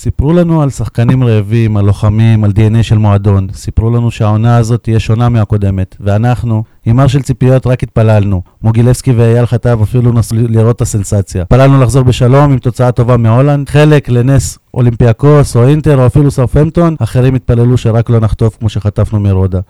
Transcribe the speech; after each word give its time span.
סיפרו 0.00 0.32
לנו 0.32 0.62
על 0.62 0.70
שחקנים 0.70 1.24
רעבים, 1.24 1.76
על 1.76 1.84
לוחמים, 1.84 2.44
על 2.44 2.50
DNA 2.50 2.82
של 2.82 2.98
מועדון. 2.98 3.46
סיפרו 3.52 3.90
לנו 3.90 4.10
שהעונה 4.10 4.56
הזאת 4.56 4.82
תהיה 4.82 5.00
שונה 5.00 5.28
מהקודמת, 5.28 5.96
ואנחנו, 6.00 6.64
עם 6.86 7.00
הר 7.00 7.06
של 7.06 7.22
ציפיות, 7.22 7.66
רק 7.66 7.82
התפללנו. 7.82 8.42
מוגילבסקי 8.62 9.12
ואייל 9.12 9.46
חטב 9.46 9.78
אפילו 9.82 10.12
טסו 10.12 10.36
לראות 10.38 10.76
את 10.76 10.80
הסנסציה. 10.80 11.42
התפללנו 11.42 11.80
לחזור 11.80 12.02
בשלום 12.02 12.52
עם 12.52 12.58
תוצאה 12.58 12.92
טובה 12.92 13.16
מהולנד, 13.16 13.68
חלק 13.68 14.08
לנס 14.08 14.58
אולימפיאקוס 14.74 15.56
או 15.56 15.68
אינטר 15.68 16.00
או 16.00 16.06
אפילו 16.06 16.30
סאות'המפטון, 16.30 16.96
אחרים 16.98 17.34
התפללו 17.34 17.78
שרק 17.78 18.10
לא 18.10 18.20
נחטוף 18.20 18.56
כמו 18.58 18.68
שחטפנו 18.68 19.20
מרודה. 19.20 19.60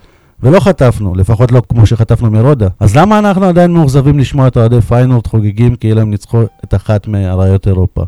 ולא 0.43 0.61
חטפנו, 0.61 1.15
לפחות 1.15 1.53
לא 1.53 1.63
כמו 1.69 1.87
שחטפנו 1.87 2.31
מרודה. 2.31 2.69
אז 2.81 2.97
למה 2.97 3.19
אנחנו 3.19 3.45
עדיין 3.45 3.73
מאוכזבים 3.73 4.19
לשמוע 4.19 4.49
את 4.49 4.57
אוהדי 4.57 4.81
פיינורד 4.81 5.27
חוגגים 5.27 5.75
כאילו 5.75 6.01
הם 6.01 6.11
ניצחו 6.11 6.43
את 6.65 6.75
אחת 6.75 7.09
מאריות 7.09 7.67
אירופה? 7.67 8.03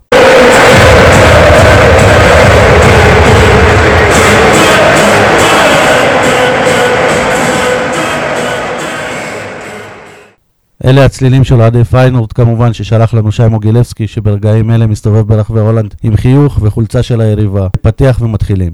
אלה 10.84 11.05
הצלילים 11.05 11.45
של 11.45 11.61
אוהדי 11.61 11.84
פיינורד 11.84 12.33
כמובן, 12.33 12.73
ששלח 12.73 13.14
לנו 13.14 13.33
שי 13.33 13.48
מוגילבסקי, 13.48 14.06
שברגעים 14.06 14.70
אלה 14.70 14.87
מסתובב 14.87 15.27
ברחבי 15.28 15.61
הולנד 15.61 15.95
עם 16.03 16.17
חיוך 16.17 16.59
וחולצה 16.62 17.03
של 17.03 17.20
היריבה. 17.20 17.69
פתיח 17.83 18.20
ומתחילים. 18.23 18.73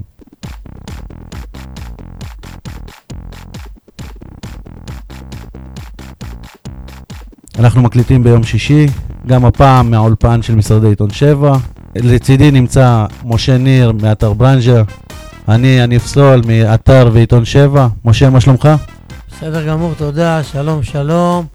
אנחנו 7.59 7.81
מקליטים 7.81 8.23
ביום 8.23 8.43
שישי, 8.43 8.85
גם 9.27 9.45
הפעם 9.45 9.91
מהאולפן 9.91 10.41
של 10.41 10.55
משרדי 10.55 10.87
עיתון 10.87 11.09
7. 11.09 11.55
לצידי 11.95 12.51
נמצא 12.51 13.05
משה 13.25 13.57
ניר 13.57 13.91
מאתר 13.91 14.33
ברנז'ה, 14.33 14.81
אני 15.47 15.67
יניב 15.67 16.01
סול 16.01 16.41
מאתר 16.47 17.09
ועיתון 17.13 17.45
7. 17.45 17.87
משה, 18.05 18.29
מה 18.29 18.41
שלומך? 18.41 18.69
בסדר 19.31 19.67
גמור, 19.67 19.93
תודה, 19.97 20.43
שלום, 20.43 20.83
שלום. 20.83 21.45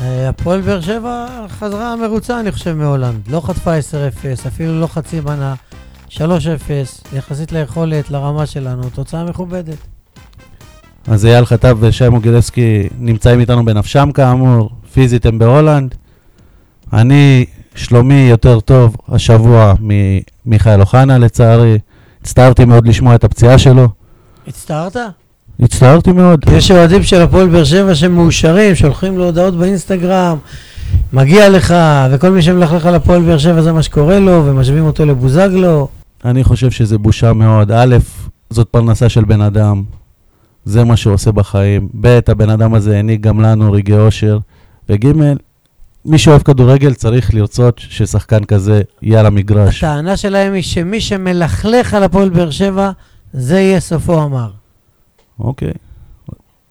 אה, 0.00 0.28
הפועל 0.28 0.60
באר 0.60 0.80
שבע 0.80 1.26
חזרה 1.48 1.96
מרוצה, 1.96 2.40
אני 2.40 2.52
חושב, 2.52 2.72
מהולנד. 2.72 3.28
לא 3.28 3.40
חטפה 3.40 3.78
10-0, 3.78 4.46
אפילו 4.46 4.80
לא 4.80 4.86
חצי 4.86 5.20
מנה. 5.20 5.54
3-0, 6.08 6.20
יחסית 7.12 7.52
ליכולת, 7.52 8.10
לרמה 8.10 8.46
שלנו, 8.46 8.82
תוצאה 8.94 9.24
מכובדת. 9.24 9.78
אז 11.06 11.26
אייל 11.26 11.44
חטב 11.44 11.76
ושי 11.80 12.08
מוגילבסקי 12.08 12.88
נמצאים 12.98 13.40
איתנו 13.40 13.64
בנפשם 13.64 14.12
כאמור, 14.14 14.70
פיזית 14.94 15.26
הם 15.26 15.38
בהולנד. 15.38 15.94
אני, 16.92 17.44
שלומי 17.74 18.26
יותר 18.30 18.60
טוב 18.60 18.96
השבוע 19.08 19.74
ממיכאל 19.80 20.80
אוחנה 20.80 21.18
לצערי. 21.18 21.78
הצטערתי 22.20 22.64
מאוד 22.64 22.86
לשמוע 22.86 23.14
את 23.14 23.24
הפציעה 23.24 23.58
שלו. 23.58 23.88
הצטערת? 24.48 24.96
הצטערתי 25.60 26.12
מאוד. 26.12 26.40
יש 26.52 26.70
אוהדים 26.70 27.02
של 27.02 27.20
הפועל 27.20 27.48
באר 27.48 27.64
שבע 27.64 27.94
שהם 27.94 28.14
מאושרים, 28.14 28.74
שולחים 28.74 29.18
לו 29.18 29.24
הודעות 29.24 29.54
באינסטגרם, 29.54 30.36
מגיע 31.12 31.50
לך, 31.50 31.74
וכל 32.10 32.30
מי 32.30 32.42
שמלכלך 32.42 32.86
על 32.86 32.94
הפועל 32.94 33.22
באר 33.22 33.38
שבע 33.38 33.62
זה 33.62 33.72
מה 33.72 33.82
שקורה 33.82 34.18
לו, 34.18 34.42
ומשווים 34.46 34.86
אותו 34.86 35.06
לבוזגלו. 35.06 35.88
אני 36.24 36.44
חושב 36.44 36.70
שזה 36.70 36.98
בושה 36.98 37.32
מאוד. 37.32 37.72
א', 37.72 37.96
זאת 38.50 38.68
פרנסה 38.68 39.08
של 39.08 39.24
בן 39.24 39.40
אדם, 39.40 39.82
זה 40.64 40.84
מה 40.84 40.96
שהוא 40.96 41.14
עושה 41.14 41.32
בחיים. 41.32 41.88
ב', 42.00 42.18
הבן 42.28 42.50
אדם 42.50 42.74
הזה 42.74 42.96
העניק 42.96 43.20
גם 43.20 43.40
לנו 43.40 43.72
רגעי 43.72 43.98
אושר. 43.98 44.38
וג', 44.88 45.06
מי 46.04 46.18
שאוהב 46.18 46.42
כדורגל 46.42 46.94
צריך 46.94 47.34
לרצות 47.34 47.78
ששחקן 47.78 48.44
כזה 48.44 48.82
יהיה 49.02 49.20
על 49.20 49.26
המגרש. 49.26 49.84
הטענה 49.84 50.16
שלהם 50.16 50.52
היא 50.52 50.62
שמי 50.62 51.00
שמלכלך 51.00 51.94
על 51.94 52.02
הפועל 52.02 52.28
באר 52.28 52.50
שבע, 52.50 52.90
זה 53.32 53.60
יהיה 53.60 53.80
סופו 53.80 54.24
אמר. 54.24 54.50
אוקיי. 55.38 55.72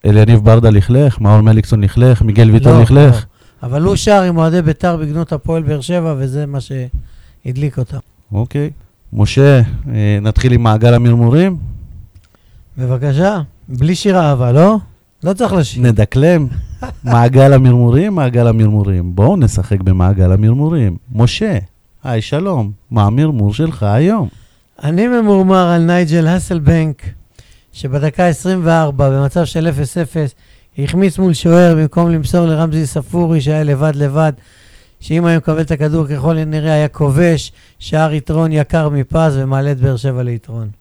אליניב 0.06 0.40
ברדה 0.40 0.70
לכלך, 0.70 1.22
מאור 1.22 1.42
מליקסון 1.42 1.84
לכלך, 1.84 2.22
מיגל 2.22 2.52
ויטור 2.52 2.74
לא, 2.74 2.82
לכלך. 2.82 3.16
לא. 3.16 3.68
אבל 3.68 3.82
הוא 3.82 3.96
שר 3.96 4.22
עם 4.22 4.38
אוהדי 4.38 4.62
בית"ר 4.62 4.98
בגנות 4.98 5.34
הפועל 5.34 5.64
באר 5.64 5.82
שבע, 5.82 6.16
וזה 6.18 6.46
מה 6.46 6.58
שהדליק 6.62 7.78
אותם. 7.78 7.98
אוקיי. 8.32 8.70
משה, 9.14 9.62
אה, 9.94 10.20
נתחיל 10.22 10.54
עם 10.54 10.64
מעגל 10.64 10.94
המרמורים? 10.94 11.58
בבקשה. 12.78 13.42
בלי 13.70 13.96
שיר 13.96 14.20
אהבה, 14.20 14.52
לא? 14.52 14.78
לא 15.24 15.34
צריך 15.34 15.54
לשיר. 15.54 15.84
נדקלם. 15.84 16.48
מעגל 17.04 17.54
המרמורים, 17.54 18.16
מעגל 18.16 18.48
המרמורים. 18.48 19.16
בואו 19.16 19.38
נשחק 19.38 19.82
במעגל 19.82 20.32
המרמורים. 20.32 20.98
משה, 21.12 21.58
היי 22.04 22.22
שלום, 22.22 22.72
מה 22.92 23.04
המרמור 23.04 23.54
שלך 23.54 23.84
היום? 23.84 24.28
אני 24.84 25.08
ממורמר 25.08 25.68
על 25.68 25.82
נייג'ל 25.82 26.28
הסלבנק, 26.28 27.04
שבדקה 27.74 28.28
24, 28.28 29.10
במצב 29.10 29.46
של 29.46 29.68
0-0, 29.68 30.82
החמיץ 30.84 31.20
מול 31.20 31.34
שוער 31.34 31.76
במקום 31.76 32.10
למסור 32.10 32.46
לרמזי 32.46 32.86
ספורי, 32.86 33.42
שהיה 33.42 33.64
לבד 33.64 33.96
לבד, 33.96 34.34
שאם 35.00 35.26
היה 35.26 35.38
מקבל 35.38 35.62
את 35.62 35.72
הכדור 35.72 36.08
ככל 36.08 36.38
הנראה 36.38 36.74
היה 36.74 36.88
כובש, 36.88 37.52
שער 37.80 38.14
יתרון 38.14 38.52
יקר 38.52 38.90
מפז 38.90 39.38
ומעלה 39.38 39.72
את 39.72 39.80
באר 39.80 39.96
שבע 39.96 40.24
ליתרון. 40.24 40.81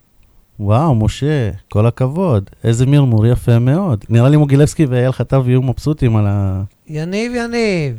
וואו, 0.62 0.94
משה, 0.94 1.50
כל 1.68 1.86
הכבוד. 1.86 2.50
איזה 2.64 2.86
מרמור 2.86 3.26
יפה 3.26 3.58
מאוד. 3.58 4.04
נראה 4.08 4.28
לי 4.28 4.36
מוגילבסקי 4.36 4.86
ואייל 4.86 5.12
חטב 5.12 5.48
יהיו 5.48 5.62
מבסוטים 5.62 6.16
על 6.16 6.24
ה... 6.28 6.62
יניב, 6.88 7.32
יניב. 7.34 7.98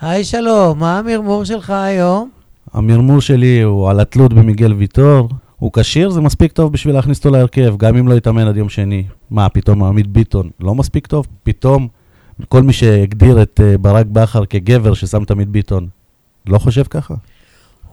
היי 0.00 0.24
שלום, 0.24 0.78
מה 0.78 0.98
המרמור 0.98 1.44
שלך 1.44 1.70
היום? 1.70 2.30
המרמור 2.72 3.20
שלי 3.20 3.62
הוא 3.62 3.90
על 3.90 4.00
התלות 4.00 4.32
במיגל 4.32 4.72
ויטור. 4.72 5.28
הוא 5.56 5.70
כשיר, 5.72 6.10
זה 6.10 6.20
מספיק 6.20 6.52
טוב 6.52 6.72
בשביל 6.72 6.94
להכניס 6.94 7.18
אותו 7.18 7.30
להרכב, 7.30 7.74
גם 7.76 7.96
אם 7.96 8.08
לא 8.08 8.14
יתאמן 8.14 8.46
עד 8.46 8.56
יום 8.56 8.68
שני. 8.68 9.04
מה, 9.30 9.48
פתאום 9.48 9.82
עמית 9.84 10.06
ביטון 10.06 10.50
לא 10.60 10.74
מספיק 10.74 11.06
טוב? 11.06 11.26
פתאום 11.42 11.88
כל 12.48 12.62
מי 12.62 12.72
שהגדיר 12.72 13.42
את 13.42 13.60
uh, 13.60 13.78
ברק 13.78 14.06
בכר 14.06 14.44
כגבר 14.44 14.94
ששם 14.94 15.22
את 15.22 15.30
עמית 15.30 15.48
ביטון, 15.48 15.88
לא 16.46 16.58
חושב 16.58 16.84
ככה? 16.90 17.14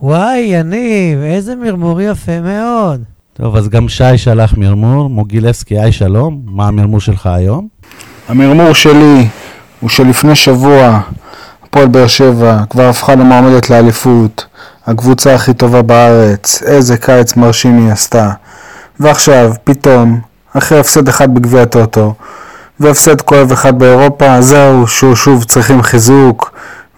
וואי, 0.02 0.38
יניב, 0.38 1.18
איזה 1.18 1.56
מרמור 1.56 2.00
יפה 2.00 2.40
מאוד. 2.40 3.17
טוב, 3.42 3.56
אז 3.56 3.68
גם 3.68 3.88
שי 3.88 4.18
שלח 4.18 4.54
מרמור, 4.56 5.10
מוגילבסקי, 5.10 5.78
היי 5.78 5.92
שלום, 5.92 6.40
מה 6.46 6.68
המרמור 6.68 7.00
שלך 7.00 7.26
היום? 7.26 7.68
המרמור 8.28 8.72
שלי 8.72 9.28
הוא 9.80 9.90
שלפני 9.90 10.34
שבוע 10.34 11.00
הפועל 11.64 11.86
באר 11.86 12.06
שבע 12.06 12.58
כבר 12.70 12.88
הפכה 12.88 13.14
למועמדת 13.14 13.70
לאליפות, 13.70 14.46
הקבוצה 14.86 15.34
הכי 15.34 15.54
טובה 15.54 15.82
בארץ, 15.82 16.62
איזה 16.62 16.96
קיץ 16.96 17.36
מרשים 17.36 17.78
היא 17.78 17.92
עשתה. 17.92 18.30
ועכשיו, 19.00 19.52
פתאום, 19.64 20.20
אחרי 20.52 20.78
הפסד 20.78 21.08
אחד 21.08 21.34
בגביע 21.34 21.62
הטוטו, 21.62 22.14
והפסד 22.80 23.20
כואב 23.20 23.52
אחד 23.52 23.78
באירופה, 23.78 24.40
זהו, 24.40 24.86
שוב, 24.86 25.16
שוב 25.16 25.44
צריכים 25.44 25.82
חיזוק, 25.82 26.52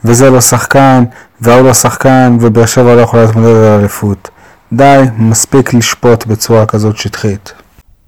וזה 0.04 0.30
לא 0.30 0.40
שחקן, 0.40 1.04
והוא 1.40 1.66
לא 1.66 1.74
שחקן, 1.74 2.38
ובאר 2.40 2.66
שבע 2.66 2.94
לא 2.94 3.00
יכולה 3.00 3.24
להתמודד 3.24 3.56
על 3.56 3.64
האליפות. 3.64 4.30
די, 4.72 5.04
מספיק 5.18 5.74
לשפוט 5.74 6.26
בצורה 6.26 6.66
כזאת 6.66 6.96
שטחית. 6.96 7.52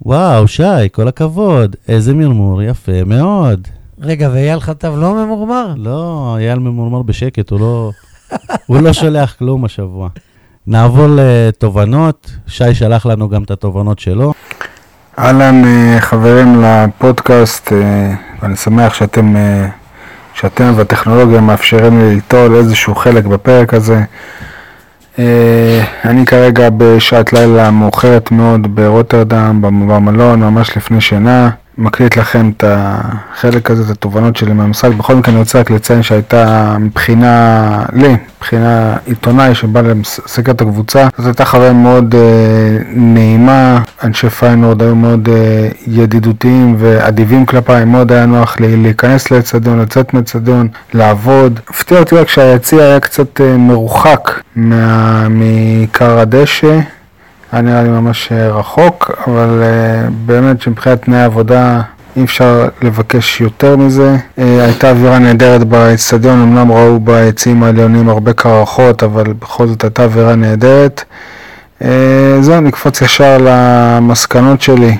וואו, 0.01 0.47
שי, 0.47 0.89
כל 0.91 1.07
הכבוד, 1.07 1.75
איזה 1.87 2.13
מרמור 2.13 2.61
יפה 2.61 3.03
מאוד. 3.05 3.67
רגע, 3.99 4.29
ואייל 4.33 4.59
חטב 4.59 4.93
לא 4.97 5.13
ממורמר? 5.13 5.73
לא, 5.77 6.35
אייל 6.39 6.59
ממורמר 6.59 7.01
בשקט, 7.01 7.49
הוא 7.49 7.59
לא, 7.59 7.91
הוא 8.65 8.81
לא 8.81 8.93
שולח 8.93 9.35
כלום 9.39 9.65
השבוע. 9.65 10.09
נעבור 10.67 11.05
לתובנות, 11.09 12.31
שי 12.47 12.75
שלח 12.75 13.05
לנו 13.05 13.29
גם 13.29 13.43
את 13.43 13.51
התובנות 13.51 13.99
שלו. 13.99 14.33
אהלן 15.19 15.65
אה, 15.65 15.97
חברים 15.99 16.61
לפודקאסט, 16.61 17.73
אה, 17.73 18.13
ואני 18.41 18.55
שמח 18.55 18.93
שאתם, 18.93 19.35
אה, 19.35 19.67
שאתם 20.33 20.73
והטכנולוגיה 20.75 21.41
מאפשרים 21.41 21.99
לי 21.99 22.15
ליטול 22.15 22.55
איזשהו 22.55 22.95
חלק 22.95 23.25
בפרק 23.25 23.73
הזה. 23.73 24.03
אני 26.05 26.25
כרגע 26.25 26.69
בשעת 26.77 27.33
לילה 27.33 27.71
מאוחרת 27.71 28.31
מאוד 28.31 28.75
ברוטרדם, 28.75 29.61
במלון, 29.61 30.39
ממש 30.39 30.77
לפני 30.77 31.01
שינה. 31.01 31.49
מקליט 31.77 32.17
לכם 32.17 32.51
את 32.57 32.63
החלק 32.67 33.71
הזה, 33.71 33.83
את 33.83 33.89
התובנות 33.89 34.35
שלי 34.35 34.53
מהמשחק. 34.53 34.91
בכל 34.91 35.15
מקרה 35.15 35.31
אני 35.33 35.39
רוצה 35.39 35.59
רק 35.59 35.71
לציין 35.71 36.03
שהייתה 36.03 36.75
מבחינה, 36.79 37.85
לי, 37.93 38.15
מבחינה 38.37 38.95
עיתונאי 39.05 39.55
שבא 39.55 39.81
לסקר 39.81 40.51
את 40.51 40.61
הקבוצה, 40.61 41.07
זאת 41.17 41.25
הייתה 41.25 41.45
חוויה 41.45 41.73
מאוד 41.73 42.15
אה, 42.15 42.77
נעימה, 42.95 43.81
אנשי 44.03 44.29
פיינורד 44.29 44.81
היו 44.81 44.95
מאוד 44.95 45.29
אה, 45.29 45.69
ידידותיים 45.87 46.75
ואדיבים 46.79 47.45
כלפיי, 47.45 47.85
מאוד 47.85 48.11
היה 48.11 48.25
נוח 48.25 48.55
להיכנס 48.59 49.31
לאצטדיון, 49.31 49.79
לצאת 49.79 50.13
מאצטדיון, 50.13 50.67
לעבוד. 50.93 51.59
הפתיע 51.69 51.99
אותי 51.99 52.15
רק 52.15 52.29
שהיציע 52.29 52.83
היה 52.83 52.99
קצת 52.99 53.41
אה, 53.41 53.57
מרוחק 53.57 54.41
מעיקר 55.29 56.19
הדשא. 56.19 56.79
היה 57.53 57.61
נראה 57.61 57.83
לי 57.83 57.89
ממש 57.89 58.31
אה, 58.31 58.49
רחוק, 58.49 59.11
אבל 59.27 59.61
uh, 59.61 60.11
באמת 60.25 60.61
שמבחינת 60.61 61.01
תנאי 61.01 61.23
עבודה 61.23 61.81
אי 62.17 62.23
אפשר 62.23 62.67
לבקש 62.81 63.41
יותר 63.41 63.75
מזה. 63.75 64.15
הייתה 64.37 64.89
אווירה 64.89 65.19
נהדרת 65.19 65.63
באצטדיון, 65.63 66.41
אמנם 66.41 66.71
ראו 66.71 66.99
ביציעים 66.99 67.63
העליונים 67.63 68.09
הרבה 68.09 68.33
קרחות, 68.33 69.03
אבל 69.03 69.23
בכל 69.39 69.67
זאת 69.67 69.83
הייתה 69.83 70.03
אווירה 70.03 70.35
נהדרת. 70.35 71.03
זהו, 72.41 72.61
נקפוץ 72.61 73.01
ישר 73.01 73.37
למסקנות 73.41 74.61
שלי. 74.61 74.97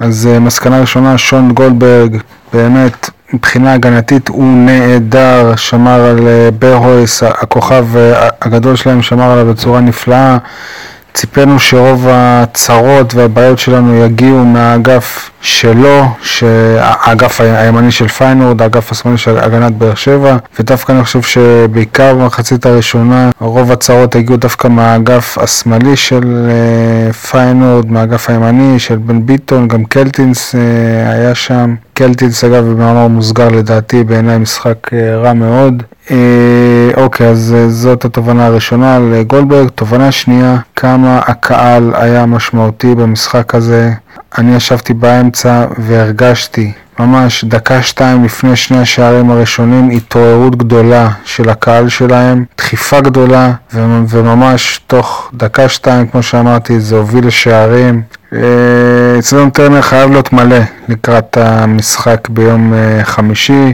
אז 0.00 0.28
מסקנה 0.40 0.80
ראשונה, 0.80 1.18
שון 1.18 1.52
גולדברג, 1.52 2.16
באמת, 2.52 3.10
מבחינה 3.32 3.72
הגנתית 3.72 4.28
הוא 4.28 4.44
נהדר, 4.44 5.56
שמר 5.56 6.00
על 6.00 6.28
ברהויס, 6.58 7.22
הכוכב 7.22 7.86
הגדול 8.42 8.76
שלהם 8.76 9.02
שמר 9.02 9.30
עליו 9.30 9.46
בצורה 9.46 9.80
נפלאה. 9.80 10.38
ציפינו 11.14 11.58
שרוב 11.58 12.06
הצרות 12.10 13.14
והבעיות 13.14 13.58
שלנו 13.58 14.04
יגיעו 14.04 14.44
מהאגף 14.44 15.30
שלו, 15.40 16.04
האגף 16.80 17.40
הימני 17.40 17.90
של 17.90 18.08
פיינורד, 18.08 18.62
האגף 18.62 18.92
השמאלי 18.92 19.18
של 19.18 19.38
הגנת 19.38 19.72
באר 19.72 19.94
שבע, 19.94 20.36
ודווקא 20.58 20.92
אני 20.92 21.04
חושב 21.04 21.22
שבעיקר 21.22 22.14
במחצית 22.14 22.66
הראשונה 22.66 23.30
רוב 23.40 23.72
הצרות 23.72 24.16
הגיעו 24.16 24.36
דווקא 24.36 24.68
מהאגף 24.68 25.38
השמאלי 25.38 25.96
של 25.96 26.48
אה, 26.50 27.12
פיינורד, 27.12 27.92
מהאגף 27.92 28.30
הימני 28.30 28.78
של 28.78 28.96
בן 28.96 29.26
ביטון, 29.26 29.68
גם 29.68 29.84
קלטינס 29.84 30.54
אה, 30.54 31.12
היה 31.12 31.34
שם. 31.34 31.74
קלטינס 31.98 32.44
אגב 32.44 32.64
במאמר 32.64 33.08
מוסגר 33.08 33.48
לדעתי 33.48 34.04
בעיניי 34.04 34.38
משחק 34.38 34.90
אה, 34.92 35.16
רע 35.16 35.32
מאוד. 35.32 35.82
אוקיי, 36.96 37.28
אז 37.28 37.54
זאת 37.68 38.04
התובנה 38.04 38.46
הראשונה 38.46 38.96
על 38.96 39.22
גולדברג. 39.26 39.68
תובנה 39.68 40.12
שנייה, 40.12 40.56
כמה 40.76 41.18
הקהל 41.26 41.92
היה 41.94 42.26
משמעותי 42.26 42.94
במשחק 42.94 43.54
הזה. 43.54 43.92
אני 44.38 44.56
ישבתי 44.56 44.94
באמצע 44.94 45.66
והרגשתי 45.78 46.72
ממש 46.98 47.44
דקה-שתיים 47.44 48.24
לפני 48.24 48.56
שני 48.56 48.78
השערים 48.78 49.30
הראשונים 49.30 49.90
התעוררות 49.90 50.56
גדולה 50.56 51.10
של 51.24 51.48
הקהל 51.48 51.88
שלהם, 51.88 52.44
דחיפה 52.58 53.00
גדולה 53.00 53.52
וממש 53.74 54.80
תוך 54.86 55.30
דקה-שתיים, 55.34 56.06
כמו 56.06 56.22
שאמרתי, 56.22 56.80
זה 56.80 56.96
הוביל 56.96 57.26
לשערים. 57.26 58.02
אצלנו 59.18 59.50
טרנר 59.50 59.82
חייב 59.82 60.10
להיות 60.10 60.32
מלא 60.32 60.58
לקראת 60.88 61.36
המשחק 61.36 62.28
ביום 62.28 62.74
אה, 62.74 63.04
חמישי. 63.04 63.72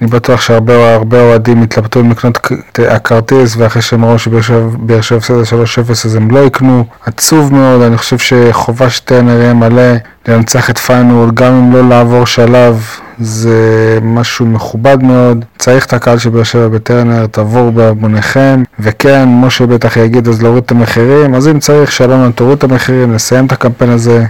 אני 0.00 0.10
בטוח 0.10 0.40
שהרבה 0.40 1.20
אוהדים 1.20 1.62
יתלבטו 1.62 2.00
אם 2.00 2.10
לקנות 2.10 2.38
הכרטיס 2.78 3.56
ואחרי 3.56 3.82
שהם 3.82 4.04
ראו 4.04 4.18
שבאר 4.18 5.00
שבע 5.00 5.18
הפסדה 5.18 5.42
3-0 5.88 5.90
אז 5.90 6.14
הם 6.14 6.30
לא 6.30 6.38
יקנו. 6.38 6.84
עצוב 7.06 7.52
מאוד, 7.54 7.82
אני 7.82 7.98
חושב 7.98 8.18
שחובה 8.18 8.90
שטרנר 8.90 9.40
יהיה 9.40 9.54
מלא 9.54 9.92
לנצח 10.28 10.70
את 10.70 10.78
פיינורד 10.78 11.34
גם 11.34 11.52
אם 11.52 11.72
לא 11.72 11.88
לעבור 11.88 12.26
שלב 12.26 12.84
זה 13.18 13.98
משהו 14.02 14.46
מכובד 14.46 15.02
מאוד. 15.02 15.44
צריך 15.58 15.86
את 15.86 15.92
הקהל 15.92 16.18
של 16.18 16.30
באר 16.30 16.42
שבע 16.42 16.68
בטרנר, 16.68 17.26
תעבור 17.26 17.70
בהמוניכם. 17.70 18.62
וכן, 18.80 19.28
משה 19.28 19.66
בטח 19.66 19.96
יגיד 19.96 20.28
אז 20.28 20.42
להוריד 20.42 20.62
את 20.64 20.70
המחירים, 20.70 21.34
אז 21.34 21.48
אם 21.48 21.58
צריך, 21.58 21.92
שלום, 21.92 22.32
תוריד 22.32 22.58
את 22.58 22.64
המחירים, 22.64 23.14
נסיים 23.14 23.46
את 23.46 23.52
הקמפיין 23.52 23.90
הזה. 23.90 24.24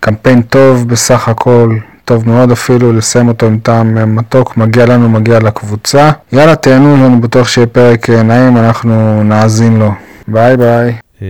קמפיין 0.00 0.42
טוב 0.42 0.88
בסך 0.88 1.28
הכל. 1.28 1.76
טוב 2.04 2.28
מאוד 2.28 2.50
אפילו, 2.50 2.92
לסיים 2.92 3.28
אותו 3.28 3.46
עם 3.46 3.58
טעם 3.58 4.16
מתוק, 4.16 4.56
מגיע 4.56 4.86
לנו, 4.86 5.08
מגיע 5.08 5.38
לקבוצה. 5.38 6.10
יאללה, 6.32 6.56
תהנו, 6.56 7.06
אני 7.06 7.20
בטוח 7.20 7.48
שיהיה 7.48 7.66
פרק 7.66 8.10
נעים, 8.10 8.56
אנחנו 8.56 9.24
נאזין 9.24 9.76
לו. 9.76 9.90
ביי 10.28 10.56
ביי. 10.56 10.94
אה, 11.22 11.26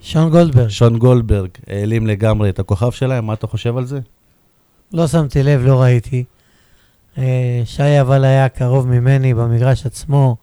שון 0.00 0.30
גולדברג. 0.30 0.68
שון 0.68 0.98
גולדברג 0.98 1.48
העלים 1.68 2.06
לגמרי 2.06 2.48
את 2.48 2.58
הכוכב 2.58 2.90
שלהם, 2.90 3.26
מה 3.26 3.32
אתה 3.32 3.46
חושב 3.46 3.76
על 3.76 3.84
זה? 3.84 3.98
לא 4.92 5.06
שמתי 5.06 5.42
לב, 5.42 5.66
לא 5.66 5.82
ראיתי. 5.82 6.24
אה, 7.18 7.62
שי 7.64 8.00
אבל 8.00 8.24
היה 8.24 8.48
קרוב 8.48 8.88
ממני 8.88 9.34
במגרש 9.34 9.86
עצמו, 9.86 10.36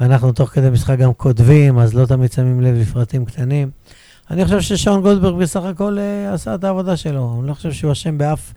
ואנחנו 0.00 0.32
תוך 0.32 0.50
כדי 0.50 0.70
משחק 0.70 0.98
גם 0.98 1.12
כותבים, 1.16 1.78
אז 1.78 1.94
לא 1.94 2.06
תמיד 2.06 2.32
שמים 2.32 2.60
לב 2.60 2.74
לפרטים 2.74 3.24
קטנים. 3.24 3.70
אני 4.30 4.44
חושב 4.44 4.60
ששון 4.60 5.02
גולדברג 5.02 5.42
בסך 5.42 5.64
הכל 5.64 5.98
אה, 5.98 6.34
עשה 6.34 6.54
את 6.54 6.64
העבודה 6.64 6.96
שלו, 6.96 7.36
אני 7.38 7.48
לא 7.48 7.54
חושב 7.54 7.72
שהוא 7.72 7.92
אשם 7.92 8.18
באף 8.18 8.52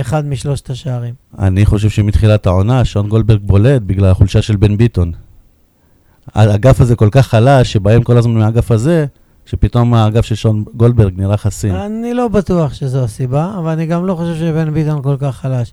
אחד 0.00 0.26
משלושת 0.26 0.70
השערים. 0.70 1.14
אני 1.38 1.66
חושב 1.66 1.90
שמתחילת 1.90 2.46
העונה 2.46 2.84
שון 2.84 3.08
גולדברג 3.08 3.40
בולט 3.42 3.82
בגלל 3.82 4.10
החולשה 4.10 4.42
של 4.42 4.56
בן 4.56 4.76
ביטון. 4.76 5.12
האגף 6.34 6.80
הזה 6.80 6.96
כל 6.96 7.08
כך 7.12 7.26
חלש, 7.26 7.72
שבאים 7.72 8.02
כל 8.02 8.16
הזמן 8.16 8.34
מהאגף 8.34 8.70
הזה, 8.70 9.06
שפתאום 9.46 9.94
האגף 9.94 10.24
של 10.24 10.34
שון 10.34 10.64
גולדברג 10.76 11.12
נראה 11.16 11.36
חסין. 11.36 11.74
אני 11.74 12.14
לא 12.14 12.28
בטוח 12.28 12.74
שזו 12.74 13.04
הסיבה, 13.04 13.54
אבל 13.58 13.70
אני 13.70 13.86
גם 13.86 14.06
לא 14.06 14.14
חושב 14.14 14.34
שבן 14.34 14.74
ביטון 14.74 15.02
כל 15.02 15.16
כך 15.18 15.36
חלש. 15.36 15.72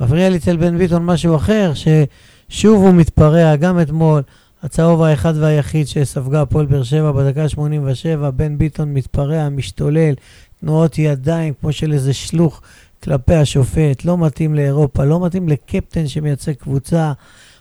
מפריע 0.00 0.28
לי 0.28 0.36
אצל 0.36 0.56
בן 0.56 0.78
ביטון 0.78 1.04
משהו 1.04 1.36
אחר, 1.36 1.72
ששוב 1.74 2.82
הוא 2.82 2.94
מתפרע, 2.94 3.56
גם 3.56 3.80
אתמול, 3.80 4.22
הצהוב 4.62 5.02
האחד 5.02 5.34
והיחיד 5.36 5.88
שספגה 5.88 6.42
הפועל 6.42 6.66
באר 6.66 6.82
שבע 6.82 7.12
בדקה 7.12 7.48
87, 7.48 8.30
בן 8.30 8.58
ביטון 8.58 8.94
מתפרע, 8.94 9.48
משתולל, 9.48 10.14
תנועות 10.60 10.98
ידיים 10.98 11.54
כמו 11.60 11.72
של 11.72 11.92
איזה 11.92 12.12
שלוח 12.12 12.62
כלפי 13.02 13.34
השופט, 13.34 14.04
לא 14.04 14.18
מתאים 14.18 14.54
לאירופה, 14.54 15.04
לא 15.04 15.26
מתאים 15.26 15.48
לקפטן 15.48 16.08
שמייצג 16.08 16.52
קבוצה. 16.52 17.12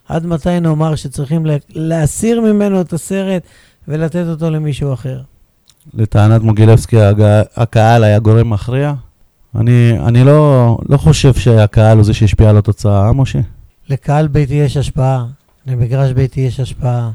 עד 0.07 0.25
מתי 0.25 0.59
נאמר 0.59 0.95
שצריכים 0.95 1.45
להסיר 1.69 2.41
ממנו 2.41 2.81
את 2.81 2.93
הסרט 2.93 3.43
ולתת 3.87 4.25
אותו 4.27 4.49
למישהו 4.49 4.93
אחר? 4.93 5.21
לטענת 5.93 6.41
מוגילבסקי, 6.41 6.97
הקהל 7.55 8.03
היה 8.03 8.19
גורם 8.19 8.49
מכריע? 8.49 8.93
אני, 9.59 9.99
אני 10.07 10.23
לא, 10.23 10.77
לא 10.89 10.97
חושב 10.97 11.33
שהקהל 11.33 11.97
הוא 11.97 12.05
זה 12.05 12.13
שהשפיע 12.13 12.49
על 12.49 12.57
התוצאה, 12.57 13.07
אה, 13.07 13.13
משה? 13.13 13.39
לקהל 13.89 14.27
ביתי 14.27 14.53
יש 14.53 14.77
השפעה, 14.77 15.25
למגרש 15.67 16.11
ביתי 16.11 16.41
יש 16.41 16.59
השפעה. 16.59 17.11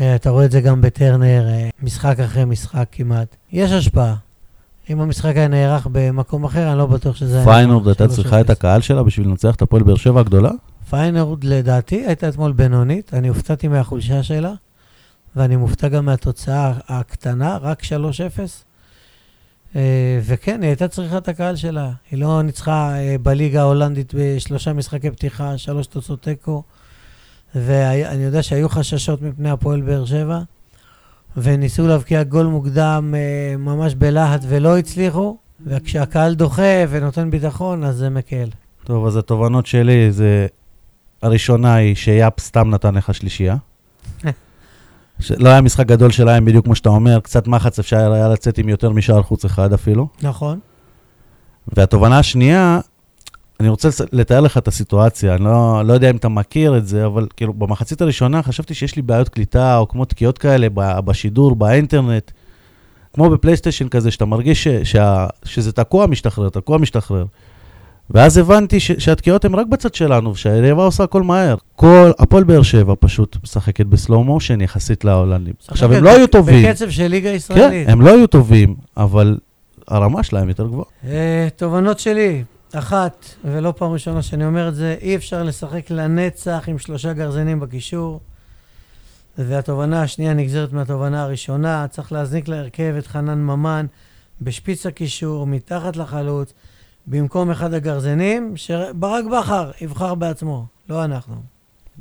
אה, 0.00 0.14
אתה 0.14 0.30
רואה 0.30 0.44
את 0.44 0.50
זה 0.50 0.60
גם 0.60 0.80
בטרנר, 0.80 1.46
אה, 1.48 1.68
משחק 1.82 2.20
אחרי 2.20 2.44
משחק 2.44 2.86
כמעט. 2.92 3.36
יש 3.52 3.72
השפעה. 3.72 4.14
אם 4.90 5.00
המשחק 5.00 5.36
היה 5.36 5.48
נערך 5.48 5.86
במקום 5.92 6.44
אחר, 6.44 6.70
אני 6.70 6.78
לא 6.78 6.86
בטוח 6.86 7.16
שזה 7.16 7.36
היה... 7.36 7.44
פיינורד 7.44 7.88
הייתה 7.88 8.08
צריכה 8.08 8.40
את 8.40 8.50
הקהל 8.50 8.80
שלה 8.80 9.02
בשביל 9.02 9.26
לנצח 9.26 9.54
את 9.54 9.62
הפועל 9.62 9.82
באר 9.82 9.96
שבע 9.96 10.20
הגדולה? 10.20 10.50
פיינורד 10.90 11.44
לדעתי 11.44 12.04
הייתה 12.06 12.28
אתמול 12.28 12.52
בינונית, 12.52 13.14
אני 13.14 13.28
הופתעתי 13.28 13.68
מהחולשה 13.68 14.22
שלה, 14.22 14.52
ואני 15.36 15.56
מופתע 15.56 15.88
גם 15.88 16.04
מהתוצאה 16.04 16.72
הקטנה, 16.88 17.56
רק 17.56 17.82
3-0. 17.82 17.86
אה, 19.76 20.20
וכן, 20.22 20.62
היא 20.62 20.68
הייתה 20.68 20.88
צריכה 20.88 21.18
את 21.18 21.28
הקהל 21.28 21.56
שלה. 21.56 21.90
היא 22.10 22.18
לא 22.18 22.42
ניצחה 22.42 22.94
אה, 22.98 23.16
בליגה 23.22 23.60
ההולנדית 23.60 24.14
בשלושה 24.16 24.72
משחקי 24.72 25.10
פתיחה, 25.10 25.58
שלוש 25.58 25.86
תוצאות 25.86 26.22
תיקו, 26.22 26.62
ואני 27.54 28.22
יודע 28.22 28.42
שהיו 28.42 28.68
חששות 28.68 29.22
מפני 29.22 29.50
הפועל 29.50 29.80
באר 29.80 30.04
שבע, 30.04 30.40
וניסו 31.36 31.86
להבקיע 31.86 32.22
גול 32.22 32.46
מוקדם 32.46 33.14
אה, 33.16 33.56
ממש 33.56 33.94
בלהט 33.94 34.40
ולא 34.48 34.78
הצליחו, 34.78 35.36
וכשהקהל 35.66 36.34
דוחה 36.34 36.84
ונותן 36.90 37.30
ביטחון, 37.30 37.84
אז 37.84 37.96
זה 37.96 38.10
מקל. 38.10 38.48
טוב, 38.84 39.06
אז 39.06 39.16
התובנות 39.16 39.66
שלי 39.66 40.12
זה, 40.12 40.46
הראשונה 41.22 41.74
היא 41.74 41.94
שיאפ 41.94 42.40
סתם 42.40 42.70
נתן 42.70 42.94
לך 42.94 43.14
שלישייה. 43.14 43.56
לא 45.38 45.48
היה 45.48 45.60
משחק 45.60 45.86
גדול 45.86 46.10
שלהם, 46.10 46.44
בדיוק 46.44 46.64
כמו 46.64 46.74
שאתה 46.74 46.88
אומר, 46.88 47.20
קצת 47.20 47.48
מחץ 47.48 47.78
אפשר 47.78 48.12
היה 48.12 48.28
לצאת 48.28 48.58
עם 48.58 48.68
יותר 48.68 48.90
משער 48.90 49.22
חוץ 49.22 49.44
אחד 49.44 49.72
אפילו. 49.72 50.08
נכון. 50.22 50.58
והתובנה 51.76 52.18
השנייה, 52.18 52.80
אני 53.60 53.68
רוצה 53.68 53.88
לתאר 54.12 54.40
לך 54.40 54.58
את 54.58 54.68
הסיטואציה, 54.68 55.34
אני 55.34 55.44
לא, 55.44 55.82
לא 55.84 55.92
יודע 55.92 56.10
אם 56.10 56.16
אתה 56.16 56.28
מכיר 56.28 56.76
את 56.76 56.86
זה, 56.86 57.06
אבל 57.06 57.26
כאילו 57.36 57.52
במחצית 57.52 58.02
הראשונה 58.02 58.42
חשבתי 58.42 58.74
שיש 58.74 58.96
לי 58.96 59.02
בעיות 59.02 59.28
קליטה 59.28 59.76
או 59.76 59.88
כמו 59.88 60.04
תקיעות 60.04 60.38
כאלה 60.38 60.66
בשידור, 61.04 61.56
באינטרנט, 61.56 62.30
כמו 63.12 63.30
בפלייסטיישן 63.30 63.88
כזה, 63.88 64.10
שאתה 64.10 64.24
מרגיש 64.24 64.64
ש, 64.64 64.68
שה, 64.68 65.26
שזה 65.44 65.72
תקוע 65.72 66.06
משתחרר, 66.06 66.48
תקוע 66.48 66.78
משתחרר. 66.78 67.24
ואז 68.10 68.38
הבנתי 68.38 68.80
ש- 68.80 68.92
שהתקיעות 68.92 69.44
הן 69.44 69.54
רק 69.54 69.66
בצד 69.66 69.94
שלנו, 69.94 70.36
שהיריבה 70.36 70.84
עושה 70.84 71.04
הכל 71.04 71.22
מהר. 71.22 71.56
כל, 71.76 72.10
הפועל 72.18 72.44
באר 72.44 72.62
שבע 72.62 72.94
פשוט 73.00 73.36
משחקת 73.44 73.86
בסלואו 73.86 74.24
מושן 74.24 74.60
יחסית 74.60 75.04
להולנדים. 75.04 75.54
עכשיו, 75.68 75.92
הם 75.94 76.04
לא 76.04 76.10
היו 76.10 76.26
טובים. 76.26 76.66
בקצב 76.66 76.90
של 76.90 77.06
ליגה 77.06 77.28
ישראלית. 77.30 77.86
כן, 77.86 77.92
הם 77.92 78.00
לא 78.00 78.10
היו 78.10 78.26
טובים, 78.26 78.76
אבל 78.96 79.38
הרמה 79.88 80.22
שלהם 80.22 80.48
יותר 80.48 80.66
גבוהה. 80.66 80.84
אה, 81.04 81.48
תובנות 81.56 81.98
שלי, 81.98 82.44
אחת, 82.72 83.26
ולא 83.44 83.72
פעם 83.76 83.92
ראשונה 83.92 84.22
שאני 84.22 84.46
אומר 84.46 84.68
את 84.68 84.74
זה, 84.74 84.96
אי 85.00 85.16
אפשר 85.16 85.42
לשחק 85.42 85.90
לנצח 85.90 86.64
עם 86.66 86.78
שלושה 86.78 87.12
גרזנים 87.12 87.60
בקישור. 87.60 88.20
והתובנה 89.38 90.02
השנייה 90.02 90.34
נגזרת 90.34 90.72
מהתובנה 90.72 91.22
הראשונה, 91.22 91.86
צריך 91.90 92.12
להזניק 92.12 92.48
להרכב 92.48 92.94
את 92.98 93.06
חנן 93.06 93.38
ממן 93.38 93.86
בשפיץ 94.42 94.86
הקישור, 94.86 95.46
מתחת 95.46 95.96
לחלוץ. 95.96 96.52
במקום 97.06 97.50
אחד 97.50 97.74
הגרזנים, 97.74 98.56
שברק 98.56 99.24
בכר 99.24 99.70
יבחר 99.80 100.14
בעצמו, 100.14 100.66
לא 100.88 101.04
אנחנו. 101.04 101.34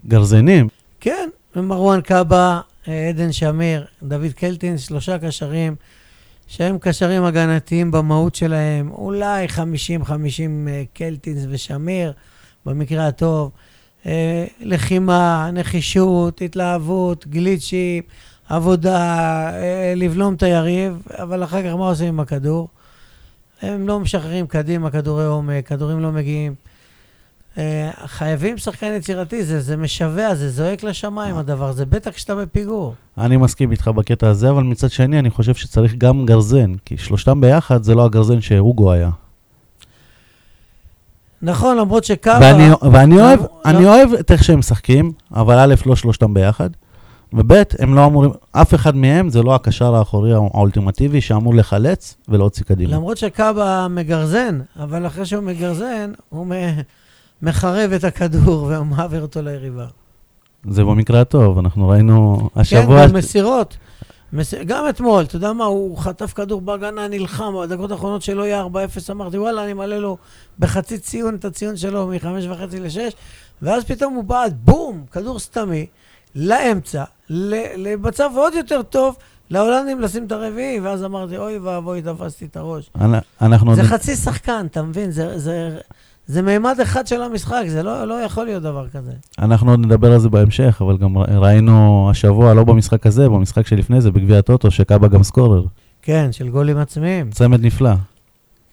גרזנים? 0.07 0.67
כן, 0.99 1.29
מרואן 1.55 2.01
קאבה, 2.01 2.61
עדן 3.09 3.31
שמיר, 3.31 3.85
דוד 4.03 4.33
קלטינס, 4.35 4.81
שלושה 4.81 5.19
קשרים 5.19 5.75
שהם 6.49 6.77
קשרים 6.77 7.23
הגנתיים 7.23 7.91
במהות 7.91 8.35
שלהם, 8.35 8.91
אולי 8.91 9.47
50-50 9.47 9.59
אה, 10.67 10.83
קלטינס 10.93 11.45
ושמיר, 11.49 12.13
במקרה 12.65 13.07
הטוב. 13.07 13.51
אה, 14.05 14.45
לחימה, 14.59 15.49
נחישות, 15.53 16.41
התלהבות, 16.41 17.27
גליצ'ים, 17.27 18.03
עבודה, 18.49 18.99
אה, 19.53 19.93
לבלום 19.95 20.33
את 20.33 20.43
היריב, 20.43 21.01
אבל 21.09 21.43
אחר 21.43 21.63
כך 21.63 21.75
מה 21.75 21.89
עושים 21.89 22.07
עם 22.07 22.19
הכדור? 22.19 22.67
הם 23.61 23.87
לא 23.87 23.99
משחררים 23.99 24.47
קדימה, 24.47 24.91
כדורי 24.91 25.25
עומק, 25.25 25.67
כדורים 25.67 25.99
לא 25.99 26.11
מגיעים. 26.11 26.53
אה, 27.57 27.89
חייבים 28.05 28.57
שחקן 28.57 28.93
יצירתי, 28.97 29.43
זה, 29.43 29.61
זה 29.61 29.77
משווע, 29.77 30.35
זה 30.35 30.49
זועק 30.49 30.83
לשמיים 30.83 31.37
הדבר 31.37 31.69
הזה, 31.69 31.85
בטח 31.85 32.11
כשאתה 32.11 32.35
בפיגור. 32.35 32.93
אני 33.17 33.37
מסכים 33.37 33.71
איתך 33.71 33.87
בקטע 33.87 34.27
הזה, 34.29 34.49
אבל 34.49 34.63
מצד 34.63 34.89
שני, 34.91 35.19
אני 35.19 35.29
חושב 35.29 35.53
שצריך 35.55 35.95
גם 35.97 36.25
גרזן, 36.25 36.73
כי 36.85 36.97
שלושתם 36.97 37.41
ביחד 37.41 37.83
זה 37.83 37.95
לא 37.95 38.05
הגרזן 38.05 38.41
שהוגו 38.41 38.91
היה. 38.91 39.09
נכון, 41.41 41.77
למרות 41.77 42.03
שקאבה... 42.03 42.39
ואני, 42.41 42.69
ואני 42.91 43.15
לא- 43.15 43.21
אוהב, 43.21 43.39
לא- 43.39 43.61
אני 43.65 43.85
אוהב 43.85 44.13
את 44.13 44.31
איך 44.31 44.43
שהם 44.43 44.59
משחקים, 44.59 45.11
אבל 45.31 45.59
א', 45.59 45.75
לא 45.85 45.95
שלושתם 45.95 46.33
ביחד, 46.33 46.69
וב', 47.33 47.53
הם 47.79 47.95
לא 47.95 48.05
אמורים, 48.05 48.31
אף 48.51 48.73
אחד 48.73 48.95
מהם 48.95 49.29
זה 49.29 49.43
לא 49.43 49.55
הקשר 49.55 49.95
האחורי 49.95 50.33
האולטימטיבי 50.33 51.21
שאמור 51.21 51.55
לחלץ 51.55 52.17
ולהוציא 52.27 52.65
קדימה. 52.65 52.95
למרות 52.95 53.17
שקאבה 53.17 53.87
מגרזן, 53.89 54.59
אבל 54.79 55.07
אחרי 55.07 55.25
שהוא 55.25 55.43
מגרזן, 55.43 56.11
הוא 56.29 56.47
מחרב 57.41 57.91
את 57.91 58.03
הכדור 58.03 58.63
ומעביר 58.69 59.21
אותו 59.21 59.41
ליריבה. 59.41 59.85
זה 60.69 60.83
במקרה 60.83 61.21
הטוב, 61.21 61.57
אנחנו 61.57 61.87
ראינו 61.87 62.49
השבוע... 62.55 63.01
כן, 63.01 63.09
גם 63.09 63.15
מסירות. 63.15 63.77
מס... 64.33 64.53
גם 64.53 64.89
אתמול, 64.89 65.23
אתה 65.23 65.35
יודע 65.35 65.53
מה, 65.53 65.65
הוא 65.65 65.97
חטף 65.97 66.33
כדור 66.33 66.61
בהגנה, 66.61 67.07
נלחם, 67.07 67.53
בדקות 67.61 67.91
האחרונות 67.91 68.21
שלו 68.21 68.45
יהיה 68.45 68.63
4-0, 68.63 68.67
אמרתי, 69.11 69.37
וואלה, 69.37 69.63
אני 69.63 69.73
מעלה 69.73 69.99
לו 69.99 70.17
בחצי 70.59 70.99
ציון 70.99 71.35
את 71.35 71.45
הציון 71.45 71.77
שלו 71.77 72.07
מ-5.5 72.07 72.75
ל-6, 72.79 73.13
ואז 73.61 73.83
פתאום 73.83 74.13
הוא 74.13 74.23
בעט, 74.23 74.53
בום, 74.63 75.03
כדור 75.11 75.39
סתמי, 75.39 75.85
לאמצע, 76.35 77.03
למצב 77.77 78.29
עוד 78.35 78.53
יותר 78.53 78.81
טוב, 78.81 79.15
להולנדים 79.49 80.01
לשים 80.01 80.25
את 80.25 80.31
הרביעי, 80.31 80.79
ואז 80.79 81.03
אמרתי, 81.03 81.37
אוי 81.37 81.57
ואבוי, 81.57 82.01
תפסתי 82.01 82.45
את 82.45 82.57
הראש. 82.57 82.89
אנ- 83.01 83.19
אנחנו... 83.41 83.75
זה 83.75 83.83
חצי 83.83 84.15
שחקן, 84.15 84.65
אתה 84.71 84.81
מבין? 84.83 85.11
זה, 85.11 85.39
זה, 85.39 85.77
זה 86.27 86.41
מימד 86.41 86.79
אחד 86.83 87.07
של 87.07 87.21
המשחק, 87.21 87.63
זה 87.67 87.83
לא, 87.83 88.05
לא 88.05 88.13
יכול 88.13 88.45
להיות 88.45 88.63
דבר 88.63 88.87
כזה. 88.89 89.11
אנחנו 89.39 89.71
עוד 89.71 89.79
נדבר 89.79 90.11
על 90.13 90.19
זה 90.19 90.29
בהמשך, 90.29 90.81
אבל 90.81 90.97
גם 90.97 91.17
ראינו 91.17 92.07
השבוע, 92.11 92.53
לא 92.53 92.63
במשחק 92.63 93.05
הזה, 93.05 93.29
במשחק 93.29 93.67
שלפני 93.67 94.01
זה, 94.01 94.11
בגביע 94.11 94.37
הטוטו, 94.37 94.71
שקאבה 94.71 95.07
גם 95.07 95.23
סקורר. 95.23 95.63
כן, 96.01 96.31
של 96.31 96.49
גולים 96.49 96.77
עצמיים. 96.77 97.29
צמד 97.31 97.65
נפלא. 97.65 97.91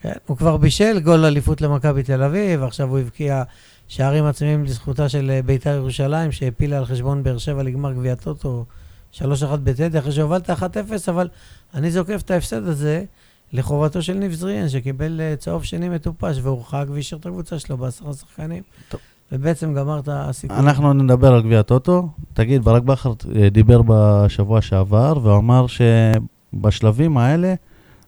כן, 0.03 0.13
הוא 0.27 0.37
כבר 0.37 0.57
בישל 0.57 1.01
גול 1.01 1.25
אליפות 1.25 1.61
למכבי 1.61 2.03
תל 2.03 2.23
אביב, 2.23 2.63
עכשיו 2.63 2.89
הוא 2.89 2.99
הבקיע 2.99 3.43
שערים 3.88 4.25
עצמיים 4.25 4.64
לזכותה 4.64 5.09
של 5.09 5.31
אה, 5.31 5.43
בית"ר 5.43 5.75
ירושלים, 5.75 6.33
שהפילה 6.33 6.78
על 6.78 6.85
חשבון 6.85 7.23
באר 7.23 7.38
שבע 7.38 7.62
לגמר 7.62 7.93
גביע 7.93 8.14
טוטו 8.14 8.64
3-1 9.12 9.21
בטדי, 9.64 9.99
אחרי 9.99 10.12
שהובלת 10.12 10.50
1-0, 10.50 10.52
אבל 11.09 11.28
אני 11.75 11.90
זוקף 11.90 12.21
את 12.25 12.31
ההפסד 12.31 12.69
הזה 12.69 13.05
לחובתו 13.52 14.02
של 14.02 14.14
ניב 14.14 14.33
זריאן, 14.33 14.69
שקיבל 14.69 15.21
אה, 15.21 15.35
צהוב 15.37 15.64
שני 15.64 15.88
מטופש 15.88 16.38
והורחק 16.43 16.85
והשאיר 16.90 17.21
את 17.21 17.26
הקבוצה 17.26 17.59
שלו 17.59 17.76
בעשרה 17.76 18.12
שחקנים. 18.12 18.62
טוב. 18.88 19.00
ובעצם 19.33 19.75
גמר 19.75 19.99
את 19.99 20.09
הסיכוי. 20.12 20.57
אנחנו 20.59 20.93
נדבר 20.93 21.35
על 21.35 21.43
גביע 21.43 21.61
הטוטו. 21.61 22.09
תגיד, 22.35 22.64
ברק 22.64 22.83
בכר 22.83 23.12
אה, 23.37 23.49
דיבר 23.49 23.81
בשבוע 23.87 24.61
שעבר, 24.61 25.19
והוא 25.23 25.69
שבשלבים 25.69 27.19
האלה, 27.19 27.55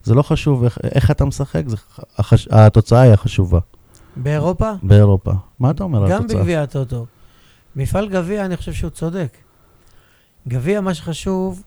זה 0.02 0.14
לא 0.14 0.22
חשוב 0.22 0.64
איך, 0.64 0.78
איך 0.82 1.10
אתה 1.10 1.24
משחק, 1.24 1.62
זה, 1.66 1.76
החש, 2.18 2.48
התוצאה 2.50 3.00
היא 3.00 3.12
החשובה 3.12 3.58
באירופה? 4.22 4.70
באירופה. 4.82 5.32
מה 5.58 5.70
אתה 5.70 5.84
אומר 5.84 6.04
על 6.04 6.10
גם 6.10 6.20
התוצאה? 6.20 6.38
בגביע 6.38 6.62
הטוטו. 6.62 7.06
מפעל 7.76 8.08
גביע, 8.08 8.44
אני 8.44 8.56
חושב 8.56 8.72
שהוא 8.72 8.90
צודק. 8.90 9.36
גביע, 10.48 10.80
מה 10.80 10.94
שחשוב 10.94 11.62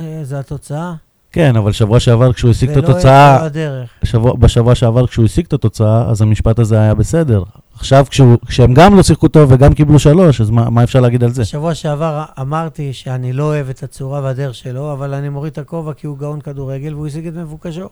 אה, 0.00 0.20
זה 0.22 0.38
התוצאה. 0.38 0.94
כן, 1.32 1.56
אבל 1.56 1.72
שבוע 1.72 2.00
שעבר 2.00 2.32
כשהוא 2.32 2.50
השיג 2.50 2.70
את 2.70 2.76
ולא 2.76 2.88
התוצאה, 2.88 3.44
הדרך. 3.44 3.90
שבוע, 4.04 4.36
בשבוע 4.36 4.74
שעבר 4.74 5.06
כשהוא 5.06 5.24
השיג 5.24 5.46
את 5.46 5.52
התוצאה, 5.52 6.10
אז 6.10 6.22
המשפט 6.22 6.58
הזה 6.58 6.80
היה 6.80 6.94
בסדר. 6.94 7.42
עכשיו, 7.74 8.06
כשהוא, 8.10 8.36
כשהם 8.46 8.74
גם 8.74 8.96
לא 8.96 9.02
שיחקו 9.02 9.28
טוב 9.28 9.52
וגם 9.52 9.74
קיבלו 9.74 9.98
שלוש, 9.98 10.40
אז 10.40 10.50
מה, 10.50 10.70
מה 10.70 10.84
אפשר 10.84 11.00
להגיד 11.00 11.24
על 11.24 11.30
זה? 11.30 11.42
בשבוע 11.42 11.74
שעבר 11.74 12.24
אמרתי 12.40 12.92
שאני 12.92 13.32
לא 13.32 13.42
אוהב 13.42 13.68
את 13.68 13.82
הצורה 13.82 14.20
והדרך 14.20 14.54
שלו, 14.54 14.92
אבל 14.92 15.14
אני 15.14 15.28
מוריד 15.28 15.52
את 15.52 15.58
הכובע 15.58 15.92
כי 15.92 16.06
הוא 16.06 16.18
גאון 16.18 16.40
כדורגל 16.40 16.94
והוא 16.94 17.06
השיג 17.06 17.26
את 17.26 17.34
מבוקשו. 17.34 17.88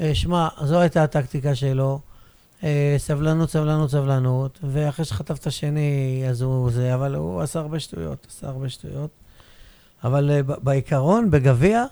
ושמע, 0.00 0.48
זו 0.64 0.80
הייתה 0.80 1.02
הטקטיקה 1.02 1.54
שלו. 1.54 2.00
אה, 2.64 2.94
סבלנות, 2.98 3.50
סבלנות, 3.50 3.90
סבלנות, 3.90 4.58
ואחרי 4.62 5.04
שחטף 5.04 5.38
את 5.38 5.46
השני, 5.46 6.24
אז 6.28 6.42
הוא 6.42 6.70
זה, 6.70 6.94
אבל 6.94 7.14
הוא 7.14 7.40
עשה 7.40 7.58
הרבה 7.58 7.80
שטויות, 7.80 8.26
עשה 8.30 8.48
הרבה 8.48 8.68
שטויות. 8.68 9.10
אבל 10.04 10.30
אה, 10.30 10.42
בעיקרון, 10.42 11.30
בגביע, 11.30 11.84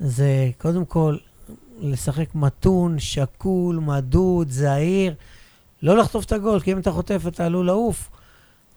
זה 0.00 0.50
קודם 0.58 0.84
כל 0.84 1.16
לשחק 1.80 2.34
מתון, 2.34 2.98
שקול, 2.98 3.76
מדוד, 3.76 4.50
זהיר, 4.50 5.14
לא 5.82 5.96
לחטוף 5.96 6.24
את 6.24 6.32
הגול, 6.32 6.60
כי 6.60 6.72
אם 6.72 6.78
אתה 6.78 6.92
חוטף 6.92 7.22
אתה 7.26 7.46
עלול 7.46 7.66
לעוף. 7.66 8.10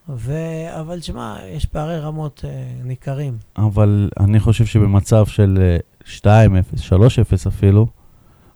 ו... 0.08 0.32
אבל 0.80 1.00
שמע, 1.00 1.36
יש 1.46 1.66
פערי 1.66 1.98
רמות 1.98 2.44
אה, 2.44 2.50
ניכרים. 2.84 3.38
אבל 3.56 4.08
אני 4.20 4.40
חושב 4.40 4.66
שבמצב 4.66 5.26
של 5.26 5.58
אה, 5.60 5.78
2-0, 6.04 6.24
3-0 6.90 7.48
אפילו, 7.48 7.86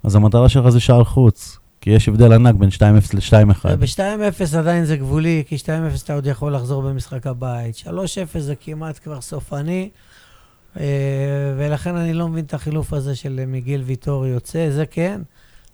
אז 0.08 0.14
המטרה 0.14 0.48
שלך 0.48 0.68
זה 0.68 0.80
שער 0.80 1.04
חוץ. 1.04 1.58
כי 1.80 1.90
יש 1.90 2.08
הבדל 2.08 2.32
ענק 2.32 2.54
בין 2.54 2.68
2-0 2.68 2.82
ל-2-1. 3.14 3.76
ב-2-0 3.76 4.58
עדיין 4.58 4.84
זה 4.84 4.96
גבולי, 4.96 5.44
כי 5.46 5.56
2-0 5.56 5.68
אתה 6.04 6.14
עוד 6.14 6.26
יכול 6.26 6.54
לחזור 6.54 6.82
במשחק 6.82 7.26
הבית. 7.26 7.76
3-0 7.76 7.88
זה 8.38 8.54
כמעט 8.54 8.98
כבר 9.02 9.20
סופני, 9.20 9.88
אה, 10.80 10.84
ולכן 11.58 11.96
אני 11.96 12.14
לא 12.14 12.28
מבין 12.28 12.44
את 12.44 12.54
החילוף 12.54 12.92
הזה 12.92 13.16
של 13.16 13.44
מיגיל 13.46 13.82
ויטור 13.82 14.26
יוצא, 14.26 14.70
זה 14.70 14.86
כן, 14.86 15.20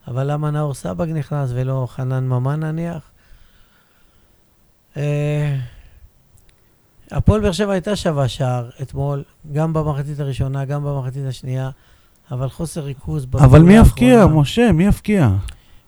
אבל 0.08 0.32
למה 0.32 0.50
נאור 0.50 0.74
סבג 0.74 1.08
נכנס 1.08 1.50
ולא 1.54 1.86
חנן 1.90 2.28
ממן 2.28 2.60
נניח? 2.60 3.10
אה, 4.96 5.56
הפועל 7.10 7.40
באר 7.40 7.52
שבע 7.52 7.72
הייתה 7.72 7.96
שווה 7.96 8.28
שער 8.28 8.70
אתמול, 8.82 9.22
גם 9.52 9.72
במחצית 9.72 10.20
הראשונה, 10.20 10.64
גם 10.64 10.84
במחצית 10.84 11.26
השנייה, 11.26 11.70
אבל 12.31 12.49
חושר 12.49 12.81
ריכוז 12.81 13.26
אבל 13.35 13.62
מי 13.62 13.76
יפקיע, 13.76 14.26
משה? 14.26 14.73
מי 14.73 14.87
יפקיע? 14.87 15.31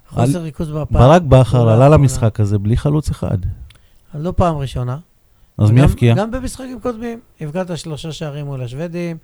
חוסר 0.09 0.38
ריכוז 0.38 0.71
בפעם. 0.71 1.00
ברק 1.00 1.23
בכר 1.23 1.69
עלה. 1.69 1.88
למשחק 1.88 2.40
הזה 2.40 2.59
בלי 2.59 2.76
חלוץ 2.76 3.11
אחד. 3.11 3.38
אז 4.14 4.23
לא 4.23 4.33
פעם 4.37 4.57
ראשונה. 4.57 4.99
אז 5.59 5.71
מי 5.71 5.81
יפקיע? 5.81 6.14
גם 6.14 6.31
במשחקים 6.31 6.81
קודמים. 6.81 7.21
הבקעת 7.40 7.78
שלושה 7.78 8.12
שערים 8.12 8.47
מול 8.47 8.62
השוודים, 8.62 9.16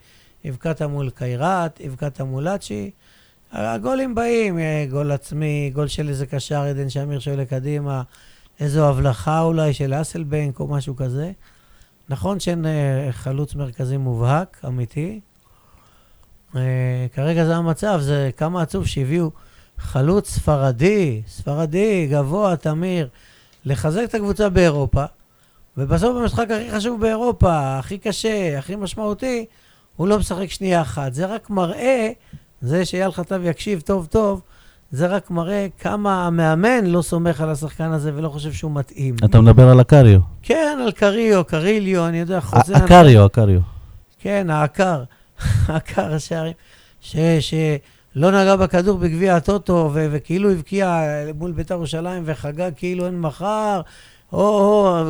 הבקעת 0.45 0.83
מול 0.83 1.11
קיירת, 1.11 1.81
הבקעת 1.85 2.21
מול 2.21 2.42
לאצ'י. 2.42 2.90
הגולים 3.52 4.14
באים, 4.14 4.59
אה, 4.59 4.87
גול 4.90 5.12
עצמי, 5.12 5.71
גול 5.75 5.88
של 5.88 6.09
איזה 6.09 6.26
קשר, 6.26 6.61
עדן 6.61 6.90
שמיר 6.90 7.19
שעולה 7.19 7.45
קדימה, 7.45 8.02
איזו 8.61 8.88
הבלחה 8.88 9.40
אולי 9.40 9.73
של 9.73 10.00
אסלבנק 10.00 10.61
או 10.61 10.66
משהו 10.66 10.97
כזה. 10.97 11.33
נכון 12.09 12.40
שאין 12.40 12.66
אה, 12.66 13.09
חלוץ 13.11 13.54
מרכזי 13.54 13.97
מובהק, 13.97 14.61
אמיתי. 14.66 15.21
אה, 16.56 17.06
כרגע 17.14 17.44
זה 17.44 17.56
המצב, 17.56 17.99
זה 18.00 18.30
כמה 18.37 18.62
עצוב 18.62 18.87
שהביאו 18.87 19.30
חלוץ 19.78 20.30
ספרדי, 20.30 21.23
ספרדי, 21.28 22.06
גבוה, 22.11 22.56
תמיר, 22.56 23.09
לחזק 23.64 24.00
את 24.04 24.14
הקבוצה 24.14 24.49
באירופה, 24.49 25.04
ובסוף 25.76 26.16
במשחק 26.16 26.47
הכי 26.50 26.71
חשוב 26.71 27.00
באירופה, 27.00 27.78
הכי 27.78 27.99
קשה, 27.99 28.59
הכי 28.59 28.76
משמעותי, 28.76 29.44
הוא 29.97 30.09
לא 30.09 30.18
משחק 30.18 30.50
שנייה 30.50 30.82
אחת. 30.82 31.14
זה 31.14 31.26
רק 31.26 31.50
מראה, 31.50 32.11
זה 32.61 32.85
שאייל 32.85 33.11
חטב 33.11 33.40
יקשיב 33.44 33.80
טוב 33.80 34.06
טוב, 34.06 34.40
זה 34.90 35.06
רק 35.06 35.30
מראה 35.30 35.66
כמה 35.78 36.26
המאמן 36.26 36.87
לא 36.87 37.02
סומך 37.02 37.40
על 37.40 37.50
השחקן 37.50 37.92
הזה 37.92 38.12
ולא 38.14 38.28
חושב 38.28 38.52
שהוא 38.52 38.73
מתאים. 38.75 39.14
אתה 39.25 39.40
מדבר 39.40 39.68
על 39.68 39.80
הקריו. 39.80 40.21
כן, 40.42 40.78
על 40.85 40.92
קריו, 40.92 41.44
קריליו, 41.44 42.06
אני 42.06 42.21
יודע, 42.21 42.40
חוזה... 42.40 42.76
הקריו, 42.76 43.25
הקריו. 43.25 43.61
כן, 44.18 44.50
העקר, 44.50 45.02
העקר 45.66 46.14
השערים, 46.14 46.52
שלא 47.00 48.30
נגע 48.30 48.56
בכדור 48.56 48.99
בגביע 48.99 49.37
הטוטו, 49.37 49.90
ו, 49.92 50.08
וכאילו 50.12 50.50
הבקיע 50.50 51.02
מול 51.34 51.52
בית"ר 51.52 51.75
ירושלים 51.75 52.22
וחגג 52.26 52.70
כאילו 52.76 53.06
אין 53.06 53.20
מחר, 53.20 53.80
או, 54.32 54.38
או, 54.38 55.02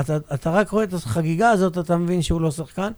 אתה, 0.00 0.16
אתה 0.34 0.50
רק 0.50 0.70
רואה 0.70 0.84
את 0.84 0.92
החגיגה 0.92 1.50
הזאת, 1.50 1.78
אתה 1.78 1.96
מבין 1.96 2.22
שהוא 2.22 2.40
לא 2.40 2.50
שחקן. 2.50 2.92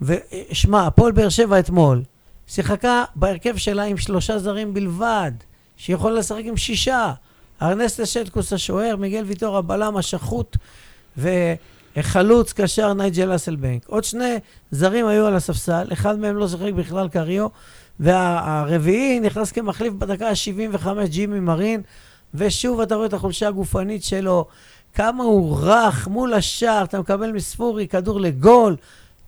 ושמע, 0.00 0.86
הפועל 0.86 1.12
באר 1.12 1.28
שבע 1.28 1.58
אתמול 1.58 2.02
שיחקה 2.46 3.04
בהרכב 3.14 3.56
שלה 3.56 3.82
עם 3.82 3.96
שלושה 3.96 4.38
זרים 4.38 4.74
בלבד, 4.74 5.32
שיכולה 5.76 6.18
לשחק 6.18 6.42
עם 6.44 6.56
שישה. 6.56 7.12
ארנסטה 7.62 8.06
שטקוס 8.06 8.52
השוער, 8.52 8.96
מיגל 8.96 9.24
ויטור 9.26 9.56
הבלם 9.56 9.96
השחוט, 9.96 10.56
ו... 11.18 11.28
חלוץ, 12.02 12.52
קשר, 12.52 12.92
נייג'ל 12.92 13.34
אסלבנק. 13.34 13.86
עוד 13.86 14.04
שני 14.04 14.34
זרים 14.70 15.06
היו 15.06 15.26
על 15.26 15.36
הספסל, 15.36 15.88
אחד 15.92 16.18
מהם 16.18 16.36
לא 16.36 16.48
שיחק 16.48 16.72
בכלל 16.76 17.08
קריו, 17.08 17.46
והרביעי 18.00 19.20
נכנס 19.20 19.52
כמחליף 19.52 19.92
בדקה 19.92 20.28
ה-75, 20.28 20.88
ג'ימי 21.04 21.40
מרין, 21.40 21.82
ושוב 22.34 22.80
אתה 22.80 22.94
רואה 22.94 23.06
את 23.06 23.12
החולשה 23.12 23.48
הגופנית 23.48 24.04
שלו, 24.04 24.46
כמה 24.94 25.24
הוא 25.24 25.58
רך 25.60 26.08
מול 26.08 26.34
השער, 26.34 26.84
אתה 26.84 27.00
מקבל 27.00 27.32
מספורי 27.32 27.88
כדור 27.88 28.20
לגול, 28.20 28.76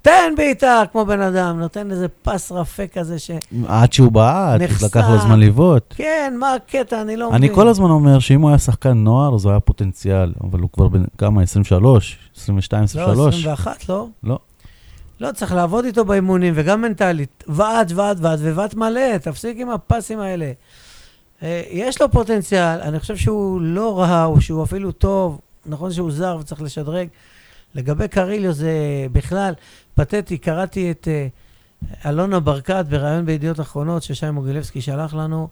תן 0.09 0.35
בעיטה 0.37 0.83
כמו 0.93 1.07
בן 1.07 1.21
אדם, 1.21 1.61
נותן 1.61 1.91
איזה 1.91 2.09
פס 2.09 2.53
רפה 2.53 2.87
כזה 2.87 3.19
ש... 3.19 3.31
עד 3.67 3.93
שהוא 3.93 4.13
בעט. 4.13 4.61
לקח 4.61 5.09
לו 5.11 5.19
זמן 5.19 5.41
לבעוט. 5.41 5.95
כן, 5.97 6.35
מה 6.39 6.55
הקטע? 6.55 7.03
אני 7.03 7.17
לא 7.17 7.29
מבין. 7.29 7.45
אני 7.45 7.55
כל 7.55 7.69
הזמן 7.69 7.91
אומר 7.91 8.19
שאם 8.19 8.41
הוא 8.41 8.51
היה 8.51 8.59
שחקן 8.59 8.93
נוער, 8.93 9.35
אז 9.35 9.45
הוא 9.45 9.51
היה 9.51 9.61
פוטנציאל, 9.61 10.33
אבל 10.45 10.61
הוא 10.61 10.71
כבר 10.73 10.89
בן 10.89 11.03
כמה, 11.19 11.43
23, 11.43 12.19
22, 12.37 12.81
לא, 12.81 12.85
23? 12.85 13.35
21, 13.35 13.89
לא? 13.89 14.07
לא. 14.25 14.39
לא, 15.21 15.33
צריך 15.33 15.53
לעבוד 15.53 15.85
איתו 15.85 16.05
באימונים, 16.05 16.53
וגם 16.57 16.83
מנטלית. 16.83 17.45
ועד, 17.47 17.93
ועד, 17.95 18.19
ועד, 18.21 18.39
וועד 18.41 18.75
מלא, 18.77 19.19
תפסיק 19.19 19.57
עם 19.61 19.71
הפסים 19.71 20.21
האלה. 20.21 20.53
אה, 21.43 21.63
יש 21.71 22.01
לו 22.03 22.11
פוטנציאל, 22.11 22.81
אני 22.81 23.01
חושב 23.01 23.17
שהוא 23.17 23.61
לא 23.61 23.99
רע, 23.99 24.25
או 24.25 24.41
שהוא 24.41 24.65
אפילו 24.65 24.93
טוב, 24.93 25.41
נכון 25.67 25.93
שהוא 25.93 26.11
זר 26.11 26.37
וצריך 26.41 26.63
לשדרג. 26.63 27.09
לגבי 27.75 28.09
קריליו 28.09 28.53
זה 28.53 28.73
בכלל 29.13 29.55
פתטי, 29.99 30.39
קראתי 30.39 30.91
את 30.91 31.09
אה, 31.09 31.27
אלונה 32.11 32.41
ברקת 32.41 32.85
בריאיון 32.89 33.27
בידיעות 33.27 33.61
אחרונות 33.61 34.03
ששי 34.03 34.31
מוגילבסקי 34.31 34.81
שלח 34.81 35.15
לנו, 35.15 35.49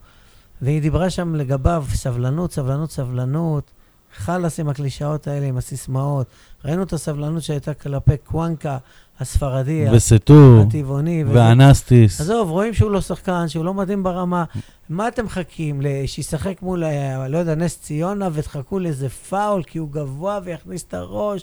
והיא 0.63 0.83
דיברה 0.83 1.11
שם 1.11 1.35
לגביו 1.35 1.85
סבלנות, 1.95 2.53
סבלנות, 2.53 2.91
סבלנות. 2.91 3.71
חלאס 4.17 4.61
עם 4.61 4.69
הקלישאות 4.69 5.27
האלה, 5.27 5.47
עם 5.47 5.57
הסיסמאות. 5.57 6.27
ראינו 6.65 6.83
את 6.83 6.93
הסבלנות 6.93 7.43
שהייתה 7.43 7.75
כלפי 7.75 8.17
קוואנקה 8.25 8.79
הספרדי, 9.21 9.87
וסטור, 9.93 10.65
הטבעוני. 10.67 11.25
וזה. 11.25 11.39
ואנסטיס. 11.39 12.21
עזוב, 12.21 12.51
רואים 12.51 12.75
שהוא 12.75 12.91
לא 12.91 13.01
שחקן, 13.01 13.49
שהוא 13.49 13.65
לא 13.65 13.75
מדהים 13.75 14.03
ברמה. 14.03 14.45
מה 14.89 15.09
אתם 15.09 15.25
מחכים? 15.25 15.83
שישחק 16.07 16.63
מול, 16.63 16.85
אה, 16.85 17.29
לא 17.29 17.39
יודע, 17.39 17.55
נס 17.55 17.81
ציונה 17.81 18.29
ותחכו 18.33 18.79
לאיזה 18.79 19.09
פאול 19.09 19.63
כי 19.63 19.79
הוא 19.79 19.91
גבוה 19.91 20.41
ויכניס 20.45 20.85
את 20.89 20.95
הראש? 20.95 21.43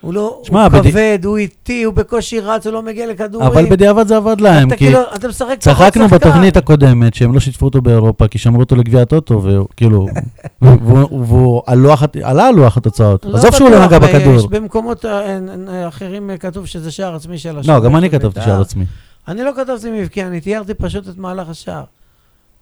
הוא 0.00 0.14
לא, 0.14 0.40
שמע, 0.44 0.62
הוא 0.62 0.68
בדי- 0.68 0.90
כבד, 0.92 1.18
הוא 1.24 1.36
איטי, 1.36 1.82
הוא 1.82 1.94
בקושי 1.94 2.40
רץ, 2.40 2.66
הוא 2.66 2.74
לא 2.74 2.82
מגיע 2.82 3.06
לכדורים. 3.06 3.46
אבל 3.48 3.70
בדיעבד 3.70 4.06
זה 4.08 4.16
עבד 4.16 4.40
להם, 4.40 4.68
אתה 4.68 4.76
כי 4.76 4.84
כאילו, 4.84 4.98
אתה 5.14 5.28
משחק 5.28 5.56
צחקנו 5.58 6.04
שחקן. 6.08 6.16
בתוכנית 6.16 6.56
הקודמת 6.56 7.14
שהם 7.14 7.34
לא 7.34 7.40
שיתפו 7.40 7.66
אותו 7.66 7.82
באירופה, 7.82 8.28
כי 8.28 8.38
שמרו 8.38 8.60
אותו 8.60 8.76
לגביע 8.76 9.02
הטוטו, 9.02 9.42
וכאילו, 9.42 10.06
והוא- 10.62 11.20
והוא 11.26 11.62
על 11.66 11.78
לוח 11.78 12.02
הת- 12.02 12.16
עלה 12.16 12.48
על 12.48 12.54
לוח 12.54 12.76
התוצאות. 12.76 13.24
לא 13.24 13.38
עזוב 13.38 13.54
שהוא 13.54 13.70
לא 13.70 13.86
נגע 13.86 13.98
ויש 14.02 14.14
בכדור. 14.14 14.48
במקומות 14.48 15.04
אה, 15.04 15.38
אה, 15.68 15.88
אחרים 15.88 16.30
אה, 16.30 16.38
כתוב 16.38 16.66
שזה 16.66 16.90
שער 16.90 17.14
עצמי 17.14 17.38
של 17.38 17.58
השוער. 17.58 17.78
לא, 17.78 17.84
גם 17.84 17.96
אני 17.96 18.10
כתבתי 18.10 18.28
בית"ר. 18.28 18.44
שער 18.44 18.60
עצמי. 18.60 18.84
אני 19.28 19.42
לא 19.42 19.50
כתבתי 19.56 19.90
מבקיע, 20.00 20.26
אני 20.26 20.40
תיארתי 20.40 20.74
פשוט 20.74 21.08
את 21.08 21.18
מהלך 21.18 21.48
השער. 21.48 21.84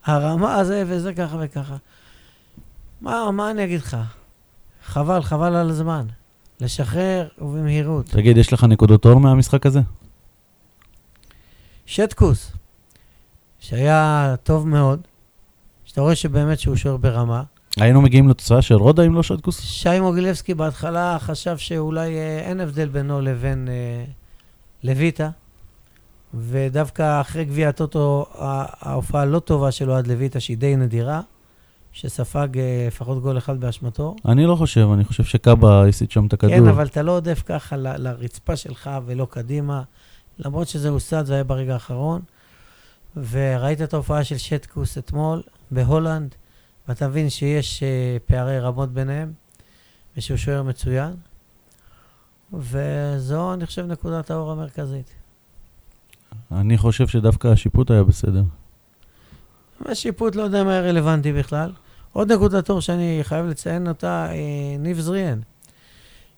הרמה 0.05 0.55
הזה 0.55 0.85
וזה 0.87 1.13
ככה 1.13 1.37
וככה. 1.41 1.75
מה, 3.01 3.31
מה 3.31 3.51
אני 3.51 3.65
אגיד 3.65 3.81
לך? 3.81 3.97
חבל, 4.87 5.23
חבל 5.23 5.57
על 5.57 5.71
הזמן. 5.71 6.03
לשחרר 6.61 7.29
ובמהירות. 7.39 8.07
תגיד, 8.07 8.37
יש 8.37 8.53
לך 8.53 8.65
נקודות 8.65 9.07
אור 9.07 9.21
מהמשחק 9.21 9.67
הזה? 9.67 9.81
שטקוס, 11.87 12.53
שהיה 13.59 14.35
טוב 14.43 14.69
מאוד, 14.69 15.01
שאתה 15.85 16.01
רואה 16.01 16.15
שבאמת 16.15 16.59
שהוא 16.59 16.77
שוער 16.77 16.97
ברמה. 16.97 17.43
היינו 17.77 18.03
מגיעים 18.03 18.29
לתוצאה 18.29 18.63
של 18.63 18.75
רודה 18.75 19.07
אם 19.07 19.15
לא 19.15 19.23
שטקוס? 19.23 19.61
שי 19.61 20.01
מוגילבסקי 20.01 20.55
בהתחלה 20.55 21.17
חשב 21.21 21.59
שאולי 21.59 22.17
אה, 22.17 22.39
אין 22.39 22.61
הבדל 22.61 22.89
בינו 22.89 23.21
לבין 23.21 23.69
אה, 23.69 24.05
לויטה, 24.85 25.31
ודווקא 26.35 27.21
אחרי 27.21 27.45
גביע 27.45 27.69
הטוטו, 27.69 28.27
ההופעה 28.81 29.23
הלא 29.23 29.39
טובה 29.39 29.71
של 29.73 29.91
אוהד 29.91 30.07
לויטה, 30.07 30.41
שהיא 30.41 30.57
די 30.57 30.77
נדירה, 30.77 31.21
שספג 31.95 32.59
אה, 32.59 32.85
לפחות 32.87 33.23
גול 33.23 33.39
אחד 33.39 33.61
באשמתו. 33.61 34.17
אני 34.29 34.47
לא 34.47 34.55
חושב, 34.57 34.89
אני 34.95 35.05
חושב 35.05 35.25
שקאבה 35.25 35.89
הסיט 35.89 36.11
שם 36.11 36.27
את 36.27 36.33
הכדור. 36.33 36.55
כן, 36.55 36.67
אבל 36.67 36.87
אתה 36.87 37.03
לא 37.03 37.13
עודף 37.13 37.43
ככה 37.47 37.77
ל- 37.77 37.97
לרצפה 37.97 38.57
שלך 38.57 38.91
ולא 39.07 39.27
קדימה, 39.31 39.83
למרות 40.39 40.69
שזה 40.69 40.89
הוסד, 40.89 41.25
זה 41.25 41.35
היה 41.35 41.45
ברגע 41.45 41.73
האחרון. 41.73 42.21
וראית 43.31 43.83
את 43.83 43.95
ההופעה 43.95 44.25
של 44.25 44.39
שטקוס 44.39 44.99
אתמול 44.99 45.43
בהולנד, 45.71 46.35
ואתה 46.89 47.09
מבין 47.09 47.31
שיש 47.31 47.83
uh, 47.83 48.23
פערי 48.27 48.59
רמות 48.59 48.93
ביניהם, 48.93 49.33
ושהוא 50.17 50.37
שוער 50.37 50.63
מצוין. 50.63 51.13
וזו, 52.53 53.55
אני 53.55 53.67
חושב, 53.67 53.87
נקודת 53.87 54.31
האור 54.31 54.53
המרכזית. 54.53 55.15
אני 56.53 56.79
חושב 56.79 57.09
שדווקא 57.09 57.49
השיפוט 57.49 57.91
היה 57.91 58.03
בסדר. 58.03 58.43
השיפוט, 59.87 60.35
לא 60.37 60.43
יודע 60.43 60.65
מה 60.65 60.71
היה 60.71 60.81
רלוונטי 60.81 61.33
בכלל. 61.33 61.73
עוד 62.15 62.33
נקודת 62.33 62.71
אור 62.71 62.81
שאני 62.81 63.21
חייב 63.23 63.47
לציין 63.47 63.89
אותה, 63.89 64.27
אה, 64.31 64.35
ניב 64.79 65.01
זריאן, 65.01 65.41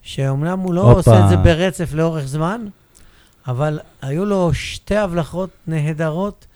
שאומנם 0.03 0.59
הוא 0.59 0.75
לא 0.75 0.81
הופה. 0.81 1.11
עושה 1.11 1.25
את 1.25 1.29
זה 1.29 1.37
ברצף 1.37 1.95
לאורך 1.95 2.25
זמן, 2.25 2.67
אבל 3.47 3.79
היו 4.03 4.25
לו 4.25 4.55
שתי 4.55 4.97
הבלחות 4.97 5.51
נהדרות. 5.67 6.47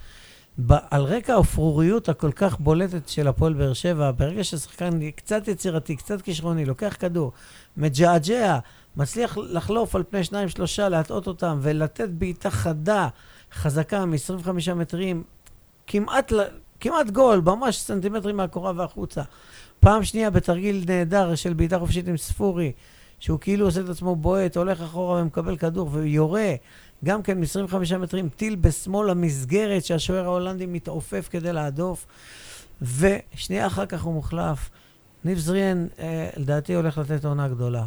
ב- 0.67 0.73
על 0.91 1.03
רקע 1.03 1.35
האפרוריות 1.35 2.09
הכל 2.09 2.33
כך 2.33 2.61
בולטת 2.61 3.09
של 3.09 3.29
הפועל 3.29 3.53
באר 3.53 3.73
שבע, 3.73 4.11
ברגע 4.17 4.45
ששחקן 4.45 5.11
קצת 5.11 5.49
יצירתי, 5.49 5.97
קצת 5.97 6.23
כישרוני, 6.23 6.65
לוקח 6.65 6.97
כדור, 6.99 7.33
מג'עג'ע, 7.77 8.59
מצליח 8.97 9.39
לחלוף 9.39 9.97
על 9.97 10.03
פני 10.11 10.25
שניים, 10.25 10.49
שלושה, 10.49 10.89
להטעות 10.89 11.27
אותם 11.27 11.59
ולתת 11.63 12.09
בעיטה 12.09 12.51
חדה, 12.51 13.09
חזקה, 13.53 14.05
מ-25 14.05 14.75
מטרים, 14.75 15.23
כמעט, 15.87 16.33
כמעט 16.81 17.11
גול, 17.11 17.43
ממש 17.45 17.79
סנטימטרים 17.81 18.37
מהקורה 18.37 18.73
והחוצה. 18.77 19.23
פעם 19.81 20.05
שנייה 20.05 20.31
בתרגיל 20.31 20.85
נהדר 20.89 21.35
של 21.35 21.53
בעיטה 21.53 21.79
חופשית 21.79 22.09
עם 22.09 22.17
ספורי, 22.17 22.73
שהוא 23.21 23.39
כאילו 23.41 23.67
עושה 23.67 23.81
את 23.81 23.89
עצמו 23.89 24.17
בועט, 24.17 24.57
הולך 24.57 24.81
אחורה 24.81 25.23
ומקבל 25.23 25.57
כדור 25.57 25.91
ויורה, 25.93 26.55
גם 27.05 27.23
כן 27.23 27.41
מ-25 27.41 27.97
מטרים, 27.99 28.29
טיל 28.29 28.57
בשמאל 28.57 29.11
המסגרת 29.11 29.85
שהשוער 29.85 30.25
ההולנדי 30.25 30.67
מתעופף 30.67 31.29
כדי 31.31 31.53
להדוף, 31.53 32.07
ושנייה 32.83 33.67
אחר 33.67 33.87
כך 33.87 34.03
הוא 34.03 34.15
מוחלף. 34.15 34.71
ניב 35.25 35.39
זריאן, 35.39 35.87
אה, 35.99 36.29
לדעתי, 36.37 36.75
הולך 36.75 36.99
לתת 36.99 37.25
עונה 37.25 37.49
גדולה. 37.49 37.85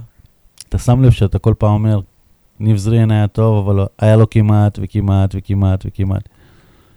אתה 0.69 0.77
שם 0.77 1.01
לב 1.01 1.11
שאתה 1.11 1.39
כל 1.39 1.53
פעם 1.57 1.71
אומר, 1.71 1.99
ניב 2.59 2.77
זריאן 2.77 3.11
היה 3.11 3.27
טוב, 3.27 3.69
אבל 3.69 3.85
היה 3.99 4.15
לו 4.15 4.29
כמעט 4.29 4.79
וכמעט 4.81 5.35
וכמעט 5.37 5.83
וכמעט. 5.85 6.29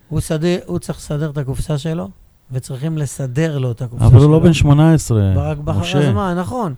הוא, 0.09 0.21
סדר, 0.21 0.59
הוא 0.67 0.79
צריך 0.79 0.99
לסדר 0.99 1.31
את 1.31 1.39
הקופסה 1.39 1.79
שלו, 1.79 2.09
וצריכים 2.53 2.99
לסדר 2.99 3.59
לו 3.59 3.71
את 3.71 3.83
הקופסה 3.83 4.07
אבל 4.07 4.19
שלו. 4.19 4.29
הוא 4.29 4.33
לא 4.33 4.39
בן 4.39 4.53
18, 4.53 5.33
ברק 5.35 5.59
משה. 5.65 6.09
הזמן, 6.09 6.37
נכון. 6.39 6.75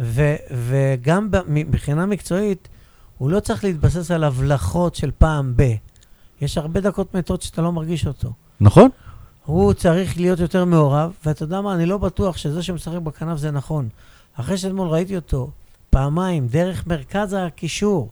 ו, 0.00 0.34
וגם 0.66 1.28
מבחינה 1.46 2.06
מקצועית, 2.06 2.68
הוא 3.18 3.30
לא 3.30 3.40
צריך 3.40 3.64
להתבסס 3.64 4.10
על 4.10 4.24
הבלחות 4.24 4.94
של 4.94 5.10
פעם 5.18 5.52
ב. 5.56 5.74
יש 6.40 6.58
הרבה 6.58 6.80
דקות 6.80 7.14
מתות 7.14 7.42
שאתה 7.42 7.62
לא 7.62 7.72
מרגיש 7.72 8.06
אותו. 8.06 8.32
נכון? 8.60 8.88
הוא 9.44 9.72
צריך 9.72 10.16
להיות 10.16 10.38
יותר 10.38 10.64
מעורב, 10.64 11.12
ואתה 11.26 11.42
יודע 11.42 11.60
מה, 11.60 11.74
אני 11.74 11.86
לא 11.86 11.98
בטוח 11.98 12.36
שזה 12.36 12.62
שמשחק 12.62 12.98
בכנף 12.98 13.38
זה 13.38 13.50
נכון. 13.50 13.88
אחרי 14.34 14.58
שאתמול 14.58 14.88
ראיתי 14.88 15.16
אותו 15.16 15.50
פעמיים, 15.90 16.48
דרך 16.48 16.86
מרכז 16.86 17.36
הקישור, 17.38 18.10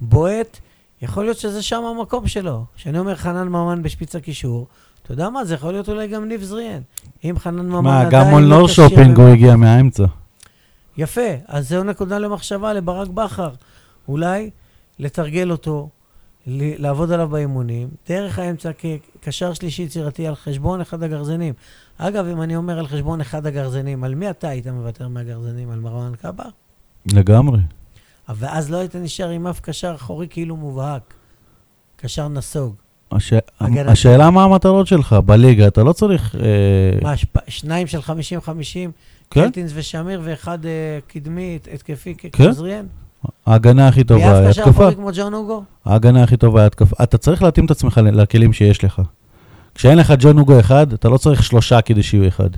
בועט, 0.00 0.60
יכול 1.02 1.24
להיות 1.24 1.38
שזה 1.38 1.62
שם 1.62 1.82
המקום 1.84 2.26
שלו. 2.26 2.64
כשאני 2.76 2.98
אומר 2.98 3.16
חנן 3.16 3.48
ממן 3.48 3.82
בשפיץ 3.82 4.16
הקישור, 4.16 4.66
אתה 5.02 5.12
יודע 5.12 5.30
מה, 5.30 5.44
זה 5.44 5.54
יכול 5.54 5.72
להיות 5.72 5.88
אולי 5.88 6.08
גם 6.08 6.28
ניב 6.28 6.42
זריאן. 6.42 6.80
אם 7.24 7.34
חנן 7.38 7.66
ממן 7.66 7.84
מה, 7.84 8.00
עדיין 8.00 8.24
גם 8.24 8.30
מול 8.30 8.42
לא 8.42 8.68
שופינג 8.68 9.18
הוא 9.18 9.28
הגיע 9.28 9.56
מהאמצע. 9.56 10.04
יפה, 10.96 11.30
אז 11.48 11.68
זו 11.68 11.84
נקודה 11.84 12.18
למחשבה 12.18 12.72
לברק 12.72 13.08
בכר. 13.08 13.50
אולי 14.08 14.50
לתרגל 14.98 15.50
אותו, 15.50 15.88
לעבוד 16.46 17.12
עליו 17.12 17.28
באימונים, 17.28 17.88
דרך 18.08 18.38
האמצע 18.38 18.70
כקשר 18.72 19.52
שלישי 19.52 19.82
יצירתי 19.82 20.26
על 20.26 20.34
חשבון 20.34 20.80
אחד 20.80 21.02
הגרזנים. 21.02 21.54
אגב, 21.98 22.26
אם 22.26 22.42
אני 22.42 22.56
אומר 22.56 22.78
על 22.78 22.86
חשבון 22.86 23.20
אחד 23.20 23.46
הגרזנים, 23.46 24.04
על 24.04 24.14
מי 24.14 24.30
אתה 24.30 24.48
היית 24.48 24.66
מוותר 24.66 25.08
מהגרזנים? 25.08 25.70
על 25.70 25.80
מרואן 25.80 26.14
קאבה? 26.14 26.44
לגמרי. 27.12 27.58
ואז 28.36 28.70
לא 28.70 28.76
היית 28.76 28.96
נשאר 28.96 29.28
עם 29.28 29.46
אף 29.46 29.60
קשר 29.60 29.92
אחורי 29.96 30.26
כאילו 30.30 30.56
מובהק. 30.56 31.14
קשר 31.96 32.28
נסוג. 32.28 32.74
הש... 33.12 33.32
הגנה. 33.60 33.92
השאלה 33.92 34.30
מה 34.30 34.44
המטרות 34.44 34.86
שלך 34.86 35.12
בליגה, 35.12 35.66
אתה 35.66 35.82
לא 35.82 35.92
צריך... 35.92 36.36
אה, 36.36 36.40
מה, 37.02 37.16
שפ- 37.16 37.48
שניים 37.48 37.86
של 37.86 37.98
50-50, 37.98 38.02
כן? 38.50 38.90
קלטינס 39.30 39.72
ושמיר, 39.74 40.20
ואחד 40.24 40.66
אה, 40.66 40.70
קדמי, 41.08 41.58
התקפי 41.74 42.14
כן. 42.14 42.48
כזריאן? 42.48 42.86
ההגנה 43.46 43.88
הכי 43.88 44.04
טובה 44.04 44.32
היא 44.32 44.40
מי 44.42 44.46
אף 44.46 44.50
קשר 44.52 44.62
התקפה. 44.62 44.82
אחורי 44.82 44.94
כמו 44.94 45.10
ג'ון 45.14 45.34
אוגו? 45.34 45.62
ההגנה 45.84 46.22
הכי 46.22 46.36
טובה 46.36 46.60
היא 46.60 46.66
התקפה. 46.66 46.96
אתה 47.02 47.18
צריך 47.18 47.42
להתאים 47.42 47.66
את 47.66 47.70
עצמך 47.70 48.00
לכלים 48.12 48.52
שיש 48.52 48.84
לך. 48.84 49.02
כשאין 49.74 49.98
לך 49.98 50.12
ג'ון 50.18 50.38
אוגו 50.38 50.60
אחד, 50.60 50.92
אתה 50.92 51.08
לא 51.08 51.16
צריך 51.16 51.42
שלושה 51.42 51.80
כדי 51.80 52.02
שיהיו 52.02 52.28
אחד. 52.28 52.50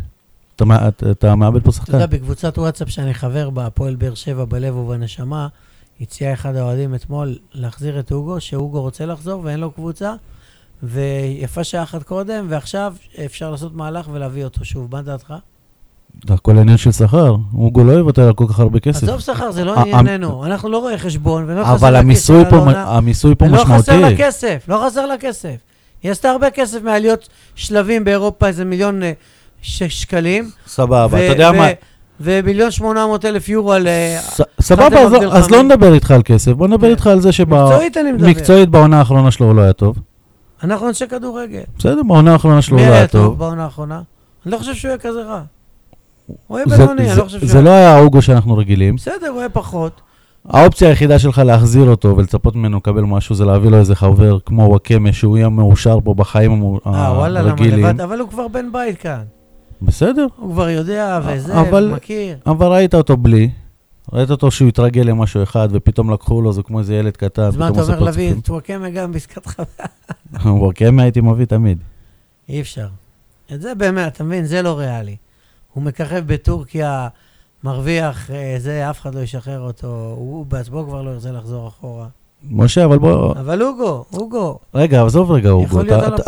אתה, 0.57 0.65
אתה, 0.89 1.11
אתה 1.11 1.35
מאבד 1.35 1.63
פה 1.63 1.71
אתה 1.71 1.73
שחקן. 1.73 1.93
יודע, 1.93 2.07
בקבוצת 2.07 2.59
וואטסאפ 2.59 2.89
שאני 2.91 3.15
חבר 3.15 3.51
בה, 3.51 3.67
הפועל 3.67 3.95
באר 3.95 4.15
שבע 4.15 4.45
בלב 4.45 4.77
ובנשמה, 4.77 5.49
הציע 6.01 6.33
אחד 6.33 6.57
האוהדים 6.57 6.95
אתמול 6.95 7.37
להחזיר 7.55 8.01
את 8.01 8.13
אוגו, 8.13 8.41
שאוגו 8.41 8.81
רוצה 8.81 9.07
לחזור 9.07 9.41
ואין 9.45 9.61
לו 9.61 9.71
קבוצה, 9.71 10.15
ויפה 10.83 11.65
שעה 11.65 11.83
אחת 11.83 12.03
קודם, 12.03 12.47
ועכשיו 12.49 12.95
אפשר 13.25 13.51
לעשות 13.51 13.75
מהלך 13.75 14.09
ולהביא 14.13 14.45
אותו 14.45 14.65
שוב. 14.65 14.89
מה 14.93 15.03
דעתך? 15.03 15.35
זה 16.29 16.35
הכל 16.35 16.59
עניין 16.59 16.77
של 16.77 16.93
שכר. 16.93 17.37
אוגו 17.55 17.85
לא 17.85 17.93
יוותר 17.93 18.23
על 18.23 18.35
כל 18.35 18.47
כך 18.49 18.61
הרבה 18.61 18.81
כסף. 18.81 19.03
עזוב 19.03 19.21
שכר, 19.21 19.51
זה 19.51 19.65
לא 19.65 19.81
ענייננו. 19.81 20.45
אנחנו 20.47 20.69
לא 20.69 20.79
רואי 20.79 20.99
חשבון, 20.99 21.45
ולא 21.47 21.65
חסר 21.65 21.75
אבל 21.75 21.91
לה 21.91 22.03
כסף 22.11 22.35
העונה. 22.53 22.83
המיסוי 22.83 23.35
פה 23.35 23.47
לא 23.47 23.65
חסר 23.65 23.73
לה 23.73 23.79
משמעותי. 23.79 24.17
כסף, 24.23 24.65
לא 24.69 24.85
חסר 24.87 25.07
לה 25.07 25.19
כסף. 25.19 25.57
היא 26.03 26.11
עשתה 26.11 26.31
הרבה 26.31 26.51
כסף 26.51 26.83
מעליות 26.83 27.29
שלבים 27.55 28.05
באירופה, 28.05 28.47
איזה 28.47 28.65
מיליון 28.65 29.03
אה, 29.03 29.13
שקלים. 29.63 30.51
סבבה, 30.67 31.07
ו- 31.11 31.17
אתה 31.17 31.33
יודע 31.33 31.51
ו- 31.55 31.57
מה? 31.59 31.67
ומיליון 32.21 32.71
שמונה 32.71 33.07
מאות 33.07 33.25
אלף 33.25 33.49
יורו 33.49 33.73
על... 33.73 33.87
אה, 33.87 34.19
סבבה, 34.61 35.01
אז 35.01 35.13
אז. 35.31 35.51
לא 35.51 35.63
נדבר 35.63 35.95
איתך 35.95 36.11
על 36.11 36.23
כסף, 36.25 36.53
בוא 36.53 36.69
נדבר 36.69 36.87
כן. 36.87 36.91
איתך 36.91 37.07
על 37.07 37.21
זה 37.21 37.29
מקצועית 37.29 37.97
אני 37.97 38.13
מדבר. 38.13 38.27
שמקצועית 38.27 38.69
בעונה 38.69 38.99
האחרונה 38.99 39.31
שלו 39.31 39.47
הוא 39.47 39.55
לא 39.55 39.63
היה 39.63 39.73
טוב. 39.73 39.97
אנחנו 40.63 40.89
אנשי 40.89 41.05
כדורגל. 41.09 41.61
בסדר, 41.79 42.03
בעונה 42.09 42.33
האחרונה 42.33 42.63
שלו 42.63 42.77
מי 42.77 42.83
הוא 42.83 42.89
לא 42.89 42.93
היה 42.93 43.01
היה 43.03 43.09
טוב 43.09 43.23
טוב. 43.25 43.39
בעונה 43.39 43.65
האחרונה? 43.65 44.03
אני 44.47 44.53
לא 44.53 44.59
חושב 44.59 44.75
שהוא 44.75 44.89
יהיה 44.89 44.99
כזה 44.99 45.23
רע. 45.23 45.41
הוא 46.47 46.59
יהיה 46.59 46.69
זה- 46.69 46.77
בינוני, 46.77 47.11
אני 47.11 47.19
לא 47.19 47.25
חושב 47.25 47.39
שהוא... 47.39 47.49
זה 47.51 47.61
לא 47.63 47.71
היה 47.71 47.97
האוגו 47.97 48.23
שאנחנו 48.23 48.57
רגילים. 48.57 48.97
בסדר, 48.97 49.29
הוא 49.29 49.39
יהיה 49.39 49.49
פחות. 49.49 50.01
האופציה 50.49 50.89
היחידה 50.89 51.19
שלך 51.19 51.39
להחזיר 51.39 51.91
אותו 51.91 52.17
ולצפות 52.17 52.57
ממנו 52.57 52.77
לקבל 52.77 53.03
משהו 53.03 53.35
זה 53.35 53.45
להביא 53.45 53.71
לו 53.71 53.77
איזה 53.79 53.95
חבר 53.95 54.39
כמו 54.47 54.63
וואקמה 54.63 55.13
שהוא 55.13 55.37
יהיה 55.39 55.49
מאושר 55.49 55.99
פה 56.05 56.15
בחיים 56.15 56.53
המו- 56.53 56.81
אה, 56.87 56.91
וואלה, 57.17 57.41
למה 57.43 57.51
הרגילים. 57.51 57.87
לבד? 57.87 58.01
אבל 58.01 58.19
הוא 58.21 58.29
כבר 58.29 58.49
בן 58.49 58.73
בית 58.73 58.99
כאן. 58.99 59.21
בסדר. 59.85 60.27
הוא 60.37 60.53
כבר 60.53 60.69
יודע 60.69 61.21
וזה, 61.27 61.61
אבל- 61.61 61.93
מכיר. 61.97 62.37
אבל 62.47 62.67
ראית 62.67 62.95
אותו 62.95 63.17
בלי, 63.17 63.51
ראית 64.13 64.31
אותו 64.31 64.51
שהוא 64.51 64.69
התרגל 64.69 65.03
למשהו 65.03 65.43
אחד 65.43 65.69
ופתאום 65.73 66.11
לקחו 66.11 66.41
לו, 66.43 66.53
זה 66.53 66.63
כמו 66.63 66.79
איזה 66.79 66.95
ילד 66.95 67.17
קטן. 67.17 67.43
אז 67.43 67.57
מה 67.57 67.69
אתה 67.69 67.83
אומר 67.83 68.01
להביא. 68.01 68.33
את 68.33 68.51
וואקמה 68.51 68.91
גם 68.91 69.13
בעסקת 69.13 69.47
חבר? 69.47 69.65
וואקמה 70.61 71.03
הייתי 71.03 71.21
מביא 71.21 71.45
תמיד. 71.45 71.79
אי 72.49 72.61
אפשר. 72.61 72.87
את 73.55 73.63
זה 73.63 73.75
באמת, 73.75 74.13
אתה 74.13 74.25
מבין? 74.25 74.45
זה 74.47 74.63
לא 74.63 74.79
ריאלי. 74.79 75.17
הוא 75.73 75.83
מככב 75.85 76.23
בטורקיה, 76.27 77.09
מרוויח, 77.65 78.31
אה, 78.31 78.55
זה, 78.59 78.91
אף 78.91 79.01
אחד 79.01 79.15
לא 79.15 79.21
ישחרר 79.21 79.61
אותו. 79.61 80.15
הוא 80.17 80.47
בעצמו 80.47 80.85
כבר 80.89 81.03
לא 81.03 81.11
ירצה 81.11 81.33
לחזור 81.33 81.69
אחורה. 81.69 82.07
משה, 82.51 82.85
אבל 82.85 82.99
בוא... 82.99 83.33
אבל 83.33 83.63
אוגו, 83.63 84.05
אוגו, 84.13 84.59
רגע, 84.75 85.05
עזוב 85.05 85.31
רגע, 85.31 85.51
אוגו. 85.51 85.81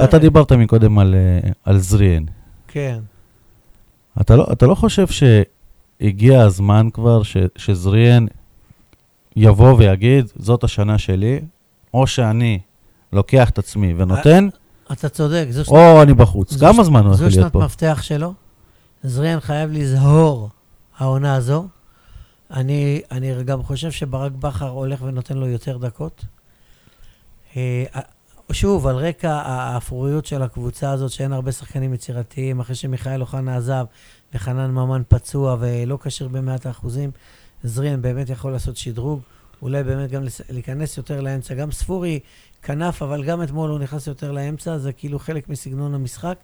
אתה- 0.04 0.18
דיברת 0.18 0.52
מקודם 0.52 0.98
על, 0.98 1.14
אה, 1.14 1.50
על 1.64 1.78
זריאן. 1.78 2.24
כן. 2.68 2.98
אתה 4.20 4.36
לא, 4.36 4.46
אתה 4.52 4.66
לא 4.66 4.74
חושב 4.74 5.06
שהגיע 5.06 6.42
הזמן 6.42 6.88
כבר 6.92 7.22
ש, 7.22 7.36
שזריאן 7.56 8.26
יבוא 9.36 9.74
ויגיד, 9.78 10.32
זאת 10.36 10.64
השנה 10.64 10.98
שלי, 10.98 11.40
או 11.94 12.06
שאני 12.06 12.60
לוקח 13.12 13.50
את 13.50 13.58
עצמי 13.58 13.94
ונותן, 13.96 14.48
אתה 14.92 15.08
צודק, 15.08 15.46
זו 15.50 15.62
או 15.68 16.02
אני 16.02 16.14
בחוץ. 16.14 16.52
זו 16.52 16.66
כמה 16.66 16.84
זמן 16.84 17.06
הוא 17.06 17.14
זו 17.14 17.24
יכול 17.24 17.26
להיות 17.26 17.34
שנת 17.42 17.52
פה? 17.52 17.64
מפתח 17.64 17.98
שלו. 18.02 18.34
זריאן 19.04 19.40
חייב 19.40 19.70
לזהור 19.72 20.48
העונה 20.98 21.34
הזו. 21.34 21.68
אני, 22.50 23.00
אני 23.10 23.44
גם 23.44 23.62
חושב 23.62 23.90
שברק 23.90 24.32
בכר 24.32 24.68
הולך 24.68 25.02
ונותן 25.02 25.36
לו 25.36 25.46
יותר 25.46 25.78
דקות. 25.78 26.24
שוב, 28.52 28.86
על 28.86 28.96
רקע 28.96 29.32
האפרוריות 29.32 30.26
של 30.26 30.42
הקבוצה 30.42 30.90
הזאת, 30.90 31.10
שאין 31.10 31.32
הרבה 31.32 31.52
שחקנים 31.52 31.94
יצירתיים, 31.94 32.60
אחרי 32.60 32.74
שמיכאל 32.74 33.20
אוחנה 33.20 33.56
עזב 33.56 33.84
וחנן 34.34 34.70
ממן 34.70 35.02
פצוע 35.08 35.56
ולא 35.60 35.98
כשיר 36.02 36.28
במאת 36.28 36.66
האחוזים, 36.66 37.10
זריאן 37.64 38.02
באמת 38.02 38.30
יכול 38.30 38.52
לעשות 38.52 38.76
שדרוג. 38.76 39.20
אולי 39.62 39.82
באמת 39.82 40.10
גם 40.10 40.22
להיכנס 40.50 40.96
יותר 40.96 41.20
לאמצע. 41.20 41.54
גם 41.54 41.72
ספורי 41.72 42.20
כנף, 42.62 43.02
אבל 43.02 43.24
גם 43.24 43.42
אתמול 43.42 43.70
הוא 43.70 43.78
נכנס 43.78 44.06
יותר 44.06 44.32
לאמצע, 44.32 44.78
זה 44.78 44.92
כאילו 44.92 45.18
חלק 45.18 45.48
מסגנון 45.48 45.94
המשחק. 45.94 46.38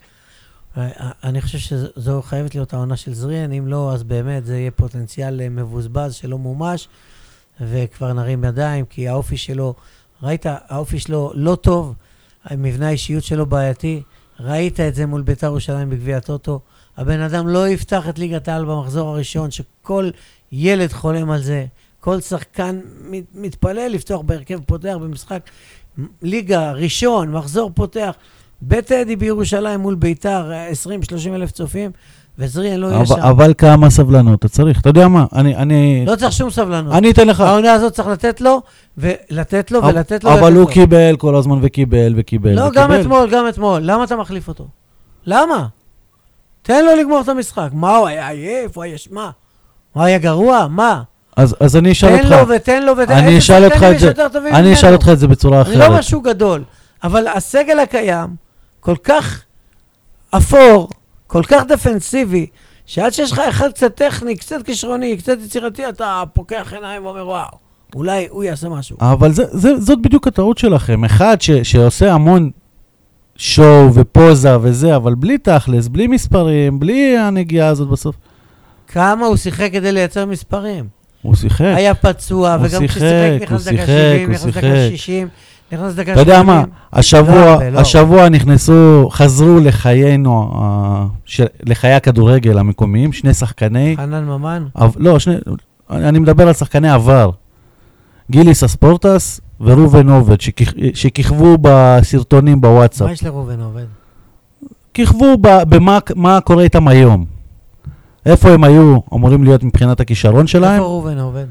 אה, 0.77 1.11
אני 1.25 1.41
חושב 1.41 1.59
שזו 1.59 2.23
חייבת 2.23 2.55
להיות 2.55 2.75
העונה 2.75 2.97
של 2.97 3.15
זריאן, 3.15 3.53
אם 3.53 3.67
לא, 3.67 3.93
אז 3.93 4.03
באמת 4.03 4.47
זה 4.47 4.59
יהיה 4.59 4.71
פוטנציאל 4.71 5.49
מבוזבז 5.49 6.15
שלא 6.15 6.39
מומש, 6.39 6.89
וכבר 7.61 8.13
נרים 8.13 8.45
ידיים, 8.45 8.85
כי 8.85 9.09
האופי 9.09 9.37
שלו, 9.37 9.75
ראית, 10.23 10.47
האופי 10.49 10.99
שלו 10.99 11.33
לא 11.35 11.55
טוב, 11.55 11.95
המבנה 12.45 12.89
האישיות 12.89 13.25
שלו 13.25 13.47
בעייתי, 13.47 14.03
ראית 14.41 14.81
את 14.81 14.95
זה 14.95 15.07
מול 15.07 15.23
בית"ר 15.23 15.47
ירושלים 15.47 15.91
בגביע 15.91 16.17
הטוטו. 16.17 16.61
הבן 16.97 17.21
אדם 17.21 17.49
לא 17.49 17.69
יפתח 17.69 18.09
את 18.09 18.19
ליגת 18.19 18.49
העל 18.49 18.65
במחזור 18.65 19.09
הראשון, 19.09 19.51
שכל 19.51 20.11
ילד 20.53 20.93
חולם 20.93 21.31
על 21.31 21.43
זה. 21.43 21.67
כל 22.01 22.21
שחקן 22.21 22.81
מת- 23.01 23.35
מתפלל 23.35 23.89
לפתוח 23.89 24.21
בהרכב 24.21 24.61
פותח 24.67 24.97
במשחק 25.01 25.43
ליגה 26.23 26.73
ראשון, 26.73 27.33
מחזור 27.33 27.71
פותח. 27.75 28.15
בית 28.63 28.93
אדי 28.93 29.17
בירושלים 29.17 29.81
מול 29.81 29.95
ביתר, 29.95 30.53
20-30 30.73 31.35
אלף 31.35 31.51
צופים, 31.51 31.91
וזריאן 32.41 32.77
לא 32.81 32.87
יהיה 32.87 33.07
שם. 33.07 33.15
אבל, 33.15 33.55
כמה 33.59 33.91
סבלנות 33.91 34.39
אתה 34.39 34.49
צריך. 34.49 34.81
אתה 34.81 34.89
יודע 34.89 35.09
מה, 35.09 35.25
אני, 35.35 35.57
אני, 35.57 36.05
לא 36.07 36.17
צריך 36.17 36.33
שום 36.33 36.51
סבלנות. 36.51 36.95
אני 36.95 37.11
אתן 37.11 37.27
לך. 37.29 37.41
העונה 37.41 37.73
הזאת 37.73 37.93
צריך 37.93 38.09
לתת 38.09 38.41
לו, 38.41 38.61
ולתת 38.99 39.71
לו, 39.71 39.85
ולתת 39.85 40.25
לו, 40.25 40.33
אבל 40.33 40.53
הוא. 40.57 40.71
קיבל 40.71 41.17
כל 41.19 41.37
הזמן 41.37 41.59
וקיבל 41.63 42.15
וקיבל 42.17 42.53
לא. 42.53 42.71
גם 42.75 42.95
אתמול, 43.01 43.31
גם 43.31 43.49
אתמול. 43.49 43.81
למה 43.83 44.05
אתה 44.05 44.17
מחליף 44.17 44.49
אותו? 44.49 44.67
למה? 45.27 45.67
תן 46.63 46.85
לו 46.85 46.97
לגמור 47.01 47.21
את 47.21 47.29
המשחק. 47.29 47.69
מה, 47.73 47.97
הוא 47.97 48.07
היה 48.07 48.29
עייף? 48.29 48.77
הוא 48.77 48.85
היה... 48.85 48.97
מה? 49.11 49.31
הוא 49.93 50.03
היה 50.03 50.19
גרוע? 50.19 50.67
מה? 50.71 51.03
אז, 51.37 51.57
אז 51.61 51.77
אני 51.77 51.93
אשאל 51.93 52.09
תן 52.19 52.25
אותך, 52.25 52.31
לו 52.49 52.49
ותן 52.57 52.83
לו 52.83 52.97
ותן... 52.97 53.13
אני 53.13 53.39
אשאל 53.39 53.65
אותך 53.65 53.83
את 53.83 53.99
זה- 53.99 54.13
אני 54.53 54.73
אשאל? 54.73 54.93
אותך 54.93 55.09
את 55.13 55.19
זה 55.19 55.29
בצורה 55.29 55.57
לא 55.59 55.63
אחרת. 55.63 55.91
משהו 55.99 56.21
גדול, 56.21 56.63
אבל 57.05 57.27
הסגל 57.29 57.79
הקיים 57.79 58.29
כל 58.81 58.97
כך 59.05 59.43
אפור, 60.31 60.89
כל 61.31 61.43
כך 61.43 61.63
דפנסיבי, 61.69 62.47
שעד 62.87 63.13
שיש 63.13 63.33
לך 63.33 63.39
אחד 63.39 63.71
קצת 63.71 63.95
טכני, 63.95 64.37
קצת 64.37 64.63
כישרוני, 64.63 65.17
קצת 65.17 65.37
יצירתי, 65.45 65.89
אתה 65.89 66.23
פוקח 66.33 66.73
עיניים 66.73 67.07
ואומר, 67.07 67.27
וואו, 67.27 67.49
אולי 67.95 68.27
הוא 68.31 68.45
יעשה 68.45 68.69
משהו. 68.69 68.97
אבל 69.01 69.33
זה, 69.33 69.45
זה, 69.51 69.81
זאת 69.81 70.03
בדיוק 70.03 70.27
הטעות 70.27 70.59
שלכם. 70.59 71.05
אחד 71.05 71.41
ש, 71.41 71.51
שעושה 71.51 72.13
המון 72.13 72.51
שואו 73.37 73.95
ופוזה 73.95 74.59
וזה, 74.61 74.97
אבל 74.97 75.15
בלי 75.15 75.39
תכלס, 75.39 75.89
בלי 75.89 76.07
מספרים, 76.07 76.81
בלי 76.81 77.19
הנגיעה 77.19 77.69
הזאת 77.69 77.89
בסוף. 77.89 78.17
כמה 78.89 79.27
הוא 79.27 79.37
שיחק 79.37 79.69
כדי 79.73 79.93
לייצר 79.93 80.27
מספרים. 80.27 80.89
הוא 81.23 81.35
שיחק. 81.35 81.73
היה 81.77 81.95
פצוע, 81.95 82.55
הוא 82.55 82.67
וגם 82.67 82.81
שיחק, 82.81 82.89
כששיחק 82.89 83.43
נכנס 83.43 83.65
דקה 83.65 83.77
שיחק, 83.77 83.87
70, 83.87 84.21
הוא 84.21 84.35
נכנס 84.35 84.45
דקה 84.45 84.61
שיחק. 84.61 84.97
60, 84.97 85.29
נכנס 85.73 85.95
דקה 85.95 86.03
80. 86.05 86.13
אתה 86.13 86.21
יודע 86.21 86.43
מה, 86.43 86.65
השבוע, 86.93 87.71
לא. 87.71 87.79
השבוע 87.81 88.29
נכנסו, 88.29 89.09
חזרו 89.11 89.59
לחיינו, 89.61 90.53
אה, 90.63 91.05
של- 91.25 91.47
לחיי 91.67 91.93
הכדורגל 91.93 92.59
המקומיים, 92.59 93.13
שני 93.13 93.35
שחקני, 93.35 93.95
חנן 93.97 94.25
ממן, 94.25 94.65
לא, 94.97 95.19
שני, 95.19 95.35
אני 95.91 96.19
מדבר 96.19 96.47
על 96.49 96.53
שחקני 96.55 96.91
עבר. 96.91 97.31
גיליס 98.31 98.65
אספורטס 98.65 99.41
וראובן 99.61 100.09
עובד, 100.09 100.41
שכיכ- 100.41 100.75
שכיכבו 100.95 101.57
בסרטונים 101.61 102.61
בוואטסאפ. 102.61 103.07
מה 103.07 103.13
יש 103.13 103.25
לראובן 103.25 103.61
עובד? 103.61 103.85
כיכבו 104.95 105.27
במה 105.41 105.99
מה 106.17 106.41
קורה 106.41 106.63
איתם 106.63 106.89
היום. 106.89 107.25
איפה 108.27 108.51
הם 108.51 108.65
היו 108.65 108.97
אמורים 109.15 109.45
להיות 109.45 109.63
מבחינת 109.65 110.01
הכישרון 110.01 110.47
שלהם? 110.47 110.73
איפה 110.75 110.85
ראובן 110.85 111.19
עובד? 111.19 111.45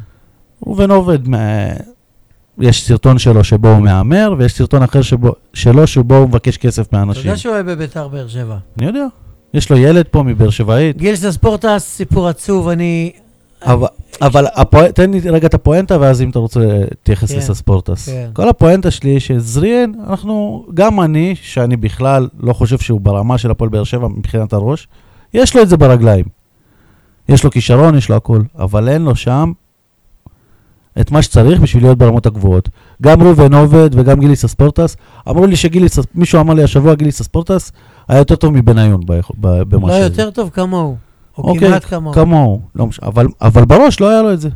ראובן 0.65 0.91
עובד, 0.91 1.19
יש 2.59 2.87
סרטון 2.87 3.17
שלו 3.17 3.43
שבו 3.43 3.69
הוא 3.69 3.81
מהמר, 3.81 4.35
ויש 4.37 4.53
סרטון 4.53 4.83
אחר 4.83 5.01
שבו, 5.01 5.33
שלו 5.53 5.87
שבו 5.87 6.15
הוא 6.15 6.27
מבקש 6.27 6.57
כסף 6.57 6.87
אתה 6.87 6.97
מאנשים. 6.97 7.25
יודע 7.25 7.37
שהוא 7.37 7.53
היה 7.53 7.63
בביתר 7.63 8.07
באר 8.07 8.27
שבע. 8.27 8.57
אני 8.77 8.87
יודע. 8.87 9.05
יש 9.53 9.69
לו 9.69 9.77
ילד 9.77 10.05
פה 10.11 10.23
מבאר 10.23 10.49
שבעית. 10.49 10.97
גילס 10.97 11.25
הספורטס, 11.25 11.83
סיפור 11.83 12.27
עצוב, 12.27 12.67
אני... 12.67 13.11
אבל, 13.61 13.87
אבל 14.21 14.45
הפואנ... 14.55 14.91
תן 14.91 15.11
לי 15.11 15.19
רגע 15.19 15.47
את 15.47 15.53
הפואנטה, 15.53 15.97
ואז 15.99 16.21
אם 16.21 16.29
אתה 16.29 16.39
רוצה, 16.39 16.59
תתייחס 17.03 17.31
כן, 17.31 17.37
לסספורטס. 17.37 18.09
כן. 18.09 18.29
כל 18.33 18.49
הפואנטה 18.49 18.91
שלי 18.91 19.19
שזריאן, 19.19 19.91
אנחנו, 20.09 20.65
גם 20.73 21.01
אני, 21.01 21.35
שאני 21.41 21.77
בכלל 21.77 22.27
לא 22.39 22.53
חושב 22.53 22.77
שהוא 22.77 23.01
ברמה 23.01 23.37
של 23.37 23.51
הפועל 23.51 23.69
באר 23.69 23.83
שבע 23.83 24.07
מבחינת 24.07 24.53
הראש, 24.53 24.87
יש 25.33 25.55
לו 25.55 25.61
את 25.61 25.69
זה 25.69 25.77
ברגליים. 25.77 26.25
יש 27.29 27.43
לו 27.43 27.51
כישרון, 27.51 27.97
יש 27.97 28.09
לו 28.09 28.15
הכל, 28.15 28.41
אבל 28.59 28.89
אין 28.89 29.01
לו 29.01 29.15
שם 29.15 29.51
את 31.01 31.11
מה 31.11 31.21
שצריך 31.21 31.59
בשביל 31.59 31.83
להיות 31.83 31.97
ברמות 31.97 32.25
הגבוהות. 32.25 32.69
גם 33.01 33.21
ראובן 33.23 33.53
עובד 33.53 33.89
וגם 33.93 34.19
גיליס 34.19 34.45
אספורטס, 34.45 34.97
אמרו 35.29 35.45
לי 35.45 35.55
שגיליס, 35.55 35.99
מישהו 36.15 36.41
אמר 36.41 36.53
לי 36.53 36.63
השבוע, 36.63 36.95
גיליס 36.95 37.21
אספורטס 37.21 37.71
היה 38.07 38.17
יותר 38.19 38.35
טוב 38.35 38.53
מבניון 38.53 39.01
במה 39.37 39.87
לא 39.87 39.93
שזה. 39.93 40.03
יותר 40.03 40.31
טוב 40.31 40.49
כמוהו. 40.49 40.95
או 41.37 41.43
אוקיי, 41.43 41.67
כמעט 41.67 41.85
כמוהו. 41.85 42.13
כמוהו, 42.13 42.61
לא 42.75 42.87
משנה, 42.87 43.07
אבל, 43.07 43.27
אבל 43.41 43.65
בראש 43.65 43.99
לא 43.99 44.09
היה 44.09 44.21
לו 44.21 44.33
את 44.33 44.41
זה. 44.41 44.49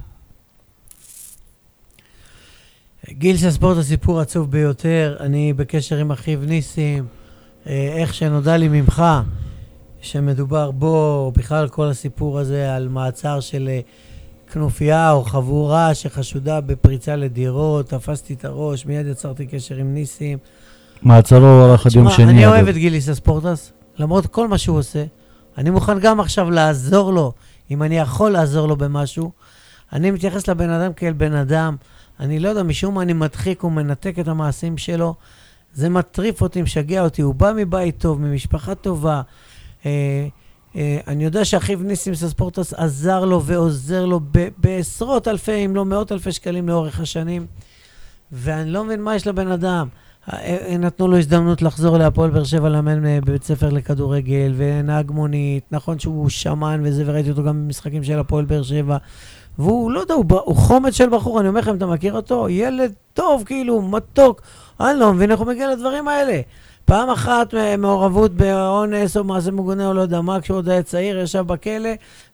גילס 3.09 3.43
הספורט 3.43 3.77
הסיפור 3.77 4.19
עצוב 4.19 4.51
ביותר, 4.51 5.15
אני 5.19 5.53
בקשר 5.53 5.97
עם 5.97 6.11
אחיו 6.11 6.39
ניסים, 6.47 7.05
אה, 7.67 7.93
איך 7.97 8.13
שנודע 8.13 8.57
לי 8.57 8.67
ממך 8.67 9.03
שמדובר 10.01 10.71
בו, 10.71 11.31
בכלל 11.37 11.67
כל 11.67 11.85
הסיפור 11.85 12.39
הזה 12.39 12.75
על 12.75 12.87
מעצר 12.87 13.39
של 13.39 13.69
אה, 13.71 13.79
כנופיה 14.53 15.11
או 15.11 15.23
חבורה 15.23 15.93
שחשודה 15.93 16.61
בפריצה 16.61 17.15
לדירות, 17.15 17.89
תפסתי 17.89 18.33
את 18.33 18.45
הראש, 18.45 18.85
מיד 18.85 19.07
יצרתי 19.07 19.45
קשר 19.45 19.75
עם 19.75 19.93
ניסים. 19.93 20.37
מעצרו 21.01 21.61
ארך 21.63 21.85
עד 21.85 21.95
יום 21.95 22.09
שני. 22.09 22.31
אני. 22.31 22.45
אוהב 22.45 22.67
את 22.67 22.75
גיליס 22.75 23.09
הספורטס, 23.09 23.71
למרות 23.97 24.27
כל 24.27 24.47
מה 24.47 24.57
שהוא 24.57 24.77
עושה. 24.77 25.03
אני 25.57 25.69
מוכן 25.69 25.99
גם 25.99 26.19
עכשיו 26.19 26.51
לעזור 26.51 27.13
לו, 27.13 27.31
אם 27.71 27.83
אני 27.83 27.97
יכול 27.97 28.31
לעזור 28.31 28.67
לו 28.67 28.75
במשהו. 28.75 29.31
אני 29.93 30.11
מתייחס 30.11 30.47
לבן 30.47 30.69
אדם 30.69 30.93
כאל 30.93 31.13
בן 31.13 31.33
אדם. 31.33 31.75
אני 32.19 32.39
לא 32.39 32.49
יודע, 32.49 32.63
משום 32.63 32.95
מה 32.95 33.01
אני 33.01 33.13
מדחיק 33.13 33.63
ומנתק 33.63 34.19
את 34.19 34.27
המעשים 34.27 34.77
שלו. 34.77 35.15
זה 35.73 35.89
מטריף 35.89 36.41
אותי, 36.41 36.61
משגע 36.61 37.03
אותי. 37.03 37.21
הוא 37.21 37.35
בא 37.35 37.51
מבית 37.55 37.97
טוב, 37.97 38.21
ממשפחה 38.21 38.75
טובה. 38.75 39.21
אה, 39.85 40.27
אני 41.07 41.23
יודע 41.23 41.45
שאחיו 41.45 41.79
ניסים 41.79 42.15
סספורטס 42.15 42.73
עזר 42.73 43.25
לו 43.25 43.43
ועוזר 43.43 44.05
לו 44.05 44.19
בעשרות 44.57 45.27
אלפי, 45.27 45.65
אם 45.65 45.75
לא 45.75 45.85
מאות 45.85 46.11
אלפי 46.11 46.31
שקלים 46.31 46.69
לאורך 46.69 46.99
השנים. 46.99 47.45
ואני 48.31 48.71
לא 48.71 48.83
מבין 48.83 49.01
מה 49.01 49.15
יש 49.15 49.27
לבן 49.27 49.47
אדם. 49.47 49.87
אה, 50.33 50.57
אה, 50.67 50.77
נתנו 50.77 51.07
לו 51.07 51.17
הזדמנות 51.17 51.61
לחזור 51.61 51.97
להפועל 51.97 52.29
באר 52.29 52.43
שבע 52.43 52.69
לאמן 52.69 53.05
אה, 53.05 53.19
בבית 53.25 53.43
ספר 53.43 53.69
לכדורגל, 53.69 54.53
ונהג 54.57 55.11
מונית, 55.11 55.63
נכון 55.71 55.99
שהוא 55.99 56.29
שמן 56.29 56.81
וזה, 56.83 57.03
וראיתי 57.05 57.29
אותו 57.29 57.43
גם 57.43 57.63
במשחקים 57.63 58.03
של 58.03 58.19
הפועל 58.19 58.45
באר 58.45 58.63
שבע. 58.63 58.97
והוא, 59.59 59.91
לא 59.91 59.99
יודע, 59.99 60.13
הוא, 60.13 60.25
הוא 60.43 60.55
חומץ 60.55 60.93
של 60.93 61.09
בחור, 61.09 61.39
אני 61.39 61.47
אומר 61.47 61.59
לכם, 61.59 61.75
אתה 61.75 61.85
מכיר 61.85 62.13
אותו? 62.13 62.49
ילד 62.49 62.93
טוב, 63.13 63.43
כאילו, 63.45 63.81
מתוק. 63.81 64.41
אני 64.79 64.99
לא 64.99 65.13
מבין 65.13 65.31
איך 65.31 65.39
הוא 65.39 65.47
מגיע 65.47 65.71
לדברים 65.71 66.07
האלה. 66.07 66.41
פעם 66.85 67.09
אחת 67.09 67.53
מעורבות 67.77 68.33
באונס 68.33 69.17
או 69.17 69.23
מעשה 69.23 69.51
מגונה 69.51 69.87
או 69.87 69.93
לא 69.93 70.01
יודע 70.01 70.21
מה, 70.21 70.41
כשהוא 70.41 70.57
עוד 70.57 70.69
היה 70.69 70.83
צעיר, 70.83 71.19
ישב 71.19 71.41
בכלא, 71.41 71.89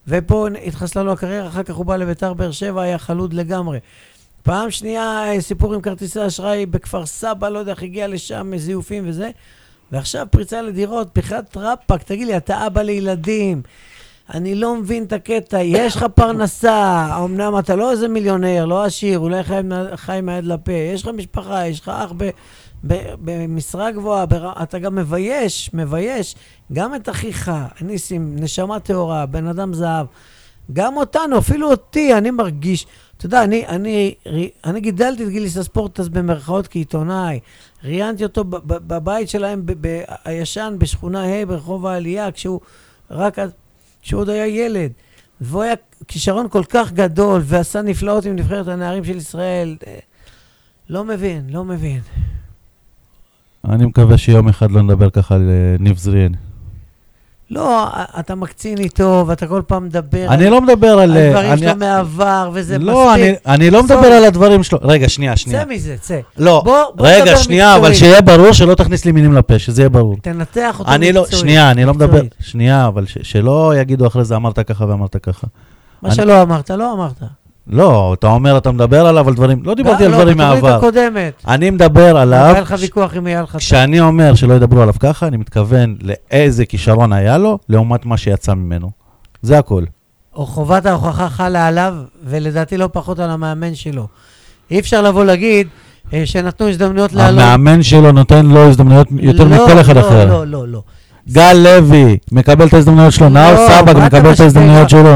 ופה 0.08 0.48
התחסלה 0.66 1.04
לו 1.04 1.12
הקריירה, 1.12 1.48
אחר 1.48 1.64
כך 1.64 1.76
הוא 1.76 1.86
בא 1.86 1.96
לביתר 1.96 2.34
באר 2.34 2.52
שבע, 2.52 2.82
היה 2.82 2.98
חלוד 2.98 3.34
לגמרי. 3.34 3.80
פעם 4.44 4.72
שנייה, 4.72 5.24
אה, 5.28 5.42
סיפור 5.42 5.74
עם 5.74 5.82
כרטיסי 5.82 6.28
אשראי 6.28 6.66
בכפר 6.66 7.06
סבא, 7.06 7.50
לא 7.50 7.60
יודע 7.60 7.72
איך 7.72 7.84
הגיע 7.84 8.08
לשם, 8.08 8.58
זיופים 8.58 9.04
וזה. 9.08 9.30
ועכשיו 9.92 10.28
פריצה 10.32 10.62
לדירות, 10.62 11.10
פתיחת 11.14 11.58
רפ"ק, 11.58 12.04
תגיד 12.04 12.28
לי, 12.28 12.38
אתה 12.38 12.68
אבא 12.68 12.82
לילדים, 12.82 13.62
אני 14.34 14.56
לא 14.56 14.76
מבין 14.76 15.04
את 15.04 15.14
הקטע, 15.14 15.62
יש 15.62 15.96
לך 15.96 16.06
פרנסה, 16.16 17.10
אמנם 17.24 17.60
אתה 17.60 17.76
לא 17.76 17.92
איזה 17.92 18.08
מיליונר, 18.08 18.66
לא 18.66 18.84
עשיר, 18.84 19.20
אולי 19.20 19.44
חי, 19.44 19.60
חי 19.96 20.20
מהיד 20.24 20.46
לפה, 20.46 20.72
יש 20.72 21.04
לך 21.04 21.10
משפחה, 21.14 21.68
יש 21.68 21.80
לך 21.80 21.90
אח 21.90 22.14
ב, 22.18 22.30
במשרה 22.84 23.92
גבוהה, 23.92 24.26
בר, 24.26 24.54
אתה 24.64 24.80
גם 24.80 24.96
מבייש, 24.96 25.70
מבייש 25.74 26.36
גם 26.74 26.96
את 26.96 27.10
אחיך, 27.10 27.52
ניסים, 27.82 28.36
נשמה 28.36 28.80
טהורה, 28.80 29.26
בן 29.26 29.48
אדם 29.48 29.74
זהב, 29.74 30.06
גם 30.74 30.98
אותנו, 30.98 31.38
אפילו 31.38 31.72
אותי, 31.72 32.14
אני 32.14 32.32
מרגיש, 32.32 32.86
אתה 33.18 33.26
יודע, 33.26 33.44
אני, 33.44 33.68
אני, 33.68 34.16
אני 34.66 34.82
גידלתי 34.82 35.24
את 35.24 35.30
גיליס 35.30 35.58
הספורטס 35.58 36.08
במרכאות 36.08 36.68
כעיתונאי, 36.68 37.40
ראיינתי 37.84 38.24
אותו 38.24 38.44
ב- 38.44 38.56
ב- 38.56 38.88
בבית 38.96 39.30
שלהם, 39.30 39.66
ב- 39.66 39.88
ב- 39.88 40.04
הישן, 40.26 40.76
בשכונה 40.78 41.24
ה' 41.24 41.46
ברחוב 41.46 41.86
העלייה, 41.86 42.32
כשהוא 42.32 42.60
רק. 43.12 43.38
כשהוא 44.02 44.22
עוד 44.22 44.30
היה 44.30 44.48
ילד. 44.48 44.92
והוא 45.42 45.64
היה 45.64 45.74
כישרון 46.08 46.48
כל 46.50 46.64
כך 46.70 46.92
גדול, 46.92 47.42
ועשה 47.46 47.82
נפלאות 47.82 48.26
עם 48.26 48.36
נבחרת 48.36 48.68
הנערים 48.68 49.04
של 49.04 49.18
ישראל. 49.18 49.78
אה, 49.88 50.00
לא 50.90 51.04
מבין, 51.04 51.50
לא 51.50 51.64
מבין. 51.64 52.02
אני 53.66 53.86
מקווה 53.86 54.18
שיום 54.18 54.48
אחד 54.48 54.72
לא 54.72 54.82
נדבר 54.82 55.10
ככה 55.10 55.36
על 55.36 55.50
אה, 55.50 55.76
ניב 55.80 55.98
זריאן. 55.98 56.32
לא, 57.52 57.88
אתה 58.20 58.36
מקצין 58.36 58.78
איתו, 58.78 59.24
ואתה 59.28 59.48
כל 59.48 59.62
פעם 59.68 59.86
מדבר 59.86 60.26
אני 60.30 60.46
על, 60.46 60.52
לא 60.52 60.62
מדבר 60.62 60.88
על... 60.88 61.00
על 61.00 61.18
אה, 61.18 61.30
דברים 61.32 61.52
אני- 61.52 61.62
שלו 61.62 61.76
מהעבר, 61.76 62.50
וזה 62.54 62.78
לא, 62.78 63.14
אני- 63.16 63.32
מספיק. 63.32 63.48
אני 63.48 63.70
לא 63.70 63.78
צאו. 63.88 63.98
מדבר 63.98 64.08
על 64.14 64.26
הדברים 64.26 64.64
שלו. 64.64 64.80
רגע, 64.82 65.10
שנייה, 65.10 65.38
שנייה. 65.38 65.66
צא 65.66 65.70
מזה, 65.74 65.96
צא. 66.00 66.20
לא, 66.38 66.62
בוא- 66.66 66.84
בוא 66.96 67.08
רגע, 67.08 67.38
שנייה, 67.38 67.72
אבל 67.72 67.80
מקצועית. 67.80 67.98
שיהיה 67.98 68.22
ברור 68.22 68.52
שלא 68.52 68.76
תכניס 68.76 69.06
לי 69.06 69.12
מילים 69.12 69.34
לפה, 69.34 69.60
שזה 69.60 69.82
יהיה 69.82 69.90
ברור. 69.90 70.18
תנתח 70.22 70.76
אותו 70.80 70.92
אני 70.92 71.12
לא, 71.14 71.22
מקצועית. 71.22 71.42
שנייה, 71.42 71.72
אני 71.72 71.86
לא 71.86 71.94
מדבר. 71.94 72.22
שנייה, 72.40 72.88
אבל 72.88 73.06
ש- 73.06 73.18
שלא 73.22 73.74
יגידו 73.78 74.08
אחרי 74.08 74.26
זה 74.26 74.36
אמרת 74.36 74.60
ככה 74.60 74.86
ואמרת 74.88 75.16
ככה. 75.18 75.48
מה 76.02 76.10
אני- 76.10 76.16
שלא 76.16 76.42
אמרת, 76.42 76.70
לא 76.70 76.94
אמרת. 76.94 77.24
לא, 77.70 78.16
אתה 78.20 78.28
אומר, 78.28 78.58
אתה 78.58 78.72
מדבר 78.72 79.06
עליו 79.06 79.28
על 79.28 79.34
דברים, 79.34 79.62
לא 79.64 79.74
דיברתי 79.74 80.06
על 80.06 80.12
לא, 80.12 80.18
דברים 80.18 80.38
בתוכנית 80.38 80.64
מהעבר. 80.64 80.78
הקודמת. 80.78 81.34
אני 81.48 81.70
מדבר 81.70 82.18
עליו, 82.18 82.46
היה 82.54 82.62
לך 82.62 82.76
ויכוח 82.80 83.14
עם 83.16 83.28
אייל 83.28 83.46
חסן. 83.46 83.58
כשאני 83.58 84.00
אומר 84.00 84.36
שלא 84.36 84.54
ידברו 84.54 84.82
עליו 84.82 84.94
ככה, 85.00 85.28
אני 85.28 85.38
מתכוון 85.38 85.96
לאיזה 86.02 86.66
כישרון 86.66 87.14
היה 87.14 87.38
לו, 87.38 87.60
לעומת 87.70 88.06
מה 88.06 88.18
שיצא 88.18 88.54
ממנו. 88.54 88.92
זה 89.42 89.60
הכל. 89.60 89.84
או 90.36 90.46
חובת 90.46 90.86
ההוכחה 90.86 91.30
חלה 91.30 91.68
עליו, 91.68 91.94
ולדעתי 92.26 92.78
לא 92.78 92.90
פחות 92.94 93.20
על 93.20 93.30
המאמן 93.30 93.76
שלו. 93.76 94.08
אי 94.72 94.80
אפשר 94.80 95.02
לבוא 95.02 95.26
להגיד 95.26 95.68
אה, 96.14 96.26
שנתנו 96.26 96.70
הזדמנויות 96.70 97.14
לאלון. 97.14 97.40
המאמן 97.40 97.84
שלו 97.84 98.12
נותן 98.12 98.46
לו 98.46 98.68
הזדמנויות 98.68 99.08
יותר 99.20 99.44
לא, 99.44 99.66
מכל 99.66 99.82
אחד 99.82 99.96
לא, 99.96 100.02
אחר. 100.02 100.26
לא, 100.26 100.48
לא, 100.48 100.68
לא. 100.68 100.82
גל 101.32 101.54
לוי 101.54 102.18
מקבל 102.32 102.68
את 102.68 102.74
ההזדמנויות 102.74 103.14
שלו, 103.14 103.30
לא, 103.30 103.34
נאור 103.34 103.68
סבג 103.68 103.98
מקבל 104.06 104.34
את 104.34 104.40
ההזדמנויות? 104.40 104.90
שלו. 104.90 105.16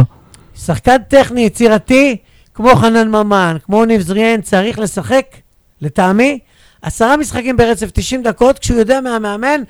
שחקן 0.56 0.98
טכני, 1.08 1.42
יצירתי, 1.42 2.16
כמו 2.56 2.76
חנן 2.76 3.08
ממן, 3.08 3.58
כמו 3.66 3.86
ניב 3.86 4.02
זריאן, 4.02 4.42
צריך 4.42 4.80
לשחק, 4.80 5.26
לטעמי, 5.82 6.40
עשרה 6.82 7.18
משחקים 7.18 7.58
ברצף 7.58 7.90
90 7.94 8.24
דקות, 8.24 8.60
כשהוא 8.60 8.80
יודע 8.80 9.02
מהמאמן, 9.02 9.62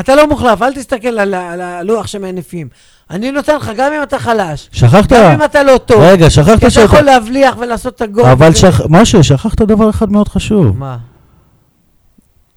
אתה 0.00 0.14
לא 0.14 0.28
מוחלף, 0.28 0.62
אל 0.62 0.74
תסתכל 0.74 1.08
על, 1.18 1.34
הלוח 1.60 2.06
שמניפים. 2.06 2.68
אני 3.10 3.30
נותן 3.30 3.56
לך, 3.56 3.70
גם 3.76 3.92
אם 3.92 4.02
אתה 4.02 4.18
חלש, 4.18 4.68
שכחת? 4.72 5.12
גם 5.12 5.30
אם 5.32 5.44
אתה 5.44 5.62
לא 5.62 5.78
טוב, 5.78 6.00
רגע, 6.00 6.24
כי 6.24 6.30
שכחת 6.30 6.58
אתה 6.58 6.70
שאתה... 6.70 6.84
יכול 6.84 7.00
להבליח 7.00 7.56
ולעשות 7.58 7.94
את 7.96 8.00
הגול. 8.00 8.24
אבל 8.24 8.48
וזה- 8.48 8.58
שכ... 8.58 8.80
משה, 8.88 9.22
שכחת 9.22 9.62
דבר 9.62 9.90
אחד 9.90 10.12
מאוד 10.12 10.28
חשוב. 10.28 10.78
מה? 10.78 10.96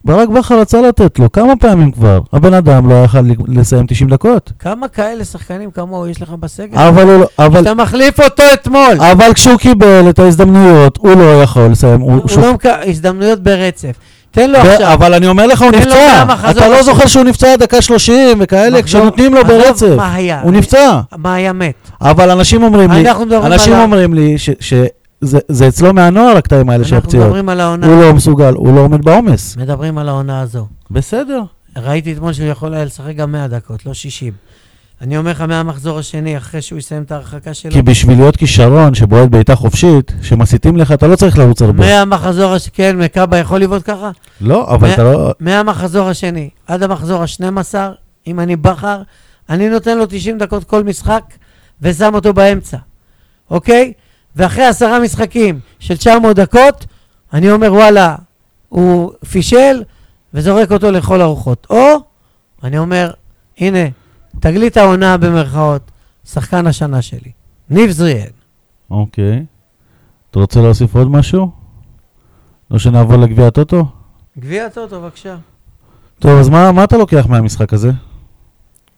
ברק 0.06 0.30
בכר 0.30 0.60
רצה 0.60 0.82
לתת 0.82 1.20
לו 1.20 1.32
כמה 1.32 1.56
פעמים 1.56 1.92
כבר. 1.92 2.20
הבן 2.34 2.54
אדם 2.54 2.90
לא 2.90 3.04
יכל 3.04 3.20
לסיים 3.48 3.86
90 3.88 4.10
דקות. 4.10 4.52
כמה 4.60 4.88
כאלה 4.88 5.26
שחקנים 5.26 5.72
כמוהו 5.72 6.08
יש 6.08 6.22
לך 6.22 6.30
בסגל? 6.30 6.78
אבל 6.78 7.04
הוא 7.10 7.20
לא... 7.20 7.28
אבל... 7.40 7.62
אתה 7.62 7.74
מחליף 7.74 8.20
אותו 8.20 8.44
אתמול. 8.54 8.98
אבל 9.12 9.34
כשהוא 9.34 9.58
קיבל 9.58 10.06
את 10.10 10.20
ההזדמנויות, 10.20 10.98
הוא 10.98 11.12
לא 11.16 11.42
יכול 11.44 11.66
לסיים. 11.68 12.00
הוא- 12.02 12.12
הוא 12.14 12.28
שהוא- 12.28 12.44
לא 12.44 12.54
מק... 12.54 12.66
הזדמנויות 12.66 13.40
ברצף. 13.44 13.92
תן 14.32 14.52
לו 14.52 14.58
ו- 14.60 14.72
עכשיו. 14.74 14.94
אבל 14.94 15.14
אני 15.14 15.28
אומר 15.28 15.48
לך, 15.48 15.62
הוא 15.62 15.72
נפצע. 15.72 16.24
אתה 16.50 16.70
לא. 16.70 16.84
זוכר 16.84 17.08
שהוא 17.08 17.24
נפצע 17.24 17.56
דקה 17.56 17.82
30 17.82 18.38
וכאלה, 18.42 18.82
כשנותנים 18.82 19.34
לו 19.34 19.46
ברצף. 19.46 19.94
מה 19.98 20.14
היה. 20.16 20.42
הוא 20.42 20.52
נפצע. 20.52 21.00
מה 21.18 21.34
היה 21.36 21.54
מת? 21.54 21.74
אבל 22.02 22.32
אנשים 22.32 22.64
אומרים 22.64 22.92
לי, 22.92 23.04
אנשים 23.44 23.74
אומרים 23.74 24.14
לי 24.14 24.38
ש- 24.38 24.50
שזה 25.26 25.40
זה 25.48 25.68
אצלו 25.68 25.94
מהנוער 25.94 26.38
הקטעים 26.38 26.70
האלה 26.70 26.84
של 26.84 26.96
אנחנו 26.96 27.08
הפציעות. 27.08 27.26
מדברים 27.26 27.50
על 27.50 27.60
העונה. 27.60 27.88
הוא 27.88 28.02
לא 28.02 28.14
מסוגל, 28.14 28.54
הוא 28.54 28.76
לא 28.76 28.80
עומד 28.82 29.06
בעומס. 29.06 29.58
מדברים 29.58 29.98
על 29.98 30.10
העונה 30.10 30.42
הזו. 30.42 30.68
בסדר. 30.92 31.42
ראיתי 31.78 32.14
אתמול 32.14 32.34
שהוא 32.34 32.48
יכול 32.48 32.74
היה 32.74 32.86
לשחק 32.86 33.16
גם 33.16 33.32
100 33.32 33.48
דקות, 33.48 33.86
לא 33.86 33.94
60. 33.94 34.34
אני 35.02 35.18
אומר 35.18 35.32
לך, 35.32 35.42
מהמחזור 35.42 36.00
השני, 36.00 36.38
אחרי 36.38 36.62
שהוא 36.62 36.80
יסיים 36.80 37.04
את 37.04 37.12
ההרחקה 37.12 37.54
שלו, 37.54 37.72
כי 37.72 37.82
בשביל 37.82 38.18
להיות 38.18 38.36
כישרון 38.38 38.94
שבועט 38.96 39.30
בעיטה 39.30 39.56
חופשית, 39.56 40.12
שמסיתים 40.22 40.78
לך, 40.78 40.92
אתה 40.92 41.08
לא 41.08 41.16
צריך 41.16 41.38
לרוץ 41.38 41.62
הרבה. 41.62 41.84
מהמחזור 42.00 42.54
השני, 42.54 42.72
כן, 42.74 42.98
מקאבה 43.00 43.38
יכול 43.38 43.60
לבעוט 43.62 43.82
ככה? 43.86 44.12
לא, 44.42 44.68
אבל 44.74 44.88
מה- 44.88 44.94
אתה 44.94 45.04
לא... 45.04 45.32
מהמחזור 45.40 46.10
השני 46.10 46.50
עד 46.68 46.84
המחזור 46.84 47.22
ה-12, 47.22 47.76
אם 48.28 48.40
אני 48.40 48.56
בכר, 48.56 49.02
אני 49.50 49.70
נותן 49.70 49.98
לו 49.98 50.06
90 50.06 50.38
דקות 50.38 50.64
כל 50.64 50.84
משחק 50.84 51.24
ושם 51.82 52.16
אותו 52.16 52.34
באמצע, 52.34 52.78
אוקיי? 53.52 53.94
ואחרי 54.36 54.66
עשרה 54.66 55.00
משחקים 55.00 55.60
של 55.80 55.98
900 55.98 56.36
דקות, 56.36 56.86
אני 57.34 57.52
אומר, 57.52 57.74
וואלה, 57.74 58.16
הוא 58.70 59.12
פישל 59.32 59.84
וזורק 60.34 60.72
אותו 60.72 60.92
לכל 60.92 61.22
הרוחות. 61.22 61.68
או, 61.70 61.86
אני 62.64 62.78
אומר, 62.78 63.12
הנה, 63.58 63.80
תגלית 64.40 64.78
העונה 64.78 65.18
במרכאות, 65.18 65.92
שחקן 66.26 66.68
השנה 66.68 67.02
שלי. 67.02 67.32
ניב 67.70 67.92
זריאן. 67.92 68.28
אוקיי. 68.92 69.46
אתה 70.32 70.40
רוצה 70.40 70.62
להוסיף 70.62 70.96
עוד 70.96 71.12
משהו? 71.12 71.52
או 72.72 72.80
שנעבור 72.80 73.18
לגביע 73.18 73.48
הטוטו? 73.48 73.86
גביע 74.40 74.66
הטוטו, 74.66 75.02
בבקשה. 75.02 75.36
טוב, 76.20 76.40
אז 76.40 76.50
מה, 76.50 76.72
מה 76.72 76.84
אתה 76.84 76.98
לוקח 76.98 77.26
מהמשחק 77.30 77.74
הזה? 77.74 77.92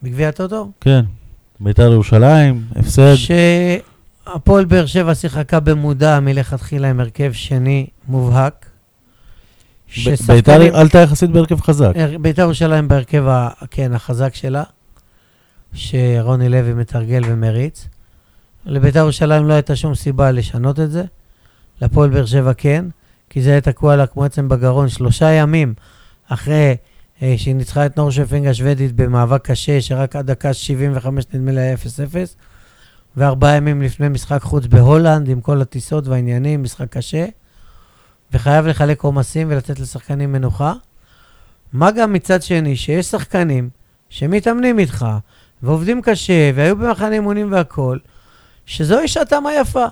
בגביע 0.03 0.29
הטוטו? 0.29 0.71
כן. 0.81 1.05
בית"ר 1.59 1.91
ירושלים, 1.91 2.63
הפסד. 2.75 3.15
שהפועל 4.33 4.65
באר 4.65 4.85
שבע 4.85 5.15
שיחקה 5.15 5.59
במודע 5.59 6.19
מלכתחילה 6.19 6.89
עם 6.89 6.99
הרכב 6.99 7.31
שני 7.33 7.87
מובהק. 8.07 8.65
בית"ר 10.27 10.77
עלתה 10.77 10.97
יחסית 10.97 11.29
בהרכב 11.29 11.61
חזק. 11.61 11.93
בית"ר 12.21 12.41
ירושלים 12.41 12.87
בהרכב, 12.87 13.25
כן, 13.71 13.93
החזק 13.93 14.35
שלה, 14.35 14.63
שרוני 15.73 16.49
לוי 16.49 16.73
מתרגל 16.73 17.21
ומריץ. 17.25 17.87
לבית"ר 18.65 18.99
ירושלים 18.99 19.47
לא 19.47 19.53
הייתה 19.53 19.75
שום 19.75 19.95
סיבה 19.95 20.31
לשנות 20.31 20.79
את 20.79 20.91
זה. 20.91 21.03
לפועל 21.81 22.09
באר 22.09 22.25
שבע 22.25 22.53
כן, 22.53 22.85
כי 23.29 23.41
זה 23.41 23.51
היה 23.51 23.61
תקוע 23.61 23.95
לה 23.95 24.07
כמו 24.07 24.23
עצם 24.23 24.49
בגרון 24.49 24.89
שלושה 24.89 25.31
ימים 25.31 25.73
אחרי 26.27 26.75
אה, 27.21 27.33
שהיא 27.37 27.55
ניצחה 27.55 27.85
את 27.85 27.97
נורשפינג 27.97 28.47
השוודית 28.47 28.95
במאבק 28.95 29.47
קשה, 29.47 29.81
שרק 29.81 30.15
עד 30.15 30.31
דקה 30.31 30.53
75 30.53 31.25
נדמה 31.33 31.51
לי 31.51 31.61
היה 31.61 31.75
0-0, 31.75 31.77
וארבעה 33.17 33.55
ימים 33.55 33.81
לפני 33.81 34.09
משחק 34.09 34.41
חוץ 34.41 34.65
בהולנד, 34.65 35.29
עם 35.29 35.41
כל 35.41 35.61
הטיסות 35.61 36.07
והעניינים, 36.07 36.63
משחק 36.63 36.89
קשה, 36.89 37.25
וחייב 38.33 38.67
לחלק 38.67 39.01
עומסים 39.01 39.47
ולתת 39.51 39.79
לשחקנים 39.79 40.31
מנוחה. 40.31 40.73
מה 41.73 41.91
גם 41.91 42.13
מצד 42.13 42.41
שני, 42.41 42.75
שיש 42.75 43.05
שחקנים 43.05 43.69
שמתאמנים 44.09 44.79
איתך, 44.79 45.05
ועובדים 45.63 46.01
קשה, 46.01 46.51
והיו 46.55 46.75
במחנה 46.75 47.13
אימונים 47.13 47.51
והכול, 47.51 47.99
שזוהי 48.65 49.07
שעתם 49.07 49.45
היפה. 49.45 49.85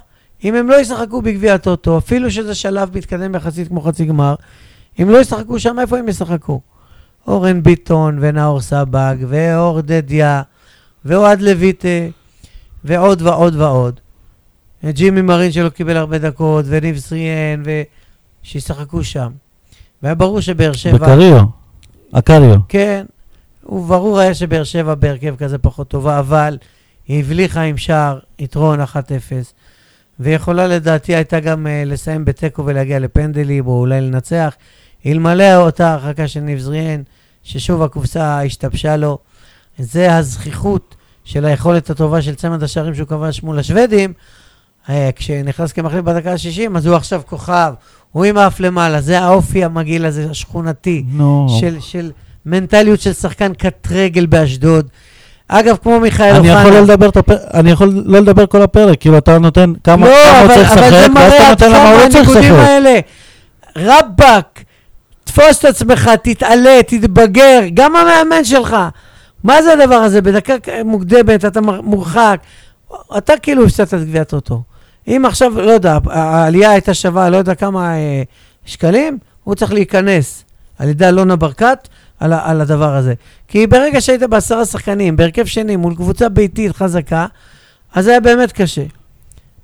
אם 0.43 0.55
הם 0.55 0.69
לא 0.69 0.75
ישחקו 0.81 1.21
בגביע 1.21 1.53
הטוטו, 1.53 1.97
אפילו 1.97 2.31
שזה 2.31 2.55
שלב 2.55 2.97
מתקדם 2.97 3.35
יחסית 3.35 3.67
כמו 3.67 3.81
חצי 3.81 4.05
גמר, 4.05 4.35
אם 5.01 5.09
לא 5.09 5.17
ישחקו 5.17 5.59
שם, 5.59 5.79
איפה 5.79 5.97
הם 5.97 6.09
ישחקו? 6.09 6.61
אורן 7.27 7.63
ביטון, 7.63 8.17
ונאור 8.21 8.61
סבג, 8.61 9.15
ואור 9.27 9.81
דדיה, 9.81 10.41
ואוהד 11.05 11.41
לויטה, 11.41 11.87
ועוד 12.85 13.21
ועוד 13.21 13.55
ועוד. 13.55 13.99
ג'ימי 14.85 15.21
מרין 15.21 15.51
שלא 15.51 15.69
קיבל 15.69 15.97
הרבה 15.97 16.17
דקות, 16.17 16.65
וניב 16.67 16.97
סריאן, 16.97 17.63
ושישחקו 18.43 19.03
שם. 19.03 19.31
והיה 20.03 20.15
ברור 20.15 20.41
שבאר 20.41 20.73
שבע... 20.73 20.97
בקריו, 20.97 21.41
הקריו. 22.13 22.59
כן, 22.69 23.05
וברור 23.69 24.19
היה 24.19 24.33
שבאר 24.33 24.63
שבע 24.63 24.95
בהרכב 24.95 25.35
כזה 25.35 25.57
פחות 25.57 25.87
טובה, 25.87 26.19
אבל 26.19 26.57
היא 27.07 27.19
הבליחה 27.19 27.61
עם 27.61 27.77
שער 27.77 28.19
יתרון 28.39 28.81
1-0, 28.81 28.85
ויכולה 30.19 30.67
לדעתי 30.67 31.15
הייתה 31.15 31.39
גם 31.39 31.65
uh, 31.65 31.89
לסיים 31.89 32.25
בתיקו 32.25 32.65
ולהגיע 32.65 32.99
לפנדלים, 32.99 33.67
או 33.67 33.79
אולי 33.79 34.01
לנצח, 34.01 34.55
אלמלא 35.05 35.55
אותה 35.55 35.93
הרחקה 35.93 36.27
של 36.27 36.39
ניב 36.39 36.59
זריאן, 36.59 37.01
ששוב 37.43 37.81
הקופסה 37.81 38.41
השתבשה 38.41 38.97
לו. 38.97 39.17
זה 39.77 40.15
הזכיחות 40.15 40.95
של 41.25 41.45
היכולת 41.45 41.89
הטובה 41.89 42.21
של 42.21 42.35
צמד 42.35 42.63
השערים 42.63 42.95
שהוא 42.95 43.07
כבש 43.07 43.43
מול 43.43 43.59
השוודים. 43.59 44.13
Uh, 44.87 44.89
כשנכנס 45.15 45.71
כמחליף 45.71 46.01
בדקה 46.01 46.31
ה-60, 46.31 46.77
אז 46.77 46.85
הוא 46.85 46.95
עכשיו 46.95 47.21
כוכב, 47.25 47.73
הוא 48.11 48.25
עם 48.25 48.37
האף 48.37 48.59
למעלה, 48.59 49.01
זה 49.01 49.19
האופי 49.19 49.63
המגעיל 49.63 50.05
הזה, 50.05 50.27
השכונתי, 50.29 51.03
נו. 51.07 51.47
של, 51.59 51.77
של 51.79 52.11
מנטליות 52.45 53.01
של 53.01 53.13
שחקן 53.13 53.53
קט 53.53 53.87
רגל 53.91 54.25
באשדוד. 54.25 54.87
אגב, 55.47 55.77
כמו 55.83 55.99
מיכאל 55.99 56.35
אני 56.35 56.49
אוחנה. 56.49 56.61
יכול 56.61 56.73
לא 56.73 56.81
לדבר 56.81 57.09
אני 57.53 57.71
יכול 57.71 58.03
לא 58.05 58.19
לדבר 58.19 58.45
כל 58.45 58.61
הפרק, 58.61 59.01
כאילו 59.01 59.17
אתה 59.17 59.37
נותן 59.37 59.73
כמה 59.83 60.07
לא, 60.07 60.13
כמה 60.25 60.39
הוא 60.39 60.45
אבל, 60.45 60.55
צריך 60.55 60.71
לשחק, 60.71 61.11
ואז 61.15 61.33
אתה 61.33 61.49
נותן 61.49 61.71
למה 61.71 61.89
הוא 61.89 62.01
לא 62.03 62.09
צריך 62.09 62.29
לשחק. 62.29 62.51
האלה. 62.51 62.99
רבאק, 63.77 64.63
תפוס 65.23 65.59
את 65.59 65.65
עצמך, 65.65 66.09
תתעלה, 66.23 66.79
תתבגר, 66.87 67.59
גם 67.73 67.95
המאמן 67.95 68.43
שלך. 68.43 68.75
מה 69.45 69.61
זה 69.61 69.73
הדבר 69.73 69.95
הזה? 69.95 70.21
בדקה 70.21 70.53
מוקדמת 70.85 71.45
אתה 71.45 71.61
מורחק. 71.61 72.39
אתה 73.17 73.33
כאילו 73.37 73.65
הפסדת 73.65 73.93
את 73.93 73.99
גביע 73.99 74.21
הטוטו. 74.21 74.63
אם 75.07 75.25
עכשיו, 75.25 75.61
לא 75.61 75.71
יודע, 75.71 75.97
העלייה 76.05 76.71
הייתה 76.71 76.93
שווה, 76.93 77.29
לא 77.29 77.37
יודע 77.37 77.55
כמה 77.55 77.95
אה, 77.95 78.23
שקלים, 78.65 79.17
הוא 79.43 79.55
צריך 79.55 79.73
להיכנס 79.73 80.43
על 80.79 80.89
ידי 80.89 81.07
אלונה 81.07 81.35
ברקת 81.35 81.87
על, 82.19 82.33
על 82.33 82.61
הדבר 82.61 82.95
הזה. 82.95 83.13
כי 83.47 83.67
ברגע 83.67 84.01
שהיית 84.01 84.23
בעשרה 84.23 84.65
שחקנים, 84.65 85.15
בהרכב 85.15 85.45
שני, 85.45 85.75
מול 85.75 85.95
קבוצה 85.95 86.29
ביתית 86.29 86.75
חזקה, 86.75 87.25
אז 87.93 88.05
זה 88.05 88.11
היה 88.11 88.19
באמת 88.19 88.51
קשה. 88.51 88.83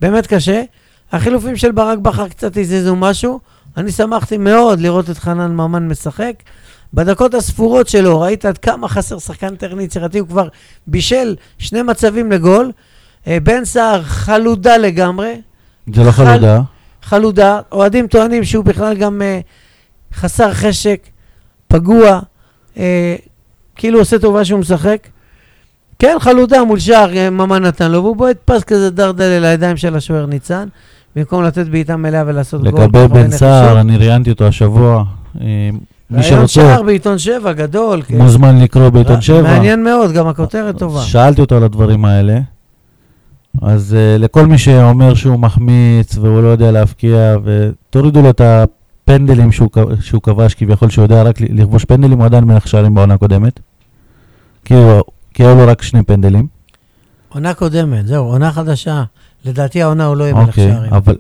באמת 0.02 0.28
קשה. 0.28 0.64
החילופים 1.12 1.56
של 1.56 1.72
ברק 1.72 1.98
בכר 1.98 2.28
קצת 2.28 2.58
הזיזו 2.58 2.96
משהו. 2.96 3.40
אני 3.78 3.92
שמחתי 3.92 4.38
מאוד 4.38 4.80
לראות 4.80 5.10
את 5.10 5.18
חנן 5.18 5.52
ממן 5.52 5.88
משחק. 5.88 6.34
בדקות 6.94 7.34
הספורות 7.34 7.88
שלו, 7.88 8.20
ראית 8.22 8.46
עד 8.46 8.58
כמה 8.58 8.88
חסר 8.88 9.20
שחקן 9.20 9.56
טכני 9.56 9.84
יצירתי, 9.84 10.20
הוא 10.20 10.28
כבר 10.28 10.48
בישל 10.88 11.36
שני 11.58 11.82
מצבים 11.82 12.32
לגול. 12.32 12.72
אה, 13.28 13.38
בן 13.44 13.66
סער 13.66 14.02
חלודה 14.04 14.78
לגמרי, 14.78 15.42
זה 15.96 16.04
לא 16.04 16.12
חל- 16.12 16.26
חלודה. 16.26 16.62
חלודה. 17.04 17.60
אוהדים 17.72 18.08
טוענים 18.08 18.44
שהוא 18.44 18.66
בכלל 18.66 18.96
גם 18.98 19.22
אה, 19.22 19.40
חסר 20.14 20.54
חשק, 20.54 21.00
פגוע, 21.68 22.20
אה, 22.78 23.16
כאילו 23.76 24.00
עושה 24.00 24.20
טובה 24.20 24.46
שהוא 24.46 24.60
משחק. 24.60 25.08
כן, 26.00 26.16
חלודה 26.20 26.64
מול 26.64 26.80
שער, 26.80 27.18
אה, 27.18 27.30
ממן 27.30 27.64
נתן 27.64 27.92
לו, 27.92 28.04
והוא 28.04 28.16
בועט 28.16 28.38
פס 28.46 28.64
כזה 28.64 28.90
דרדל 28.90 29.24
אל 29.24 29.46
הידיים 29.46 29.78
של 29.78 29.96
השוער 29.96 30.26
ניצן, 30.26 30.68
במקום 31.16 31.44
לתת 31.44 31.68
בעיטה 31.68 31.96
מלאה 31.98 32.24
ולעשות 32.28 32.64
גול. 32.64 32.82
לגבי 32.84 33.08
בן. 33.08 33.32
סער, 33.32 33.82
אני 33.82 33.98
ראיינתי 33.98 34.30
אותו 34.32 34.48
השבוע. 34.48 35.04
אה, 36.12 36.18
מי 36.18 36.24
שרוצה, 36.24 36.48
שער 36.48 36.84
בעיתון 36.84 37.18
שבע, 37.18 37.54
גדול. 37.54 38.02
כן. 38.02 38.18
מוזמן 38.18 38.60
לקרוא 38.60 38.90
בעיתון 38.90 39.22
שבע. 39.22 39.42
מעניין 39.42 39.84
מאוד, 39.84 40.12
גם 40.12 40.28
הכותרת 40.28 40.78
טובה. 40.78 41.02
שאלתי 41.02 41.42
אותו 41.42 41.58
על 41.58 41.64
הדברים 41.64 42.06
האלה. 42.06 42.40
אז 43.62 43.96
uh, 43.98 44.22
לכל 44.22 44.46
מי 44.46 44.58
שאומר 44.58 45.14
שהוא 45.14 45.40
מחמיץ 45.40 46.18
והוא 46.18 46.42
לא 46.42 46.48
יודע 46.48 46.72
להבקיע, 46.72 47.36
ותורידו 47.44 48.22
לו 48.22 48.30
את 48.30 48.42
הפנדלים 48.42 49.52
שהוא, 49.52 49.70
כבש, 50.24 50.54
כביכול 50.54 50.90
שהוא 50.90 51.04
יודע 51.04 51.24
רק 51.24 51.42
לכבוש 51.42 51.86
פנדלים, 51.86 52.18
הוא 52.18 52.26
עדיין 52.26 52.44
מלך 52.44 52.68
שערים 52.68 52.96
בעונה 52.96 53.14
הקודמת. 53.14 53.60
כי, 54.66 54.74
היו 55.38 55.56
לו 55.56 55.68
רק 55.68 55.82
שני 55.82 56.04
פנדלים. 56.04 56.48
עונה 57.30 57.54
קודמת, 57.54 58.08
זהו, 58.08 58.26
עונה 58.26 58.52
חדשה. 58.52 59.04
לדעתי 59.46 59.82
העונה 59.82 60.06
הוא 60.06 60.16
לא 60.16 60.24
יהיה 60.24 60.34
מלך 60.34 60.48
אוקיי, 60.48 60.72
שערים. 60.72 60.94
אבל 60.94 61.18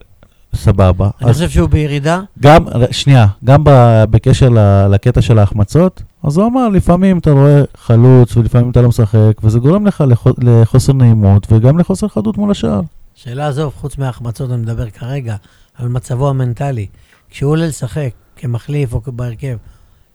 סבבה. 0.55 1.09
אני 1.21 1.29
אז 1.29 1.35
חושב 1.35 1.49
שהוא 1.49 1.69
בירידה. 1.69 2.21
גם, 2.39 2.65
שנייה, 2.91 3.27
גם 3.43 3.63
ב- 3.63 4.03
בקשר 4.09 4.49
ל- 4.49 4.87
לקטע 4.93 5.21
של 5.21 5.39
ההחמצות, 5.39 6.01
אז 6.23 6.37
הוא 6.37 6.47
אמר, 6.47 6.69
לפעמים 6.69 7.17
אתה 7.17 7.31
רואה 7.31 7.61
חלוץ 7.77 8.37
ולפעמים 8.37 8.71
אתה 8.71 8.81
לא 8.81 8.89
משחק, 8.89 9.31
וזה 9.43 9.59
גורם 9.59 9.87
לך 9.87 10.03
לחו- 10.07 10.33
לחוסר 10.43 10.93
נעימות 10.93 11.47
וגם 11.51 11.79
לחוסר 11.79 12.07
חדות 12.07 12.37
מול 12.37 12.51
השער. 12.51 12.81
שאלה 13.15 13.47
עזוב, 13.47 13.73
חוץ 13.81 13.97
מההחמצות, 13.97 14.51
אני 14.51 14.61
מדבר 14.61 14.89
כרגע 14.89 15.35
על 15.77 15.87
מצבו 15.87 16.29
המנטלי. 16.29 16.87
כשהוא 17.29 17.51
עולה 17.51 17.65
לשחק 17.67 18.09
כמחליף 18.35 18.93
או 18.93 19.01
בהרכב, 19.05 19.57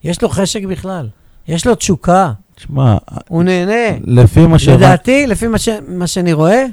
יש 0.05 0.23
לו 0.23 0.29
חשק 0.29 0.65
בכלל, 0.65 1.09
יש 1.49 1.67
לו 1.67 1.75
תשוקה, 1.75 2.33
תשמע, 2.55 2.97
הוא 3.29 3.43
נהנה. 3.43 3.99
לפי 4.05 4.47
מה 4.47 4.59
ש... 4.59 4.69
לדעתי, 4.69 5.27
לפי 5.27 5.47
מה, 5.47 5.59
ש... 5.59 5.69
מה 5.89 6.07
שאני 6.07 6.33
רואה, 6.33 6.65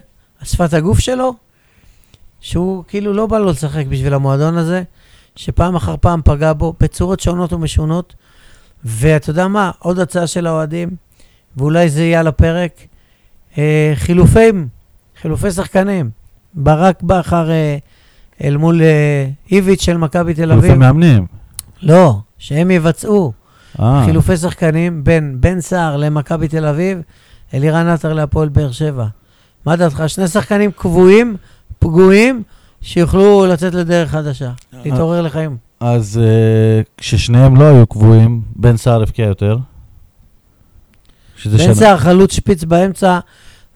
שפת 0.44 0.74
הגוף 0.74 1.00
שלו, 1.00 1.34
שהוא 2.44 2.84
כאילו 2.88 3.14
לא 3.14 3.26
בא 3.26 3.38
לו 3.38 3.46
לשחק 3.46 3.86
בשביל 3.90 4.14
המועדון 4.14 4.58
הזה, 4.58 4.84
שפעם 5.36 5.76
אחר 5.76 5.96
פעם 6.02 6.22
פגע 6.26 6.54
בו 6.54 6.74
בצורות 6.80 7.20
שונות 7.20 7.54
ומשונות. 7.54 8.16
ואתה 8.86 9.30
יודע 9.30 9.48
מה, 9.48 9.72
עוד 9.80 10.00
הצעה 10.00 10.28
של 10.28 10.48
האוהדים, 10.48 10.90
ואולי 11.58 11.90
זה 11.90 12.04
יהיה 12.04 12.20
על 12.20 12.28
הפרק, 12.28 12.72
אה, 13.58 13.94
חילופים, 13.96 14.68
חילופי 15.22 15.52
שחקנים. 15.52 16.10
ברק 16.54 17.02
בכר 17.02 17.52
אה, 17.52 17.78
אל 18.44 18.58
מול 18.58 18.82
אה, 18.82 19.28
איביץ' 19.52 19.82
של 19.82 19.98
מכבי 19.98 20.34
תל 20.34 20.48
חילופי 20.50 20.68
אביב. 20.68 20.80
מאמנים. 20.80 21.26
לא, 21.82 22.20
שהם 22.38 22.72
יבצעו 22.72 23.34
אה, 23.80 24.04
חילופי 24.06 24.38
שחקנים 24.38 25.04
בין 25.04 25.38
בן 25.40 25.62
סער 25.62 25.98
למכבי 25.98 26.48
תל 26.48 26.66
אביב, 26.66 27.02
אלירן 27.54 27.88
עטר 27.88 28.14
להפועל 28.14 28.50
באר 28.50 28.72
שבע. 28.72 29.06
מה 29.66 29.76
דעתך? 29.76 30.04
שני 30.08 30.28
שחקנים 30.28 30.72
קבועים, 30.72 31.36
פגועים, 31.84 32.44
שיוכלו 32.82 33.46
לצאת 33.46 33.74
לדרך 33.74 34.10
חדשה, 34.10 34.52
להתעורר 34.86 35.22
לחיים. 35.22 35.58
אז 35.80 36.22
אה, 36.24 36.82
כששניהם 36.98 37.56
לא 37.56 37.64
היו 37.64 37.88
קבועים, 37.88 38.42
בן 38.56 38.78
סער 38.78 39.02
הבקיע 39.02 39.26
יותר. 39.26 39.58
בן 41.46 41.74
סער 41.74 41.98
חלוץ 41.98 42.34
שפיץ 42.34 42.64
באמצע, 42.64 43.20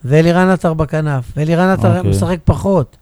ואלירן 0.06 0.50
עטר 0.50 0.74
בכנף. 0.74 1.32
ואלירן 1.38 1.70
עטר 1.70 1.98
אוקיי. 1.98 2.12
משחק 2.12 2.38
פחות. 2.43 2.98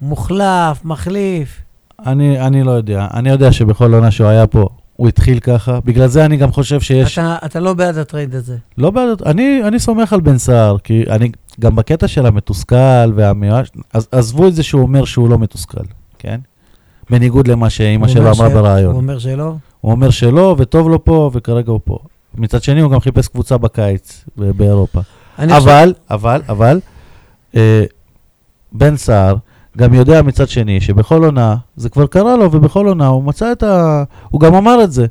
מוחלף, 0.00 0.84
מחליף. 0.84 1.60
אני, 2.06 2.40
אני 2.40 2.62
לא 2.62 2.70
יודע. 2.70 3.06
אני 3.14 3.30
יודע 3.30 3.52
שבכל 3.52 3.94
עונה 3.94 4.10
שהוא 4.10 4.28
היה 4.28 4.46
פה, 4.46 4.68
הוא 4.96 5.08
התחיל 5.08 5.38
ככה. 5.40 5.78
בגלל 5.84 6.06
זה 6.06 6.24
אני 6.24 6.36
גם 6.36 6.52
חושב 6.52 6.80
שיש... 6.80 7.18
אתה, 7.18 7.36
אתה 7.44 7.60
לא 7.60 7.74
בעד 7.74 7.98
הטרייד 7.98 8.34
הזה. 8.34 8.56
לא 8.78 8.90
בעד... 8.90 9.22
אני, 9.26 9.60
אני 9.68 9.78
סומך 9.78 10.12
על 10.12 10.20
בן 10.20 10.38
סער, 10.38 10.78
כי 10.78 11.04
אני... 11.10 11.30
גם 11.60 11.76
בקטע 11.76 12.08
של 12.08 12.26
המתוסכל 12.26 12.76
והמיואש... 13.14 13.68
אז 13.92 14.08
עזבו 14.12 14.48
את 14.48 14.54
זה 14.54 14.62
שהוא 14.62 14.82
אומר 14.82 15.04
שהוא 15.04 15.28
לא 15.28 15.38
מתוסכל, 15.38 15.84
כן? 16.18 16.40
בניגוד 17.10 17.48
למה 17.48 17.70
שאימא 17.70 18.08
שלו 18.08 18.22
אמרה 18.22 18.34
ש- 18.50 18.52
בריאיון. 18.52 18.92
הוא 18.92 19.00
אומר 19.00 19.18
שלא? 19.18 19.54
הוא 19.80 19.92
אומר 19.92 20.10
שלא, 20.10 20.54
וטוב 20.58 20.88
לו 20.88 21.04
פה, 21.04 21.30
וכרגע 21.34 21.70
הוא 21.70 21.80
פה. 21.84 21.98
מצד 22.34 22.62
שני, 22.62 22.80
הוא 22.80 22.90
גם 22.92 23.00
חיפש 23.00 23.28
קבוצה 23.28 23.58
בקיץ 23.58 24.24
ב- 24.38 24.50
באירופה. 24.50 25.00
אני 25.38 25.52
חושב- 25.54 25.68
אבל, 25.68 25.94
אבל, 26.10 26.42
אבל, 26.48 26.80
אה, 27.56 27.84
בן 28.72 28.96
סער 28.96 29.34
גם 29.78 29.94
יודע 29.94 30.22
מצד 30.22 30.48
שני 30.48 30.80
שבכל 30.80 31.24
עונה, 31.24 31.56
זה 31.76 31.88
כבר 31.88 32.06
קרה 32.06 32.36
לו, 32.36 32.52
ובכל 32.52 32.86
עונה 32.86 33.06
הוא 33.06 33.24
מצא 33.24 33.52
את 33.52 33.62
ה... 33.62 34.04
הוא 34.28 34.40
גם 34.40 34.54
אמר 34.54 34.84
את 34.84 34.92
זה, 34.92 35.06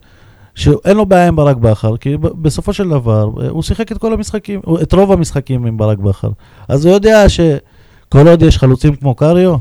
שאין 0.56 0.98
לו 0.98 1.06
בעיה 1.06 1.28
עם 1.28 1.36
ברק 1.36 1.58
בכר, 1.58 1.98
כי 1.98 2.18
בסופו 2.18 2.74
של 2.74 2.90
דבר, 2.90 3.30
אה, 3.42 3.50
הוא 3.50 3.64
שיחק 3.64 3.92
את 3.92 3.98
כל 3.98 4.14
המשחקים, 4.14 4.62
את 4.82 4.94
רוב 4.94 5.12
המשחקים 5.12 5.66
עם 5.66 5.78
ברק 5.78 5.98
בכר. 5.98 6.30
אז 6.68 6.86
הוא 6.86 6.94
יודע 6.94 7.30
שכל 7.30 8.28
עוד 8.28 8.42
יש 8.42 8.58
חלוצים 8.58 8.96
כמו 8.96 9.16
קריו, 9.16 9.56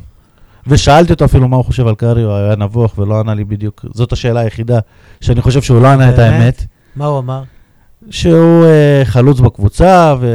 ושאלתי 0.66 1.12
אותו 1.12 1.24
אפילו 1.24 1.48
מה 1.48 1.56
הוא 1.56 1.64
חושב 1.64 1.86
על 1.86 1.94
קריו, 1.94 2.36
היה 2.36 2.56
נבוך 2.56 2.98
ולא 2.98 3.20
ענה 3.20 3.34
לי 3.34 3.44
בדיוק, 3.44 3.84
זאת 3.94 4.12
השאלה 4.12 4.40
היחידה 4.40 4.78
שאני 5.20 5.42
חושב 5.42 5.62
שהוא 5.62 5.82
לא 5.82 5.88
ענה 5.88 6.10
את? 6.10 6.18
האמת, 6.18 6.64
מה 6.96 7.06
הוא 7.06 7.18
אמר? 7.18 7.42
שהוא 8.10 8.64
אה, 8.64 9.02
חלוץ 9.04 9.40
בקבוצה, 9.40 10.14
ו... 10.20 10.26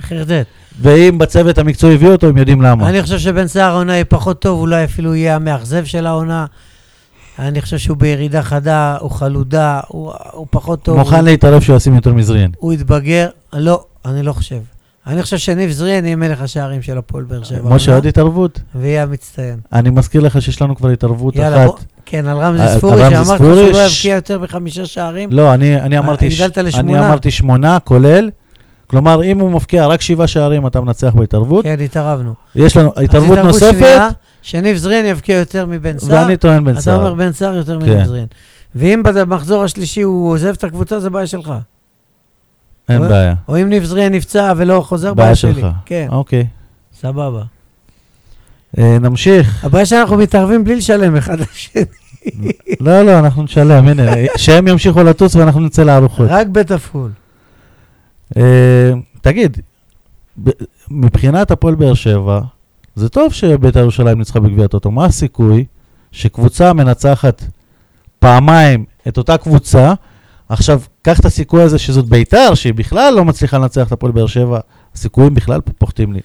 חרדט. 0.00 0.46
ואם 0.80 1.18
בצוות 1.18 1.58
המקצועי 1.58 1.94
הביאו 1.94 2.12
אותו, 2.12 2.26
הם 2.26 2.36
יודעים 2.36 2.62
למה. 2.62 2.88
אני 2.88 3.02
חושב 3.02 3.18
שבן 3.18 3.46
סער 3.46 3.72
העונה 3.72 3.92
יהיה 3.92 4.04
פחות 4.04 4.40
טוב, 4.40 4.60
אולי 4.60 4.84
אפילו 4.84 5.14
יהיה 5.14 5.36
המאכזב 5.36 5.84
של 5.84 6.06
העונה. 6.06 6.46
אני 7.38 7.60
חושב 7.62 7.78
שהוא 7.78 7.96
בירידה 7.96 8.42
חדה, 8.42 8.96
הוא 9.00 9.10
חלודה, 9.10 9.80
הוא, 9.88 10.12
הוא 10.32 10.46
פחות 10.50 10.82
טוב. 10.82 10.98
מוכן 10.98 11.16
הוא, 11.16 11.24
להתערב 11.24 11.62
שהוא 11.62 11.76
ישים 11.76 11.94
יותר 11.94 12.12
מזריאן. 12.14 12.50
הוא 12.56 12.72
התבגר. 12.72 13.28
לא, 13.52 13.84
אני 14.04 14.22
לא 14.22 14.32
חושב. 14.32 14.56
אני 15.06 15.22
חושב 15.22 15.36
שניב 15.38 15.70
זריאן 15.70 16.04
יהיה 16.04 16.16
מלך 16.16 16.40
השערים 16.42 16.82
של 16.82 16.98
הפועל 16.98 17.24
באר 17.24 17.42
שבע. 17.44 17.74
משה, 17.74 17.94
עוד 17.94 18.06
התערבות? 18.06 18.60
ויהיה 18.74 19.02
המצטיין. 19.02 19.58
אני 19.72 19.90
מזכיר 19.90 20.20
לך 20.20 20.42
שיש 20.42 20.62
לנו 20.62 20.76
כבר 20.76 20.88
התערבות 20.88 21.36
יאללה, 21.36 21.66
בוא- 21.66 21.74
אחת. 21.74 21.84
כן, 22.06 22.26
על 22.26 22.36
רמזי 22.38 22.62
על 22.62 22.78
ספורי, 22.78 23.10
שאמרת 23.10 23.38
שהוא 23.38 23.48
לא 23.72 23.88
ש- 23.88 23.96
יבקיע 24.04 24.14
יותר 24.14 24.38
מחמישה 24.38 24.86
שערים. 24.86 25.28
לא, 25.32 25.54
אני 25.54 25.80
אני 25.80 25.98
אמרתי... 25.98 26.30
ש- 26.30 26.40
הגדלת 26.40 26.74
אני. 26.74 26.98
אמרתי 26.98 27.30
שמונה, 27.30 27.78
כולל. 27.84 28.30
כלומר, 28.94 29.22
אם 29.24 29.40
הוא 29.40 29.50
מפקיע 29.50 29.86
רק 29.86 30.00
שבעה 30.00 30.26
שערים, 30.26 30.66
אתה 30.66 30.80
מנצח 30.80 31.12
בהתערבות. 31.14 31.64
כן, 31.64 31.76
התערבנו. 31.84 32.34
יש 32.54 32.76
לנו 32.76 32.92
התערבות 33.04 33.38
נוספת, 33.38 33.98
שניב 34.42 34.76
זריאן 34.76 35.04
יבקיע 35.04 35.36
יותר 35.38 35.66
מבן 35.66 35.98
סער. 35.98 36.22
ואני 36.22 36.36
טוען 36.36 36.64
בן 36.64 36.72
אתה 36.72 36.80
סער. 36.80 36.96
אומר 36.96 37.14
בן 37.14 37.32
סער 37.32 37.54
יותר 37.56 37.80
כן. 37.80 37.86
מניב 37.86 38.04
זריאן. 38.04 38.24
ואם 38.74 39.02
במחזור 39.02 39.64
השלישי 39.64 40.02
הוא 40.02 40.30
עוזב 40.32 40.48
את 40.58 40.64
הקבוצה, 40.64 41.00
זה 41.00 41.10
בעיה 41.10 41.26
שלך. 41.26 41.52
אין 42.88 43.02
או- 43.04 43.08
בעיה. 43.08 43.34
או 43.48 43.56
אם 43.62 43.68
ניב 43.68 43.84
זריאן 43.84 44.12
נפצע 44.14 44.52
ולא 44.56 44.80
חוזר, 44.86 45.14
בעיה 45.14 45.26
בעיה 45.26 45.36
שלי. 45.36 45.54
שלך. 45.54 45.66
כן, 45.86 46.06
אוקיי. 46.10 46.46
סבבה. 47.00 47.42
אה, 48.78 48.98
נמשיך. 49.00 49.64
הבעיה 49.64 49.86
שאנחנו 49.86 50.16
מתערבים 50.16 50.64
בלי 50.64 50.76
לשלם 50.76 51.16
אחד 51.16 51.36
לשני. 51.40 51.82
לא, 52.80 53.02
לא, 53.02 53.18
אנחנו 53.18 53.42
נשלם, 53.42 53.88
הנה, 53.88 54.02
שהם 54.36 54.68
ימשיכו 54.68 55.02
לטוס 55.02 55.36
ואנחנו 55.36 55.60
נצא 55.60 55.82
לארוחות. 55.82 56.26
רק 56.30 56.46
בתפעול. 56.46 57.10
אה, 58.36 58.92
תגיד, 59.20 59.60
מבחינת 60.90 61.50
הפועל 61.50 61.74
באר 61.74 61.94
שבע, 61.94 62.40
זה 62.96 63.08
טוב 63.08 63.32
שבית"ר 63.32 63.78
ירושלים 63.78 64.18
ניצחה 64.18 64.40
בגביע 64.40 64.64
הטוטו. 64.64 64.90
מה 64.90 65.04
הסיכוי 65.04 65.64
שקבוצה 66.12 66.72
מנצחת 66.72 67.44
פעמיים 68.18 68.84
את 69.08 69.18
אותה 69.18 69.36
קבוצה, 69.36 69.92
עכשיו, 70.48 70.80
קח 71.02 71.20
את 71.20 71.24
הסיכוי 71.24 71.62
הזה 71.62 71.78
שזאת 71.78 72.08
בית"ר, 72.08 72.54
שהיא 72.54 72.74
בכלל 72.74 73.14
לא 73.14 73.24
מצליחה 73.24 73.58
לנצח 73.58 73.86
את 73.86 73.92
הפועל 73.92 74.12
באר 74.12 74.26
שבע, 74.26 74.60
הסיכויים 74.94 75.34
בכלל 75.34 75.60
פוחתים 75.78 76.12
לי. 76.12 76.20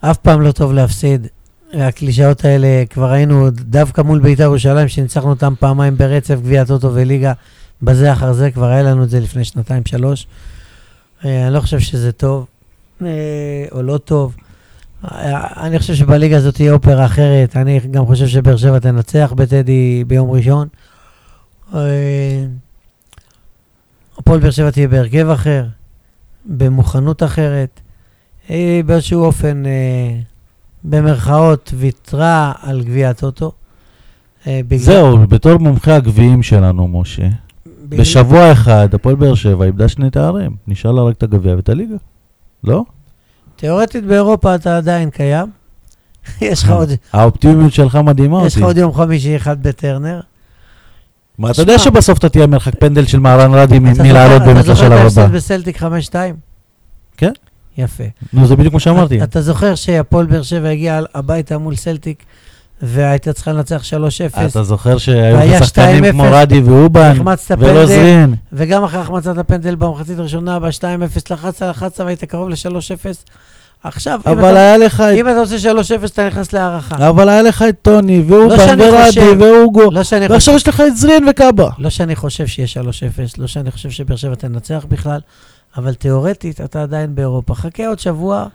אף 0.00 0.16
פעם 0.16 0.40
לא 0.40 0.52
טוב 0.52 0.72
להפסיד. 0.72 1.26
הקלישאות 1.74 2.44
האלה, 2.44 2.84
כבר 2.90 3.10
ראינו 3.10 3.50
דווקא 3.50 4.00
מול 4.00 4.18
בית"ר 4.20 4.42
ירושלים, 4.42 4.88
שניצחנו 4.88 5.30
אותם 5.30 5.54
פעמיים 5.58 5.96
ברצף, 5.96 6.34
גביע 6.34 6.64
טוטו 6.64 6.94
וליגה, 6.94 7.32
בזה 7.82 8.12
אחר 8.12 8.32
זה, 8.32 8.50
כבר 8.50 8.66
היה 8.66 8.82
לנו 8.82 9.02
את 9.02 9.10
זה 9.10 9.20
לפני 9.20 9.44
שנתיים-שלוש. 9.44 10.26
אה, 11.24 11.46
אני 11.46 11.54
לא 11.54 11.60
חושב 11.60 11.78
שזה 11.78 12.12
טוב, 12.12 12.46
אה, 13.02 13.08
או 13.72 13.82
לא 13.82 13.98
טוב. 13.98 14.36
אה, 15.04 15.66
אני 15.66 15.78
חושב 15.78 15.94
שבליגה 15.94 16.36
הזאת 16.36 16.54
תהיה 16.54 16.72
אופרה 16.72 17.06
אחרת. 17.06 17.56
אני 17.56 17.80
גם 17.90 18.06
חושב 18.06 18.26
שבאר 18.26 18.56
שבע 18.56 18.78
תנצח 18.78 19.32
בטדי 19.36 20.04
ביום 20.06 20.30
ראשון. 20.30 20.68
הפועל 24.18 24.40
באר 24.40 24.50
שבע 24.50 24.70
תהיה 24.70 24.88
בהרכב 24.88 25.28
אחר, 25.28 25.64
במוכנות 26.44 27.22
אחרת. 27.22 27.80
היא 28.48 28.84
באיזשהו 28.84 29.24
אופן, 29.24 29.62
במרכאות, 30.84 31.74
ויתרה 31.76 32.52
על 32.62 32.82
גביע 32.82 33.10
הטוטו. 33.10 33.52
זהו, 34.76 35.18
בתור 35.18 35.56
מומחה 35.56 35.96
הגביעים 35.96 36.42
שלנו, 36.42 36.88
משה, 36.88 37.28
בשבוע 37.98 38.52
אחד 38.52 38.88
הפועל 38.94 39.14
באר 39.14 39.34
שבע 39.34 39.64
איבדה 39.64 39.88
שני 39.88 40.10
תארים. 40.10 40.50
נשאר 40.68 40.90
לה 40.92 41.02
רק 41.02 41.16
את 41.16 41.22
הגביע 41.22 41.56
ואת 41.56 41.68
הליגה. 41.68 41.94
לא? 42.64 42.84
תיאורטית 43.56 44.04
באירופה 44.04 44.54
אתה 44.54 44.76
עדיין 44.76 45.10
קיים. 45.10 45.46
יש 46.40 46.62
לך 46.62 46.70
עוד- 46.70 46.88
האופטימיות 47.12 47.72
שלך 47.72 47.96
מדהימה 47.96 48.46
יש 48.46 48.52
לך 48.56 48.58
אותי. 48.62 48.66
עוד 48.66 48.76
יום 48.76 48.94
חמישי 48.94 49.36
אחד 49.36 49.62
בטרנר. 49.62 50.20
מה, 51.38 51.50
אתה 51.50 51.62
יודע 51.62 51.78
שבסוף 51.78 52.18
אתה 52.18 52.28
תהיה 52.28 52.46
מרחק 52.46 52.72
פנדל 52.80 53.06
של 53.06 53.18
מהרן 53.18 53.54
רדי 53.54 53.78
מלעלות 53.78 54.42
באמת 54.42 54.64
אתה 54.64 54.74
זוכר 54.74 54.88
לשלב 54.88 55.06
את 55.06 55.18
הבא. 55.18 55.36
בסלטיק 55.36 55.82
5-2? 55.82 55.86
כן. 57.16 57.32
יפה. 57.78 58.04
נו, 58.32 58.46
זה 58.46 58.56
בדיוק 58.56 58.74
מה 58.74 58.80
שאמרתי. 58.80 59.22
אתה 59.22 59.40
זוכר 59.42 59.74
שהפועל 59.74 60.26
באר 60.26 60.42
שבע 60.42 60.68
הגיע 60.68 61.00
הביתה 61.14 61.58
מול 61.58 61.76
סלטיק, 61.76 62.22
והייתה 62.82 63.32
צריכה 63.32 63.52
לנצח 63.52 63.82
3-0, 64.34 64.40
אתה 64.50 64.62
זוכר 64.62 64.98
שהיו 64.98 65.36
לך 65.56 65.64
שחקנים 65.66 66.04
2-0, 66.04 66.10
כמו 66.10 66.24
רדי 66.30 66.60
ואובן 66.60 67.16
ולא 67.58 67.86
זרין. 67.86 68.34
וגם 68.52 68.84
אחרי 68.84 69.00
החמצת 69.00 69.38
הפנדל 69.38 69.74
במחצית 69.74 70.18
הראשונה, 70.18 70.58
ב-2-0 70.60 70.84
לחצת, 71.30 71.62
לחצת 71.66 72.00
והיית 72.04 72.24
קרוב 72.24 72.48
ל-3-0. 72.48 73.06
עכשיו, 73.84 74.20
אם 74.26 74.32
אבל 74.32 74.50
אתה- 74.50 74.58
היה 74.60 74.78
לך 74.78 75.00
את- 75.00 75.16
אם 75.18 75.28
אתה 75.28 75.38
עושה 75.38 75.58
3-0, 75.58 76.10
אתה 76.12 76.26
נכנס 76.26 76.52
להערכה. 76.52 77.08
אבל 77.08 77.28
היה 77.28 77.42
לך 77.42 77.64
את 77.68 77.76
טוני 77.82 78.24
ואובן 78.28 78.56
שאני 78.56 78.82
ורדי 78.82 79.44
ואוגו. 79.44 79.90
לא. 79.90 80.00
ועכשיו 80.30 80.54
יש 80.54 80.68
לך 80.68 80.82
את 80.86 80.96
זרין 80.96 81.28
וקאבה. 81.30 81.68
לא 81.78 81.90
שאני 81.90 82.16
חושב 82.16 82.46
שיהיה 82.46 82.68
3-0, 82.68 82.78
לא 83.38 83.46
שאני 83.46 83.70
חושב 83.70 83.90
שבאר 83.90 84.16
שבע 84.16 84.34
תנצח 84.34 84.84
בכלל, 84.88 85.20
אבל 85.76 85.94
תיאורטית 85.94 86.60
אתה 86.60 86.82
עדיין 86.82 87.14
באירופה. 87.14 87.54
חכה 87.54 87.86
עוד 87.86 87.98
שבוע, 87.98 88.46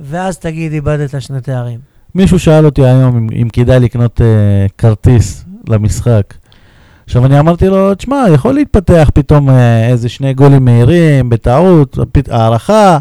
ואז 0.00 0.38
תגיד, 0.38 0.72
איבדת 0.72 1.22
שני 1.22 1.40
תארים. 1.40 1.78
מישהו 2.14 2.38
שאל 2.38 2.66
אותי 2.66 2.84
היום 2.84 3.16
אם, 3.16 3.26
אם 3.42 3.48
כדאי 3.52 3.80
לקנות 3.80 4.20
אה, 4.20 4.26
כרטיס 4.78 5.44
למשחק. 5.68 6.34
עכשיו 7.06 7.26
אני 7.26 7.38
אמרתי 7.38 7.66
לו, 7.68 7.94
תשמע, 7.94 8.24
יכול 8.34 8.54
להתפתח 8.54 9.10
פתאום 9.14 9.50
אה, 9.50 9.88
איזה 9.88 10.08
שני 10.08 10.34
גולים 10.34 10.64
מהירים, 10.64 11.28
בטעות, 11.30 11.98
פת- 12.12 12.28
הערכה, 12.28 12.98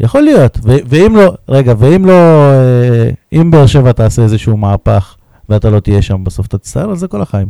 יכול 0.00 0.22
להיות. 0.22 0.58
ו- 0.64 0.76
ואם 0.86 1.16
לא, 1.16 1.34
רגע, 1.48 1.74
ואם 1.78 2.04
לא, 2.06 2.12
אה, 2.52 3.10
אם 3.32 3.50
באר 3.50 3.66
שבע 3.66 3.92
תעשה 3.92 4.22
איזשהו 4.22 4.56
מהפך 4.56 5.14
ואתה 5.48 5.70
לא 5.70 5.80
תהיה 5.80 6.02
שם 6.02 6.24
בסוף, 6.24 6.46
אתה 6.46 6.58
תצטער 6.58 6.90
על 6.90 6.96
זה 6.96 7.08
כל 7.08 7.22
החיים. 7.22 7.48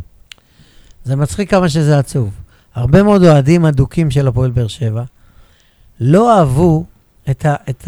זה 1.03 1.15
מצחיק 1.15 1.49
כמה 1.51 1.69
שזה 1.69 1.99
עצוב. 1.99 2.29
הרבה 2.75 3.03
מאוד 3.03 3.23
אוהדים 3.23 3.65
אדוקים 3.65 4.11
של 4.11 4.27
הפועל 4.27 4.51
באר 4.51 4.67
שבע 4.67 5.03
לא 5.99 6.39
אהבו 6.39 6.83
את, 7.29 7.45
ה, 7.45 7.55
את 7.69 7.87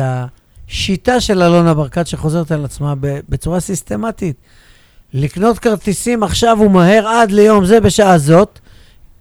השיטה 0.72 1.20
של 1.22 1.42
אלונה 1.44 1.74
ברקת 1.74 2.08
שחוזרת 2.08 2.52
על 2.52 2.66
עצמה 2.66 2.94
בצורה 3.30 3.60
סיסטמטית. 3.60 4.36
לקנות 5.14 5.60
כרטיסים 5.60 6.24
עכשיו 6.24 6.58
ומהר 6.62 7.08
עד 7.08 7.32
ליום 7.32 7.66
זה 7.66 7.80
בשעה 7.80 8.18
זאת, 8.18 8.60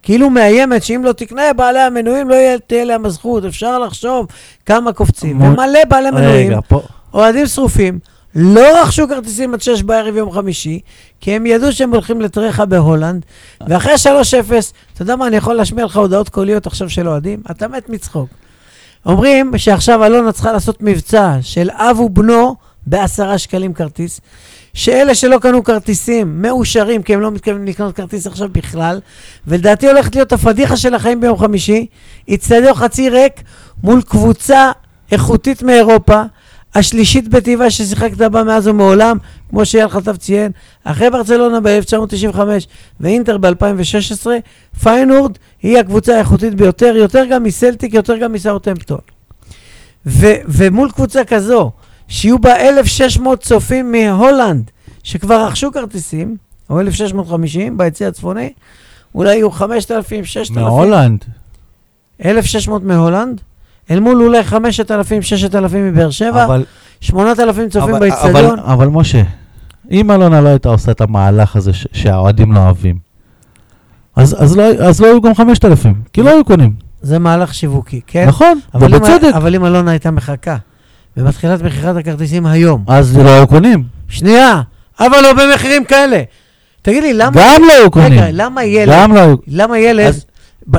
כאילו 0.02 0.30
מאיימת 0.30 0.82
שאם 0.82 1.02
לא 1.04 1.12
תקנה, 1.12 1.42
בעלי 1.56 1.78
המנויים 1.80 2.28
לא 2.28 2.34
יהיה- 2.34 2.58
תהיה 2.58 2.84
להם 2.84 3.06
הזכות. 3.06 3.44
אפשר 3.44 3.78
לחשוב 3.78 4.26
כמה 4.66 4.92
קופצים. 4.92 5.36
מו- 5.36 5.44
ומלא 5.44 5.84
בעלי 5.88 6.10
מנויים, 6.10 6.52
פה, 6.68 6.80
אוהדים 7.14 7.46
שרופים, 7.46 7.98
לא 8.34 8.82
רכשו 8.82 9.08
כרטיסים 9.08 9.54
עד 9.54 9.60
שש 9.60 9.82
בערב 9.82 10.16
יום 10.16 10.32
חמישי, 10.32 10.80
כי 11.20 11.32
הם 11.32 11.46
ידעו 11.46 11.72
שהם 11.72 11.90
הולכים 11.94 12.20
לטרחה 12.20 12.64
בהולנד, 12.64 13.24
ואחרי 13.68 13.92
3-0, 13.98 14.72
אתה 14.94 15.02
יודע 15.02 15.16
מה, 15.16 15.26
אני 15.26 15.36
יכול 15.36 15.54
להשמיע 15.54 15.84
לך 15.84 15.96
הודעות 15.96 16.28
קוליות 16.28 16.66
עכשיו 16.66 16.90
של 16.90 17.08
אוהדים? 17.08 17.42
אתה 17.50 17.68
מת 17.68 17.88
מצחוק. 17.88 18.28
אומרים 19.06 19.58
שעכשיו 19.58 20.06
אלונה 20.06 20.32
צריכה 20.32 20.52
לעשות 20.52 20.82
מבצע 20.82 21.36
של 21.40 21.70
אב 21.70 22.00
ובנו 22.00 22.54
בעשרה 22.86 23.38
שקלים 23.38 23.74
כרטיס, 23.74 24.20
שאלה 24.74 25.14
שלא 25.14 25.38
קנו 25.38 25.64
כרטיסים 25.64 26.42
מאושרים, 26.42 27.02
כי 27.02 27.14
הם 27.14 27.20
לא 27.20 27.30
מתכוונים 27.30 27.66
לקנות 27.66 27.96
כרטיס 27.96 28.26
עכשיו 28.26 28.48
בכלל, 28.52 29.00
ולדעתי 29.46 29.88
הולכת 29.88 30.14
להיות 30.14 30.32
הפדיחה 30.32 30.76
של 30.76 30.94
החיים 30.94 31.20
ביום 31.20 31.38
חמישי, 31.38 31.86
יצטדיון 32.28 32.74
חצי 32.74 33.08
ריק 33.10 33.42
מול 33.82 34.02
קבוצה 34.02 34.70
איכותית 35.12 35.62
מאירופה, 35.62 36.22
השלישית 36.74 37.28
בטבעה 37.28 37.70
ששיחקת 37.70 38.16
בה 38.16 38.44
מאז 38.44 38.68
ומעולם, 38.68 39.18
כמו 39.50 39.64
שאייל 39.64 39.88
חטב 39.88 40.16
ציין, 40.16 40.52
אחרי 40.84 41.10
ברצלונה 41.10 41.60
ב-1995 41.60 42.38
ואינטר 43.00 43.38
ב-2016, 43.38 44.26
פיינורד 44.82 45.38
היא 45.62 45.78
הקבוצה 45.78 46.16
האיכותית 46.16 46.54
ביותר, 46.54 46.96
יותר 46.96 47.24
גם 47.30 47.42
מסלטיק, 47.42 47.94
יותר 47.94 48.16
גם 48.16 48.32
מסאוטהמפטון. 48.32 49.00
ו- 50.06 50.36
ומול 50.46 50.90
קבוצה 50.90 51.24
כזו, 51.24 51.70
שיהיו 52.08 52.38
בה 52.38 52.56
1,600 52.68 53.40
צופים 53.40 53.92
מהולנד, 53.92 54.70
שכבר 55.02 55.46
רכשו 55.46 55.72
כרטיסים, 55.72 56.36
או 56.70 56.80
1,650 56.80 57.78
ביציא 57.78 58.06
הצפוני, 58.06 58.52
אולי 59.14 59.34
יהיו 59.34 59.50
5,000, 59.50 60.24
6,000. 60.24 60.62
מהולנד. 60.62 61.24
1,600 62.24 62.82
מהולנד, 62.82 63.40
אל 63.90 64.00
מול 64.00 64.22
אולי 64.22 64.44
5,000, 64.44 65.22
6,000 65.22 65.88
מבאר 65.88 66.10
שבע, 66.10 66.44
אבל 66.44 66.64
8,000 67.00 67.68
צופים 67.68 67.98
באצטדיון. 67.98 68.58
אבל, 68.58 68.72
אבל 68.72 68.86
משה, 68.88 69.22
אם 69.90 70.10
אלונה 70.10 70.40
לא 70.40 70.48
הייתה 70.48 70.68
עושה 70.68 70.90
את 70.92 71.00
המהלך 71.00 71.56
הזה 71.56 71.72
ש- 71.72 71.86
שהאוהדים 71.92 72.52
לא 72.52 72.58
אוהבים, 72.58 72.98
אז, 74.16 74.36
אז, 74.42 74.56
לא, 74.56 74.62
אז 74.62 75.00
לא 75.00 75.06
היו 75.06 75.20
גם 75.20 75.34
5,000, 75.34 75.94
כי 76.12 76.22
לא 76.22 76.30
היו 76.30 76.44
קונים. 76.44 76.72
זה 77.02 77.18
מהלך 77.18 77.54
שיווקי, 77.54 78.00
כן? 78.06 78.26
נכון, 78.28 78.58
אבל 78.74 78.94
אם- 78.94 79.00
ובצדק. 79.02 79.30
אבל 79.34 79.54
אם 79.54 79.66
אלונה 79.66 79.90
הייתה 79.90 80.10
מחכה, 80.10 80.56
ומתחילה 81.16 81.54
את 81.54 81.62
מכירת 81.62 81.96
הכרטיסים 81.96 82.46
היום, 82.46 82.84
אז 82.86 83.16
לא 83.18 83.30
היו 83.30 83.46
קונים. 83.46 83.84
שנייה, 84.08 84.60
אבל 85.00 85.16
לא 85.22 85.32
במחירים 85.32 85.84
כאלה. 85.84 86.22
תגיד 86.82 87.02
לי, 87.02 87.12
למה... 87.12 87.30
גם 87.34 87.62
לא 87.68 87.72
היו 87.72 87.90
קונים. 87.90 88.12
רגע, 88.12 88.26
למה 88.32 88.64
ילד, 88.64 88.92
גם 88.94 89.14
לא 89.14 89.20
היו... 89.20 89.36
למה 89.48 89.78
ילד 89.78 90.06
אז- 90.06 90.24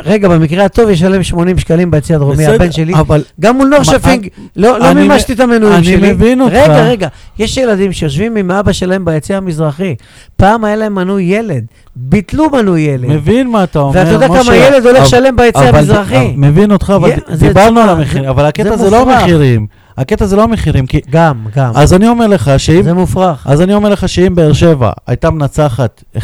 רגע, 0.05 0.29
במקרה 0.29 0.65
הטוב 0.65 0.89
ישלם 0.89 1.23
80 1.23 1.57
שקלים 1.57 1.91
ביציע 1.91 2.15
הדרומי, 2.15 2.45
הבן 2.45 2.71
שלי. 2.71 2.93
אבל 2.93 3.23
גם 3.39 3.57
מול 3.57 3.67
נורשפינג, 3.67 4.27
לא 4.55 4.79
לא 4.79 4.91
אני 4.91 5.01
מימשתי 5.01 5.33
את 5.33 5.39
המנויים 5.39 5.75
אני 5.77 5.83
שלי. 5.85 6.13
מבין 6.13 6.41
אותך. 6.41 6.53
רגע, 6.55 6.83
רגע, 6.83 7.07
יש 7.39 7.57
ילדים 7.57 7.91
שיושבים 7.91 8.35
עם 8.35 8.51
אבא 8.51 8.71
שלהם 8.71 9.05
ביציע 9.05 9.37
המזרחי. 9.37 9.95
פעם 10.37 10.65
היה 10.65 10.75
להם 10.75 10.95
מנוי 10.95 11.23
ילד, 11.23 11.63
ביטלו 11.95 12.49
מנוי 12.49 12.81
ילד. 12.81 13.05
מבין 13.09 13.49
מה 13.49 13.63
אתה 13.63 13.79
אומר, 13.79 13.99
ואתה 13.99 14.09
יודע 14.11 14.27
כמה 14.27 14.55
ילד 14.55 14.85
הולך 14.85 14.97
אבל- 14.97 15.05
לשלם 15.05 15.35
ביציע 15.35 15.61
המזרחי. 15.69 16.33
מבין 16.37 16.71
אותך, 16.71 16.93
אבל 16.95 17.11
זה- 17.31 17.47
דיברנו 17.47 17.79
על 17.79 17.89
המחירים, 17.89 18.29
אבל 18.29 18.45
הקטע 18.45 18.69
זה 18.77 18.83
זה 18.83 18.89
לא. 18.89 19.11
המחירים. 19.11 19.67
הקטע 19.97 20.25
זה 20.25 20.35
לא 20.35 20.43
המחירים, 20.43 20.85
כי... 20.85 20.99
גם, 21.09 21.45
גם. 21.55 21.71
אז 21.75 21.93
אני 21.93 22.07
אומר 22.07 22.27
לך 22.27 22.51
שאם... 22.57 22.83
זה 22.83 22.93
מופרך. 22.93 23.47
אז 23.47 23.61
אני 23.61 23.73
אומר 23.73 23.89
לך 23.89 24.09
שאם 24.09 24.35
באר 24.35 24.53
שבע 24.53 24.91
הייתה 25.07 25.29
מנצחת 25.29 26.03
1-0, 26.17 26.21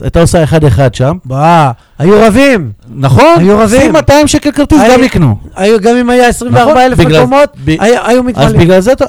הייתה 0.00 0.20
עושה 0.20 0.44
1-1 0.44 0.48
שם, 0.92 1.16
בוא, 1.24 1.38
היו 1.98 2.14
רבים. 2.26 2.70
נכון? 2.94 3.34
היו 3.38 3.58
רבים. 3.58 3.80
שים 3.80 3.92
200 3.92 4.26
שקל 4.28 4.50
כרטיס, 4.52 4.80
גם 4.92 5.02
יקנו. 5.04 5.36
היו, 5.56 5.80
גם 5.80 5.96
אם 5.96 6.10
היה 6.10 6.28
24 6.28 6.86
אלף 6.86 6.92
נכון, 6.98 7.04
בגלל- 7.04 7.20
מקומות, 7.22 7.48
ב- 7.64 7.68
היו 7.80 8.20
אז 8.20 8.26
מתמלאים. 8.26 8.48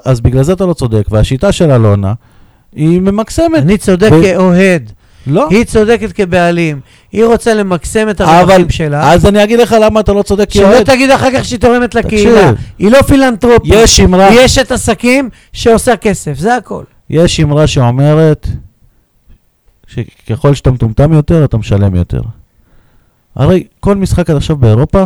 אז 0.06 0.22
בגלל 0.22 0.44
זה 0.44 0.54
אתה 0.54 0.66
לא 0.66 0.74
צודק, 0.74 1.06
והשיטה 1.10 1.52
של 1.52 1.72
אלונה 1.72 2.14
היא 2.76 3.02
ממקסמת. 3.02 3.58
אני 3.58 3.78
צודק 3.78 4.10
ו- 4.12 4.22
כאוהד. 4.24 4.92
לא. 5.28 5.48
היא 5.50 5.64
צודקת 5.64 6.12
כבעלים. 6.12 6.80
היא 7.12 7.26
רוצה 7.26 7.54
למקסם 7.54 8.10
את 8.10 8.22
הרווחים 8.22 8.70
שלה. 8.70 9.12
אז 9.14 9.26
אני 9.26 9.44
אגיד 9.44 9.60
לך 9.60 9.76
למה 9.82 10.00
אתה 10.00 10.14
לא 10.14 10.22
צודק 10.22 10.50
שלא 10.52 10.64
כאוהד. 10.64 10.86
תגיד 10.86 11.10
אחר 11.10 11.32
כך 11.34 11.46
שהיא 11.46 11.60
תורמת. 11.60 11.96
לקהילה. 11.96 12.52
היא 12.80 12.92
לא 12.92 13.02
פילנטרופית. 13.02 13.74
יש 13.76 14.00
אמרה, 14.00 14.28
היא 14.28 14.46
אשת 14.46 14.72
עסקים 14.72 15.30
שעושה 15.54 15.96
כסף, 15.96 16.34
זה 16.38 16.56
הכל. 16.56 16.84
יש 17.10 17.40
אמרה 17.40 17.68
שאומרת 17.68 18.48
שככל 19.88 20.54
שאתה 20.54 20.72
מטומטם 20.72 21.14
יותר, 21.14 21.46
אתה 21.46 21.58
משלם 21.58 21.96
יותר. 21.96 22.22
הרי 23.36 23.64
כל 23.80 23.96
משחק 23.96 24.30
עד 24.30 24.36
עכשיו 24.36 24.56
באירופה, 24.56 25.04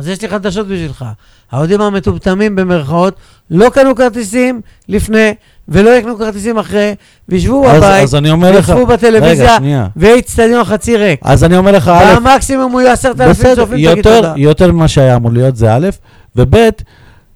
אז 0.00 0.08
יש 0.08 0.22
לי 0.22 0.28
חדשות 0.28 0.66
בשבילך. 0.66 1.04
האוהדים 1.52 1.80
המטומטמים 1.80 2.56
במרכאות 2.56 3.14
לא 3.50 3.70
קנו 3.70 3.94
כרטיסים 3.94 4.60
לפני 4.88 5.34
ולא 5.68 5.90
יקנו 5.90 6.18
כרטיסים 6.18 6.58
אחרי, 6.58 6.94
וישבו 7.28 7.68
אז, 7.68 7.76
בבית, 7.76 8.02
אז 8.02 8.14
אני 8.14 8.30
אומר 8.30 8.58
לך, 8.58 8.70
בטלוויזיה, 8.70 9.56
שנייה. 9.56 9.86
ויהיה 9.96 10.14
איצטדיון 10.14 10.64
חצי 10.64 10.96
ריק. 10.96 11.20
אז 11.22 11.44
אני 11.44 11.56
אומר 11.56 11.72
לך, 11.72 11.88
א', 11.88 12.18
והמקסימום 12.24 12.72
הוא 12.72 12.80
יהיה 12.80 12.92
עשרת 12.92 13.20
אלפים 13.20 13.54
צופים, 13.54 13.74
תגיד 13.74 13.84
יותר, 13.84 14.16
תודה. 14.16 14.34
יותר 14.36 14.72
ממה 14.72 14.88
שהיה 14.88 15.16
אמור 15.16 15.32
להיות 15.32 15.56
זה 15.56 15.74
א', 15.74 15.88
וב', 16.36 16.68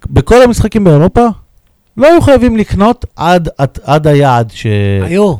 בכל 0.09 0.41
המשחקים 0.41 0.83
באירופה, 0.83 1.27
לא 1.97 2.07
היו 2.07 2.21
חייבים 2.21 2.57
לקנות 2.57 3.05
עד, 3.15 3.49
עד, 3.57 3.79
עד 3.83 4.07
היעד 4.07 4.51
ש... 4.53 4.67
היו, 5.03 5.33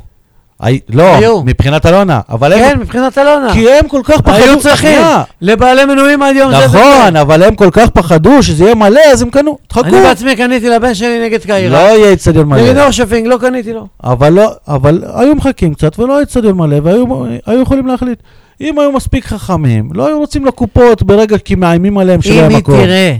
הי... 0.59 0.79
לא, 0.89 1.15
היו. 1.15 1.43
מבחינת 1.43 1.85
אלונה, 1.85 2.19
אבל 2.29 2.53
הם... 2.53 2.59
כן, 2.59 2.79
מבחינת 2.79 3.17
אלונה. 3.17 3.53
כי 3.53 3.71
הם 3.71 3.87
כל 3.87 4.01
כך 4.03 4.21
פחדו... 4.21 4.43
היו 4.43 4.59
צריכים. 4.59 5.01
לבעלי 5.41 5.85
מנויים 5.85 6.21
עד 6.21 6.35
יום 6.35 6.51
זה 6.51 6.65
נכון, 6.65 7.15
אבל 7.15 7.43
הם 7.43 7.55
כל 7.55 7.69
כך 7.71 7.89
פחדו 7.89 8.43
שזה 8.43 8.63
יהיה 8.63 8.75
מלא, 8.75 9.01
אז 9.11 9.21
הם 9.21 9.29
קנו. 9.29 9.57
תחכו. 9.67 9.85
אני 9.85 10.01
בעצמי 10.01 10.35
קניתי 10.35 10.69
לבן 10.69 10.93
שלי 10.93 11.25
נגד 11.25 11.39
לא 11.39 11.45
קיירה. 11.45 11.79
יהיה 11.79 12.13
אצטדיון 12.13 12.53
נגד 12.53 12.73
מלא. 12.73 12.83
אורשפינג, 12.83 13.27
לא 13.27 13.37
קניתי 13.41 13.73
לו. 13.73 13.87
אבל 14.03 14.33
לא, 14.33 14.51
אבל 14.67 15.03
היו 15.13 15.35
מחכים 15.35 15.73
קצת 15.73 15.99
ולא 15.99 16.13
היה 16.13 16.23
אצטדיון 16.23 16.57
מלא, 16.57 16.77
והיו 16.83 17.05
היו 17.45 17.61
יכולים 17.61 17.87
להחליט. 17.87 18.19
אם 18.61 18.79
היו 18.79 18.91
מספיק 18.91 19.25
חכמים, 19.25 19.89
לא 19.93 20.07
היו 20.07 20.19
רוצים 20.19 20.45
לקופות 20.45 21.03
ברגע 21.03 21.37
כי 21.37 21.55
מאיימים 21.55 21.97
עליהם 21.97 22.21
שלא 22.21 22.33
אם 22.33 22.37
יהיה 22.37 22.47
היא 22.47 22.57
מקום. 22.57 22.75
תראה 22.75 23.15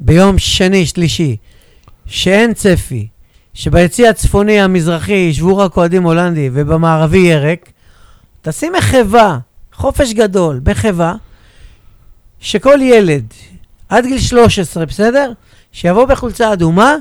ביום 0.00 0.38
שני, 0.38 0.86
שלישי, 0.86 1.36
שאין 2.06 2.52
צפי, 2.52 3.06
שביציא 3.54 4.08
הצפוני 4.08 4.60
המזרחי 4.60 5.12
ישבו 5.12 5.56
רק 5.56 5.76
אוהדים 5.76 6.02
הולנדי 6.02 6.50
ובמערבי 6.52 7.36
ריק, 7.36 7.72
תשים 8.42 8.72
מחווה, 8.78 9.38
חופש 9.72 10.12
גדול, 10.12 10.60
מחווה, 10.66 11.14
שכל 12.40 12.78
ילד 12.82 13.24
עד 13.88 14.06
גיל 14.06 14.18
13, 14.18 14.86
בסדר? 14.86 15.32
שיבוא 15.72 16.04
בחולצה 16.04 16.52
אדומה, 16.52 16.96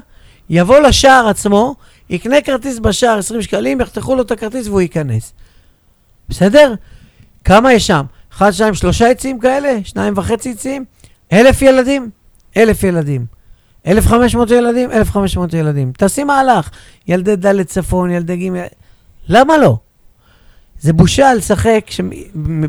יבוא 0.50 0.80
לשער 0.80 1.28
עצמו, 1.28 1.76
יקנה 2.10 2.42
כרטיס 2.42 2.80
בשער 2.80 3.18
20 3.18 3.42
שקלים, 3.42 3.82
יחתכו 3.82 4.16
לו 4.16 4.22
את 4.22 4.32
הכרטיס 4.32 4.68
והוא 4.68 4.82
ייכנס. 4.82 5.34
בסדר? 6.30 6.74
כמה 7.44 7.74
יש 7.74 7.88
שם? 7.88 8.06
אחד, 8.34 8.52
שניים, 8.52 8.74
שלושה 8.74 9.10
יציאים 9.10 9.40
כאלה? 9.40 9.80
שניים 9.84 10.14
וחצי 10.18 10.50
יציאים? 10.50 10.86
אלף 11.34 11.62
ילדים? 11.62 12.10
אלף 12.58 12.84
ילדים. 12.84 13.26
אלף 13.88 14.08
חמש 14.08 14.36
מאות 14.36 14.52
ילדים? 14.52 14.92
אלף 14.92 15.12
חמש 15.12 15.38
מאות 15.38 15.54
ילדים. 15.54 15.92
תעשי 15.92 16.24
מהלך. 16.24 16.70
ילדי 17.08 17.36
ד' 17.36 17.62
צפון, 17.62 18.12
ילדי 18.12 18.50
ג', 18.50 18.68
למה 19.30 19.58
לא? 19.58 19.78
זה 20.80 20.94
בושה 20.94 21.34
לשחק 21.34 21.86
ש... 21.90 22.02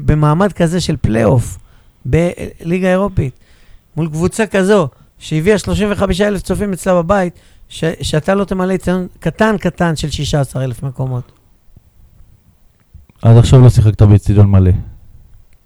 במעמד 0.06 0.52
כזה 0.52 0.80
של 0.80 0.96
פלייאוף 0.96 1.58
בליגה 2.04 2.88
האירופית, 2.88 3.34
מול 3.96 4.08
קבוצה 4.08 4.46
כזו, 4.46 4.88
שהביאה 5.18 5.58
35 5.58 6.20
אלף 6.20 6.42
צופים 6.42 6.72
אצלה 6.72 6.94
בבית, 7.02 7.38
ש... 7.68 7.84
שאתה 8.02 8.34
לא 8.34 8.44
תמלא 8.44 8.74
אצטדיון 8.74 9.06
קטן 9.20 9.58
קטן 9.58 9.96
של 9.96 10.10
16 10.10 10.64
אלף 10.64 10.82
מקומות. 10.82 11.32
עד 13.22 13.36
עכשיו 13.36 13.60
לא 13.60 13.70
שיחקת 13.70 14.02
באצטדיון 14.02 14.46
מלא. 14.46 14.70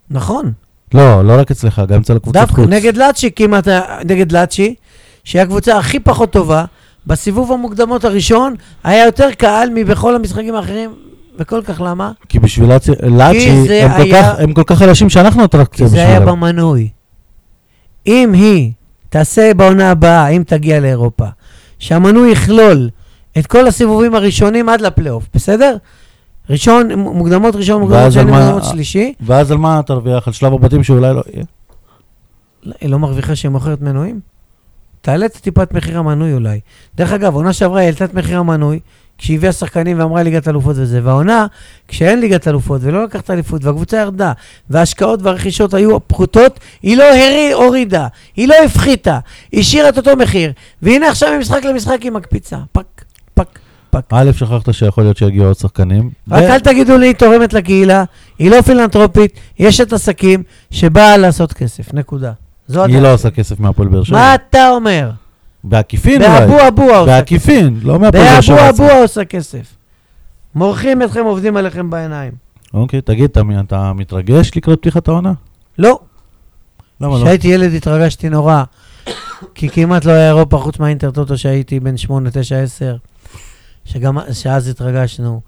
נכון. 0.09 0.51
לא, 0.93 1.25
לא 1.25 1.39
רק 1.39 1.51
אצלך, 1.51 1.81
גם 1.87 2.01
אצל 2.01 2.15
הקבוצת 2.15 2.39
דווקא 2.39 2.55
חוץ. 2.55 2.69
נגד 2.69 2.97
לאצ'י, 2.97 3.31
כמעט, 3.31 3.67
נגד 4.05 4.31
לאצ'י, 4.31 4.75
שהיא 5.29 5.41
הקבוצה 5.41 5.77
הכי 5.77 5.99
פחות 5.99 6.31
טובה, 6.31 6.65
בסיבוב 7.07 7.51
המוקדמות 7.51 8.05
הראשון 8.05 8.55
היה 8.83 9.05
יותר 9.05 9.29
קהל 9.37 9.69
מבכל 9.75 10.15
המשחקים 10.15 10.55
האחרים, 10.55 10.89
וכל 11.39 11.61
כך 11.65 11.81
למה? 11.85 12.11
כי 12.29 12.39
בשביל 12.39 12.69
לאצ'י, 12.69 12.91
הם 13.81 13.91
היה- 14.01 14.33
הם 14.39 14.53
כל 14.53 14.63
כך 14.65 14.77
חלשים 14.77 15.09
שאנחנו 15.09 15.45
אטרקציה 15.45 15.85
כי 15.85 15.89
זה 15.91 15.97
היה 15.97 16.19
בשבילם. 16.19 16.25
במנוי. 16.39 16.89
אם 18.07 18.33
היא 18.33 18.71
תעשה 19.09 19.53
בעונה 19.53 19.91
הבאה, 19.91 20.27
אם 20.27 20.43
תגיע 20.47 20.79
לאירופה, 20.79 21.25
שהמנוי 21.79 22.31
יכלול 22.31 22.89
את 23.37 23.47
כל 23.47 23.67
הסיבובים 23.67 24.15
הראשונים 24.15 24.69
עד 24.69 24.81
לפלייאוף, 24.81 25.23
בסדר? 25.33 25.77
ראשון, 26.49 26.91
מוקדמות 26.93 27.55
ראשון, 27.55 27.81
מוקדמות 27.81 28.11
שני, 28.11 28.23
מוקדמות 28.31 28.63
שלישי. 28.63 29.13
ואז 29.21 29.51
על 29.51 29.57
מה 29.57 29.81
תרוויח? 29.85 30.27
על 30.27 30.33
שלב 30.33 30.53
הבתים 30.53 30.83
שאולי 30.83 31.13
לא 31.13 31.21
יהיה? 31.33 31.45
היא 32.81 32.89
לא 32.89 32.99
מרוויחה 32.99 33.35
שהיא 33.35 33.51
מוכרת 33.51 33.81
מנויים? 33.81 34.28
תעלה 35.01 35.25
את 35.25 35.37
טיפת 35.37 35.73
מחיר 35.73 35.99
המנוי 35.99 36.33
אולי. 36.33 36.59
דרך 36.95 37.11
אגב, 37.11 37.35
עונה 37.35 37.53
שעברה 37.53 37.79
היא 37.79 37.85
העלתה 37.85 38.05
את 38.05 38.13
מחיר 38.13 38.39
המנוי, 38.39 38.79
כשהיא 39.17 39.37
הביאה 39.37 39.51
שחקנים 39.51 39.99
ואמרה 39.99 40.23
ליגת 40.23 40.47
אלופות 40.47 40.75
וזה, 40.79 40.99
והעונה, 41.03 41.45
כשאין 41.87 42.19
ליגת 42.19 42.47
אלופות 42.47 42.81
ולא 42.83 43.03
לקחת 43.03 43.29
אליפות 43.29 43.65
והקבוצה 43.65 43.97
ירדה, 43.97 44.31
וההשקעות 44.69 45.21
והרכישות 45.21 45.73
היו 45.73 46.07
פחותות, 46.07 46.59
היא 46.81 46.97
לא 46.97 47.03
הרי, 47.03 47.51
הורידה, 47.53 48.07
היא 48.35 48.47
לא 48.47 48.55
הפחיתה, 48.65 49.19
היא 49.51 49.59
השאירה 49.59 49.89
את 49.89 49.97
אותו 49.97 50.15
מחיר, 50.15 50.51
והנה 50.81 51.09
עכשיו 51.09 51.29
ממשחק 51.37 51.65
למשחק 51.65 52.01
היא 52.01 52.11
מקפיצה. 52.11 52.57
פק, 52.71 53.03
פק, 53.33 53.59
פק. 53.89 54.05
א', 54.09 54.31
שכחת 54.33 54.73
שיכול 54.73 55.03
להיות 55.03 55.17
שיגיעו 55.17 55.45
עוד 55.45 55.57
שחקנים. 55.57 56.09
רק 56.31 56.43
ו- 56.43 56.53
אל 56.53 56.59
תגידו 56.59 56.97
לי, 56.97 57.07
היא 57.07 57.15
תורמת 57.15 57.53
לקהילה, 57.53 58.03
היא 58.39 58.51
לא 58.51 58.61
פילנטרופית, 58.61 59.39
יש 59.59 59.81
את 59.81 59.93
עסקים 59.93 60.43
שבאה 60.71 61.17
לעשות 61.17 61.53
כסף, 61.53 61.93
נקודה. 61.93 62.31
זו 62.69 62.79
היא 62.83 62.89
הדעה 62.89 63.01
לא 63.01 63.07
שלי. 63.07 63.11
עושה 63.13 63.29
כסף 63.31 63.59
מהפועל 63.59 63.87
באר 63.87 64.03
שבע. 64.03 64.17
מה 64.17 64.35
אתה 64.35 64.69
אומר? 64.69 65.11
בעקיפין 65.63 66.19
באבו 66.21 66.53
אולי. 66.53 66.67
אבוה 66.67 66.85
עושה 66.97 67.05
כסף. 67.05 67.05
בעקיפין, 67.07 67.79
לא 67.83 67.99
מהפועל 67.99 68.23
באר 68.23 68.41
שבע. 68.41 68.55
באבו. 68.55 68.69
אבוה 68.83 69.01
עושה 69.01 69.25
כסף. 69.25 69.75
מורחים 70.55 71.03
אתכם, 71.03 71.25
עובדים 71.25 71.57
עליכם 71.57 71.89
בעיניים. 71.89 72.31
אוקיי, 72.73 73.01
תגיד, 73.01 73.29
אתה- 73.29 73.41
אתה 73.67 73.93
מתרגש 73.93 74.51
לקראת 74.55 74.79
פתיחת 74.79 75.07
העונה? 75.07 75.33
לא, 75.77 75.99
למה 77.01 77.13
לא? 77.17 77.23
כשהייתי 77.23 77.47
ילד 77.47 77.73
התרגשתי 77.73 78.29
נורא, 78.29 78.63
כי 79.55 79.69
כמעט 79.69 80.05
לא 80.05 80.11
היה 80.11 80.27
אירופה 80.27 80.57
חוץ 80.57 80.79
מהאינטרטוטו 80.79 81.37
שהייתי 81.37 81.79
בן 81.79 81.97
8, 81.97 82.29
9, 82.33 82.57
10, 82.59 82.95
שגם 83.85 84.17
שאז 84.33 84.67
התרגשנו. 84.67 85.41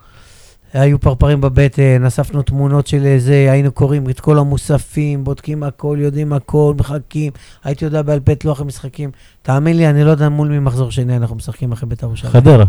היו 0.74 1.00
פרפרים 1.00 1.42
בבטן, 1.42 2.06
אספנו 2.06 2.42
תמונות 2.42 2.88
של 2.88 3.18
זה, 3.18 3.48
היינו 3.52 3.72
קוראים 3.72 4.10
את 4.10 4.20
כל 4.20 4.38
המוספים, 4.38 5.24
בודקים 5.24 5.64
הכל, 5.64 5.98
יודעים 6.02 6.34
הכל, 6.34 6.74
מחכים. 6.78 7.32
הייתי 7.64 7.86
יודע 7.86 8.02
בעל 8.02 8.20
פה 8.20 8.32
את 8.32 8.46
לוח 8.46 8.62
המשחקים. 8.62 9.12
תאמין 9.42 9.78
לי, 9.78 9.90
אני 9.90 10.04
לא 10.04 10.10
יודע 10.10 10.30
מול 10.30 10.48
מי 10.48 10.60
מחזור 10.60 10.92
שני 10.92 11.18
אנחנו 11.18 11.36
משחקים 11.36 11.72
אחרי 11.72 11.90
בית"ר 11.90 12.06
ירושלים. 12.06 12.34
חדרה. 12.34 12.66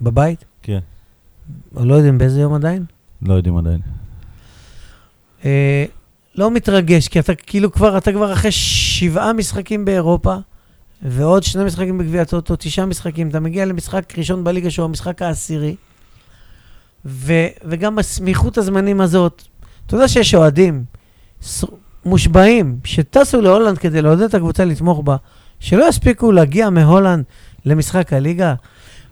בבית? 0.00 0.44
כן. 0.62 0.78
לא 1.76 1.94
יודעים 1.94 2.18
באיזה 2.18 2.40
יום 2.40 2.54
עדיין? 2.54 2.84
לא 3.22 3.34
יודעים 3.34 3.56
עדיין. 3.56 3.80
אה, 5.44 5.84
לא 6.34 6.50
מתרגש, 6.50 7.08
כי 7.08 7.20
אתה 7.20 7.34
כאילו 7.34 7.72
כבר, 7.72 7.98
אתה 7.98 8.12
כבר 8.12 8.32
אחרי 8.32 8.52
שבעה 8.52 9.32
משחקים 9.32 9.84
באירופה, 9.84 10.36
ועוד 11.02 11.42
שני 11.42 11.64
משחקים 11.64 11.98
בגביע 11.98 12.22
הטוטו, 12.22 12.54
תשעה 12.58 12.86
משחקים, 12.86 13.28
אתה 13.28 13.40
מגיע 13.40 13.64
למשחק 13.64 14.18
ראשון 14.18 14.44
בליגה 14.44 14.70
שהוא 14.70 14.84
המשחק 14.84 15.22
העשירי, 15.22 15.76
ו, 17.04 17.32
וגם 17.64 17.96
בסמיכות 17.96 18.58
הזמנים 18.58 19.00
הזאת, 19.00 19.42
אתה 19.86 19.96
יודע 19.96 20.08
שיש 20.08 20.34
אוהדים 20.34 20.84
מושבעים 22.04 22.78
שטסו 22.84 23.40
להולנד 23.40 23.78
כדי 23.78 24.02
לעודד 24.02 24.22
את 24.22 24.34
הקבוצה 24.34 24.64
לתמוך 24.64 25.02
בה, 25.04 25.16
שלא 25.60 25.88
יספיקו 25.88 26.32
להגיע 26.32 26.70
מהולנד 26.70 27.24
למשחק 27.64 28.12
הליגה. 28.12 28.54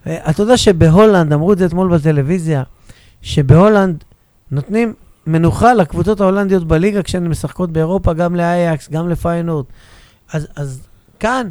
אה, 0.06 0.30
אתה 0.30 0.42
יודע 0.42 0.56
שבהולנד, 0.56 1.32
אמרו 1.32 1.52
את 1.52 1.58
זה 1.58 1.66
אתמול 1.66 1.96
בטלוויזיה, 1.96 2.62
שבהולנד 3.22 4.04
נותנים 4.50 4.94
מנוחה 5.26 5.74
לקבוצות 5.74 6.20
ההולנדיות 6.20 6.68
בליגה 6.68 7.02
כשהן 7.02 7.28
משחקות 7.28 7.72
באירופה, 7.72 8.12
גם 8.12 8.36
לאייקס, 8.36 8.90
גם 8.90 9.08
לפיינורד. 9.08 9.64
אז, 10.32 10.48
אז 10.56 10.80
כאן 11.20 11.48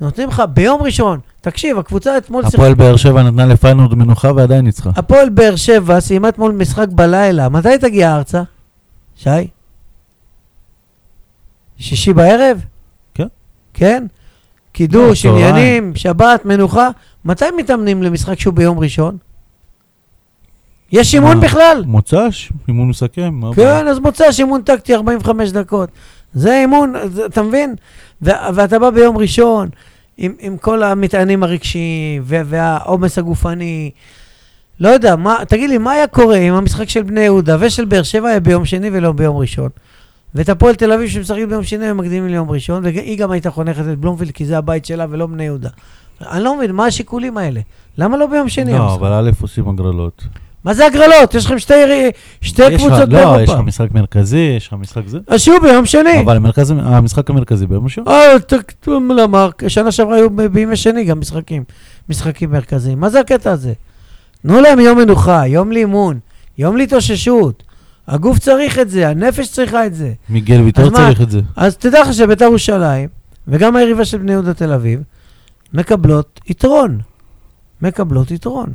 נותנים 0.00 0.28
לך 0.28 0.42
ביום 0.52 0.82
ראשון, 0.82 1.20
תקשיב, 1.40 1.78
הקבוצה 1.78 2.18
אתמול. 2.18 2.44
הפועל 2.44 2.74
באר 2.74 2.96
שבע 2.96 3.22
נתנה 3.22 3.46
לפיינורד 3.46 3.94
מנוחה 3.94 4.32
ועדיין 4.36 4.64
ניצחה. 4.64 4.90
הפועל 4.96 5.28
באר 5.28 5.56
שבע 5.56 6.00
סיימה 6.00 6.28
אתמול 6.28 6.52
משחק 6.52 6.88
בלילה. 6.88 7.48
מתי 7.48 7.78
תגיע 7.80 8.16
ארצה? 8.16 8.42
שי? 9.16 9.30
שישי 11.78 12.12
בערב? 12.12 12.64
כן. 13.14 13.26
כן? 13.74 14.06
קידוש, 14.72 15.26
לא. 15.26 15.30
עניינים, 15.30 15.96
שבת, 15.96 16.44
מנוחה. 16.44 16.88
מתי 17.24 17.44
מתאמנים 17.56 18.02
למשחק 18.02 18.40
שהוא 18.40 18.54
ביום 18.54 18.78
ראשון? 18.78 19.16
יש 20.92 21.14
אימון 21.14 21.36
מה? 21.36 21.42
בכלל? 21.44 21.82
מוצ"ש, 21.86 22.52
אימון 22.68 22.88
מסכם. 22.88 23.40
כן, 23.56 23.88
אז 23.88 23.98
מוצ"ש 23.98 24.40
אימון 24.40 24.62
טקטי 24.62 24.94
45 24.94 25.50
דקות. 25.50 25.88
זה 26.34 26.60
אימון, 26.60 26.92
זה- 27.12 27.26
אתה 27.26 27.42
מבין? 27.42 27.74
ו- 28.22 28.30
ואתה 28.54 28.78
בא 28.78 28.90
ביום 28.90 29.16
ראשון 29.16 29.68
עם, 30.18 30.32
עם 30.38 30.56
כל 30.56 30.82
המטענים 30.82 31.42
הרגשיים 31.42 32.22
והעומס 32.26 33.18
הגופני. 33.18 33.90
לא 34.80 34.88
יודע, 34.88 35.16
מה, 35.16 35.36
תגיד 35.48 35.70
לי, 35.70 35.78
מה 35.78 35.92
היה 35.92 36.06
קורה 36.06 36.36
אם 36.36 36.54
המשחק 36.54 36.88
של 36.88 37.02
בני 37.02 37.20
יהודה 37.20 37.56
ושל 37.60 37.84
באר 37.84 38.02
שבע 38.02 38.28
היה 38.28 38.40
ביום 38.40 38.64
שני 38.64 38.90
ולא 38.92 39.12
ביום 39.12 39.36
ראשון? 39.36 39.68
ואת 40.34 40.48
הפועל 40.48 40.74
תל 40.74 40.92
אביב 40.92 41.08
שמשחקים 41.08 41.48
ביום 41.48 41.62
שני 41.64 41.86
הם 41.86 41.96
מקדימים 41.96 42.28
ליום 42.28 42.50
ראשון, 42.50 42.84
והיא 42.84 43.18
גם 43.18 43.30
הייתה 43.30 43.50
חונכת 43.50 43.84
את 43.92 43.98
בלומפילד 43.98 44.30
כי 44.30 44.44
זה 44.44 44.58
הבית 44.58 44.84
שלה 44.84 45.06
ולא 45.10 45.26
בני 45.26 45.44
יהודה. 45.44 45.68
אני 46.30 46.44
לא 46.44 46.56
מבין, 46.56 46.72
מה 46.72 46.86
השיקולים 46.86 47.36
האלה? 47.38 47.60
למה 47.98 48.16
לא 48.16 48.26
ביום 48.26 48.48
שני? 48.48 48.72
לא? 48.72 48.94
אבל 48.94 49.12
א' 49.12 49.30
עושים 49.40 49.68
הגרלות. 49.68 50.24
מה 50.64 50.74
זה 50.74 50.86
הגרלות? 50.86 51.34
יש 51.34 51.46
לכם 51.46 51.58
שתי, 51.58 51.74
שתי 52.40 52.62
יש 52.70 52.80
קבוצות 52.80 52.98
לא, 53.08 53.18
יש 53.18 53.24
באירופה. 53.24 53.52
לך 53.54 53.60
משחק 53.60 53.88
מרכזי, 53.94 54.54
יש 54.56 54.66
לך 54.66 54.72
משחק 54.72 55.02
זה. 55.06 55.18
אז 55.26 55.40
שהוא 55.40 55.58
ביום 55.58 55.86
שני. 55.86 56.20
אבל 56.20 56.36
המרכז- 56.36 56.72
המשחק 56.82 57.30
המרכזי 57.30 57.66
ביום 57.66 57.84
ראשון. 57.84 58.04
אה, 58.08 58.38
ת- 58.38 58.54
ת- 58.54 58.88
למה? 59.16 59.48
שנה 59.68 59.92
שעברה 59.92 60.16
היו 60.16 60.30
בימי 60.30 60.76
שני 60.76 61.04
גם 61.04 61.20
משחקים, 61.20 61.64
משחקים 62.08 62.50
מרכזיים. 62.52 63.00
מה 63.00 63.10
זה 63.10 63.20
הקטע 63.20 63.50
הזה? 63.50 63.72
תנו 64.42 64.60
להם 64.60 64.80
יום 64.80 64.98
מנוחה, 64.98 65.46
יום 65.46 65.72
לאימון, 65.72 66.18
יום 66.58 66.76
להתאוששות. 66.76 67.62
הגוף 68.08 68.38
צריך 68.38 68.78
את 68.78 68.90
זה, 68.90 69.08
הנפש 69.08 69.48
צריכה 69.52 69.86
את 69.86 69.94
זה. 69.94 70.12
מיגל 70.28 70.60
ויטור 70.60 70.84
מה? 70.84 70.90
צריך 70.96 71.20
את 71.20 71.30
זה. 71.30 71.40
אז 71.56 71.76
תדע 71.76 72.02
לך 72.02 72.12
שבית"ר 72.14 72.44
ירושלים, 72.44 73.08
וגם 73.48 73.76
היריבה 73.76 74.04
של 74.04 74.18
בני 74.18 74.32
יהודה 74.32 74.54
תל 74.54 74.72
אביב, 74.72 75.00
מקבלות 75.72 76.40
יתרון. 76.48 76.98
מקבלות 77.82 78.30
יתרון. 78.30 78.66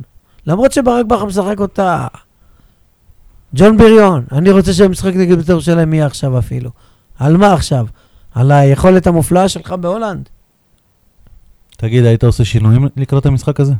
למרות 0.46 0.72
שברק 0.72 1.06
בכר 1.06 1.24
משחק 1.24 1.60
אותה. 1.60 2.06
ג'ון 3.54 3.76
בריון, 3.76 4.24
אני 4.32 4.50
רוצה 4.50 4.72
שהמשחק 4.72 5.14
נגד 5.14 5.36
בית"ר 5.36 5.52
ירושלים 5.52 5.94
יהיה 5.94 6.06
עכשיו 6.06 6.38
אפילו. 6.38 6.70
על 7.18 7.36
מה 7.36 7.52
עכשיו? 7.52 7.86
על 8.34 8.52
היכולת 8.52 9.06
המופלאה 9.06 9.48
שלך 9.48 9.72
בהולנד. 9.72 10.28
תגיד, 11.76 12.04
היית 12.04 12.24
עושה 12.24 12.44
שינויים 12.44 12.88
לקראת 12.96 13.26
המשחק 13.26 13.60
הזה? 13.60 13.72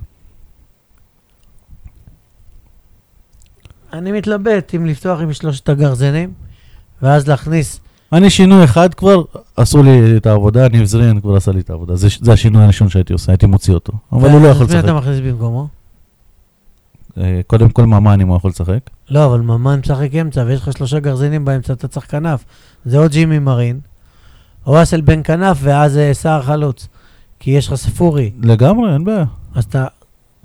אני 3.93 4.13
מתלבט 4.13 4.75
אם 4.75 4.87
לפתוח 4.87 5.21
עם 5.21 5.33
שלושת 5.33 5.69
הגרזנים, 5.69 6.33
ואז 7.03 7.29
להכניס... 7.29 7.81
אני 8.13 8.31
שינוי 8.31 8.65
אחד 8.65 8.95
כבר, 8.95 9.23
עשו 9.57 9.83
לי 9.83 10.17
את 10.17 10.27
העבודה, 10.27 10.69
ניב 10.69 10.85
זרין 10.85 11.21
כבר 11.21 11.37
עשה 11.37 11.53
לי 11.53 11.61
את 11.61 11.71
העבודה. 11.71 11.97
זה, 11.97 12.09
זה 12.21 12.33
השינוי 12.33 12.65
הראשון 12.65 12.89
שהייתי 12.89 13.13
עושה, 13.13 13.33
הייתי 13.33 13.47
מוציא 13.47 13.75
אותו. 13.75 13.93
אבל 14.13 14.31
הוא 14.31 14.43
לא 14.43 14.49
יכול 14.49 14.67
אז 14.67 14.73
מי 14.73 14.79
לשחק. 14.79 14.85
אתה 14.85 14.95
מכניס 14.95 15.21
במקומו? 15.21 15.69
קודם 17.47 17.71
כל 17.71 17.87
ממן 17.87 18.21
אם 18.21 18.29
הוא 18.29 18.37
יכול 18.37 18.51
לשחק. 18.51 18.91
לא, 19.11 19.27
אבל 19.27 19.41
ממן 19.41 19.81
משחק 19.81 20.14
אמצע, 20.21 20.45
ויש 20.47 20.61
לך 20.61 20.73
שלושה 20.73 21.01
גרזינים 21.01 21.45
באמצע, 21.45 21.73
אתה 21.73 21.89
צריך 21.89 22.11
כנף. 22.11 22.45
זה 22.85 22.99
או 22.99 23.09
ג'ימי 23.09 23.39
מרין, 23.39 23.81
או 24.66 24.83
אסל 24.83 25.01
בן 25.01 25.23
כנף, 25.25 25.59
ואז 25.61 25.99
אה, 25.99 26.14
סער 26.14 26.43
חלוץ. 26.43 26.89
כי 27.41 27.51
יש 27.51 27.68
לך 27.68 27.75
ספורי, 27.75 28.31
לגמרי, 28.43 28.93
אין 28.93 29.05
בעיה. 29.05 29.25
אז 29.55 29.64
אתה 29.64 29.87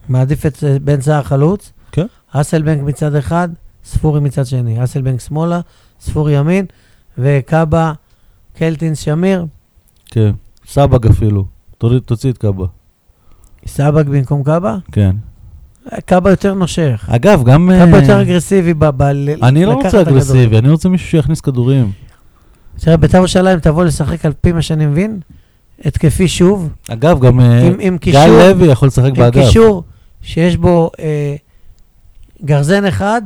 מעדיף 0.09 0.45
את 0.45 0.63
אה, 0.63 0.77
בן 0.79 1.01
סער 1.01 1.23
חלוץ. 1.23 1.71
כן. 1.91 2.05
אסלבנק 2.31 2.81
מצד 2.81 3.15
אחד, 3.15 3.49
ספורי 3.85 4.19
מצד 4.19 4.45
שני. 4.45 4.83
אסלבנק 4.83 5.19
שמאלה, 5.19 5.59
ספורי 5.99 6.33
ימין, 6.33 6.65
וקאבה, 7.17 7.93
קלטינס 8.57 8.99
שמיר, 8.99 9.45
כן. 10.05 10.31
סבג 10.67 11.07
אפילו. 11.07 11.45
תוריד, 11.77 12.01
תוציא 12.01 12.31
את 12.31 12.37
קאבה. 12.37 12.65
סבג 13.67 14.09
במקום 14.09 14.43
קאבה. 14.43 14.77
כן. 14.91 15.15
אה, 15.93 16.01
קאבה 16.01 16.29
יותר 16.29 16.53
נושך. 16.53 17.05
אגב, 17.11 17.43
גם... 17.43 17.71
קאבה 17.79 17.97
אה, 17.97 18.01
יותר 18.01 18.21
אגרסיבי 18.21 18.73
ב... 18.73 18.85
ב- 18.85 19.03
אני 19.43 19.65
לא 19.65 19.73
רוצה. 19.73 20.01
אגרסיבי, 20.01 20.57
אני 20.57 20.69
רוצה 20.69 20.89
מישהו 20.89 21.07
שיכניס 21.09 21.41
כדורים. 21.41 21.91
תראה, 22.79 22.97
בית"ר 22.97 23.17
ירושלים 23.17 23.59
תבוא 23.59 23.83
לשחק 23.85 24.25
על 24.25 24.33
פי 24.41 24.51
מה 24.51 24.61
שאני 24.61 24.85
מבין, 24.85 25.19
התקפי 25.85 26.27
שוב, 26.27 26.69
אגב, 26.89 27.19
גם 27.19 27.39
אה, 27.39 27.61
עם- 27.67 27.75
עם 27.79 27.93
גל 27.93 27.99
קישור- 27.99 28.25
לוי 28.27 28.67
יכול 28.67 28.87
לשחק 28.87 29.05
עם 29.05 29.13
באגף. 29.13 29.45
קישור 29.45 29.83
שיש 30.21 30.57
בו 30.57 30.91
אה, 30.99 31.35
גרזן 32.45 32.85
אחד, 32.85 33.21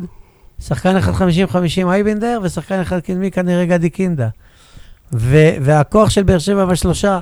שחקן 0.65 0.95
אחד 0.95 1.13
50-50 1.13 1.55
אייבנדר, 1.87 2.39
ושחקן 2.43 2.79
אחד 2.79 2.99
קדמי 2.99 3.31
כנראה 3.31 3.65
גדי 3.65 3.89
קינדה. 3.89 4.27
ו- 5.13 5.49
והכוח 5.61 6.09
של 6.09 6.23
באר 6.23 6.37
שבע 6.39 6.65
בשלושה, 6.65 7.19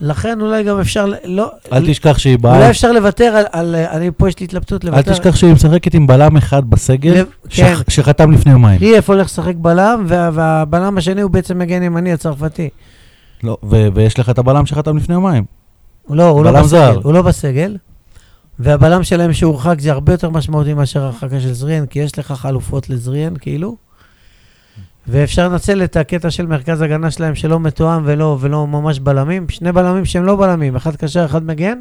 לכן 0.00 0.40
אולי 0.40 0.62
גם 0.64 0.80
אפשר, 0.80 1.06
לא, 1.24 1.50
אל 1.72 1.86
תשכח 1.90 2.18
שהיא 2.18 2.38
אולי 2.44 2.58
באה... 2.58 2.70
אפשר 2.70 2.92
לוותר 2.92 3.24
על, 3.24 3.44
על, 3.52 3.74
אני 3.74 4.10
פה 4.16 4.28
יש 4.28 4.38
לי 4.38 4.44
התלבטות 4.44 4.84
אל 4.84 4.90
לוותר. 4.90 5.12
תשכח 5.12 5.36
שהיא 5.36 5.52
משחקת 5.52 5.94
עם 5.94 6.06
בלם 6.06 6.36
אחד 6.36 6.70
בסגל, 6.70 7.10
לב- 7.10 7.26
כן. 7.48 7.74
שח- 7.74 7.82
שחתם 7.88 8.30
לפני 8.32 8.52
יומיים. 8.52 8.78
קריאף 8.78 9.10
הולך 9.10 9.26
לשחק 9.26 9.54
בלם, 9.56 10.04
וה- 10.08 10.30
והבלם 10.32 10.98
השני 10.98 11.20
הוא 11.20 11.30
בעצם 11.30 11.58
מגן 11.58 11.82
ימני 11.82 12.12
הצרפתי. 12.12 12.68
לא, 13.42 13.56
ו- 13.70 13.88
ויש 13.94 14.18
לך 14.18 14.30
את 14.30 14.38
הבלם 14.38 14.66
שחתם 14.66 14.96
לפני 14.96 15.14
יומיים. 15.14 15.44
לא, 16.10 16.28
הוא 16.28 16.44
לא 16.44 16.52
בסגל. 16.62 16.98
הוא 17.02 17.12
לא 17.12 17.22
בסגל. 17.22 17.76
והבלם 18.58 19.02
שלהם 19.02 19.32
שהורחק 19.32 19.80
זה 19.80 19.92
הרבה 19.92 20.12
יותר 20.12 20.30
משמעותי 20.30 20.74
מאשר 20.74 21.02
ההרחקה 21.02 21.40
של 21.40 21.52
זריאן, 21.52 21.86
כי 21.86 21.98
יש 21.98 22.18
לך 22.18 22.32
חלופות 22.32 22.90
לזריאן, 22.90 23.34
כאילו. 23.40 23.76
ואפשר 25.10 25.48
לנצל 25.48 25.84
את 25.84 25.96
הקטע 25.96 26.30
של 26.30 26.46
מרכז 26.46 26.80
הגנה 26.82 27.10
שלהם 27.10 27.34
שלא 27.34 27.60
מתואם 27.60 28.02
ולא, 28.04 28.38
ולא 28.40 28.66
ממש 28.66 28.98
בלמים. 28.98 29.48
שני 29.48 29.72
בלמים 29.72 30.04
שהם 30.04 30.24
לא 30.24 30.36
בלמים, 30.36 30.76
אחד 30.76 30.96
קשר, 30.96 31.24
אחד 31.24 31.44
מגן. 31.44 31.78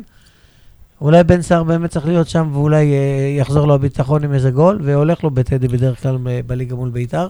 אולי 1.02 1.24
בן 1.24 1.42
סער 1.42 1.64
באמת 1.64 1.90
צריך 1.90 2.06
להיות 2.06 2.28
שם 2.28 2.50
ואולי 2.54 2.94
אה, 2.94 3.36
יחזור 3.38 3.68
לו 3.68 3.74
הביטחון 3.74 4.24
עם 4.24 4.34
איזה 4.34 4.52
גול, 4.52 4.80
והולך 4.84 5.24
לו 5.24 5.32
בטדי 5.32 5.68
בדרך 5.68 6.02
כלל 6.04 6.18
ב- 6.24 6.48
בליגה 6.48 6.76
מול 6.76 6.90
בית"ר. 6.90 7.28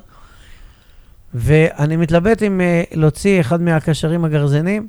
ואני 1.33 1.95
מתלבט 1.95 2.43
אם 2.43 2.61
אה, 2.61 2.83
להוציא 2.93 3.41
אחד 3.41 3.61
מהקשרים 3.61 4.25
הגרזנים 4.25 4.87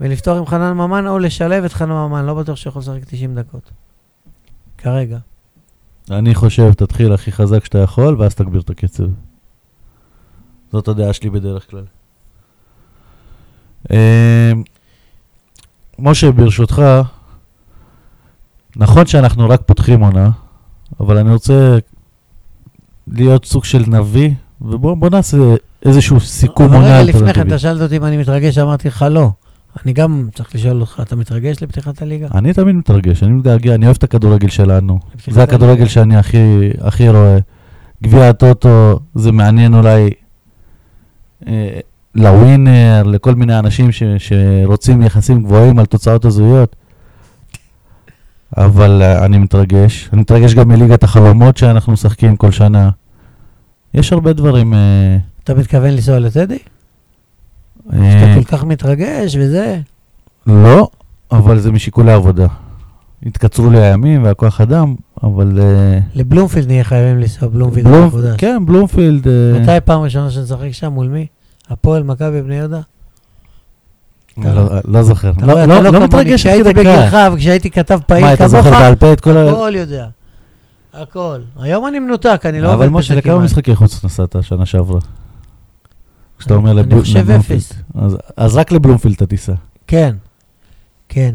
ולפתוח 0.00 0.38
עם 0.38 0.46
חנן 0.46 0.72
ממן 0.72 1.06
או 1.06 1.18
לשלב 1.18 1.64
את 1.64 1.72
חנן 1.72 1.92
ממן, 1.92 2.24
לא 2.24 2.34
בטוח 2.34 2.56
שיכול 2.56 2.82
לשחק 2.82 3.04
90 3.04 3.34
דקות. 3.34 3.70
כרגע. 4.78 5.18
אני 6.10 6.34
חושב, 6.34 6.72
תתחיל 6.72 7.12
הכי 7.12 7.32
חזק 7.32 7.64
שאתה 7.64 7.78
יכול, 7.78 8.16
ואז 8.18 8.34
תגביר 8.34 8.60
את 8.60 8.70
הקצב. 8.70 9.04
זאת 10.74 10.88
הדעה 10.88 11.12
שלי 11.12 11.30
בדרך 11.30 11.70
כלל. 11.70 11.84
אה, 13.92 14.52
משה, 15.98 16.32
ברשותך, 16.32 16.82
נכון 18.76 19.06
שאנחנו 19.06 19.48
רק 19.48 19.60
פותחים 19.66 20.00
עונה, 20.00 20.30
אבל 21.00 21.18
אני 21.18 21.32
רוצה 21.32 21.78
להיות 23.08 23.44
סוג 23.44 23.64
של 23.64 23.82
נביא, 23.86 24.30
ובואו 24.60 24.96
בוא 24.96 25.10
נעשה 25.10 25.36
איזשהו 25.84 26.20
סיכום 26.20 26.72
עונה 26.72 26.86
רגע 26.86 27.02
לפני 27.02 27.20
כן, 27.20 27.26
אלטרנטיבי. 27.26 27.48
אתה 27.48 27.58
שאלת 27.58 27.80
אותי 27.80 27.96
אם 27.96 28.04
אני 28.04 28.16
מתרגש, 28.16 28.58
אמרתי 28.58 28.88
לך 28.88 29.04
לא. 29.10 29.30
אני 29.84 29.92
גם 29.92 30.28
צריך 30.34 30.54
לשאול 30.54 30.80
אותך, 30.80 31.00
אתה 31.02 31.16
מתרגש 31.16 31.62
לפתיחת 31.62 32.02
הליגה? 32.02 32.28
אני 32.34 32.52
תמיד 32.52 32.74
מתרגש, 32.74 33.22
אני 33.22 33.32
מתגעגע, 33.32 33.74
אני 33.74 33.86
אוהב 33.86 33.96
את 33.96 34.04
הכדורגל 34.04 34.48
שלנו. 34.48 34.98
זה 35.28 35.42
הכדורגל. 35.42 35.86
שאני 35.86 36.16
הכי, 36.16 36.70
הכי 36.80 37.08
רואה. 37.08 37.38
גביע 38.02 38.28
הטוטו, 38.28 39.00
זה 39.14 39.32
מעניין 39.32 39.74
אולי 39.74 40.10
לווינר, 42.14 43.02
לכל 43.02 43.34
מיני 43.34 43.58
אנשים 43.58 43.92
ש, 43.92 44.02
שרוצים 44.18 45.02
יחסים 45.02 45.42
גבוהים 45.42 45.78
על 45.78 45.86
תוצאות 45.86 46.24
הזויות. 46.24 46.76
אבל 48.56 49.02
אה, 49.02 49.24
אני 49.24 49.38
מתרגש. 49.38 50.08
אני 50.12 50.20
מתרגש 50.20 50.54
גם 50.54 50.68
מליגת 50.68 51.02
החלומות 51.02 51.56
שאנחנו 51.56 51.92
משחקים 51.92 52.36
כל 52.36 52.50
שנה. 52.50 52.90
יש 53.94 54.12
הרבה 54.12 54.32
דברים... 54.32 54.74
אה, 54.74 55.16
אתה 55.44 55.54
מתכוון 55.54 55.90
לנסוע 55.90 56.18
לטדי? 56.18 56.58
אה, 57.92 57.98
שאתה 58.12 58.34
כל 58.34 58.44
כך 58.56 58.64
מתרגש 58.64 59.36
וזה? 59.36 59.80
לא, 60.46 60.88
אבל 61.32 61.58
זה 61.58 61.72
משיקולי 61.72 62.12
עבודה. 62.12 62.46
התקצרו 63.26 63.70
לי 63.70 63.82
הימים 63.82 64.24
והכוח 64.24 64.60
אדם, 64.60 64.94
אבל... 65.24 65.60
אה, 65.60 65.98
לבלומפילד 66.14 66.66
נהיה 66.66 66.84
חייבים 66.84 67.18
לנסוע, 67.20 67.48
בלומפילד 67.48 67.86
בלום- 67.88 68.06
מחודש. 68.06 68.34
כן, 68.38 68.66
בלומפילד. 68.66 69.28
אה, 69.28 69.32
מתי 69.60 69.80
פעם 69.84 70.00
ראשונה 70.02 70.30
שנשחק 70.30 70.72
שם? 70.72 70.92
מול 70.92 71.08
מי? 71.08 71.26
הפועל, 71.68 72.02
מכבי, 72.02 72.42
בני 72.42 72.54
יהודה? 72.54 72.80
לא, 74.38 74.52
לא 74.84 75.02
זוכר. 75.02 75.32
לא, 75.42 75.52
רואה, 75.52 75.66
לא, 75.66 75.80
לא 75.82 76.00
מתרגש 76.04 76.30
עד 76.30 76.36
כשהייתי 76.36 76.62
כדי 76.70 76.72
בגילך 76.80 77.10
כך. 77.12 77.30
וכשהייתי 77.34 77.70
כתב 77.70 77.98
פעיל 78.06 78.24
מה, 78.24 78.34
אתה 78.34 78.48
זוכר 78.48 78.62
כמוך, 78.70 78.74
בעל 78.80 78.94
פה 78.96 79.12
את 79.12 79.20
כל 79.20 79.36
ה... 79.36 79.50
הכל 79.50 79.72
יודע. 79.76 80.06
הכל. 80.94 81.40
היום 81.60 81.86
אני 81.86 81.98
מנותק, 81.98 82.42
אני 82.44 82.60
לא 82.60 82.66
אבל 82.68 82.74
עובד 82.74 82.88
משה, 82.88 83.12
בזה 83.14 83.18
לכמה 83.20 83.32
כמעט. 83.32 83.44
משחקי 83.44 83.74
חוץ 83.74 84.04
נסעת 84.04 84.36
שנה 84.40 84.66
שעברה? 84.66 85.00
כשאתה 86.38 86.54
אני- 86.54 86.58
אומר 86.62 86.70
אני 86.72 86.80
לבלו- 86.80 87.00
חושב 87.00 87.18
לבלומפילד. 87.18 87.58
אפס. 87.60 87.72
אז- 87.94 88.16
אז 88.36 88.56
רק 88.56 88.72
לבלומפילד 88.72 89.14
אתה 89.16 89.26
תיסע. 89.26 89.52
כן, 89.86 90.14
כן. 91.08 91.34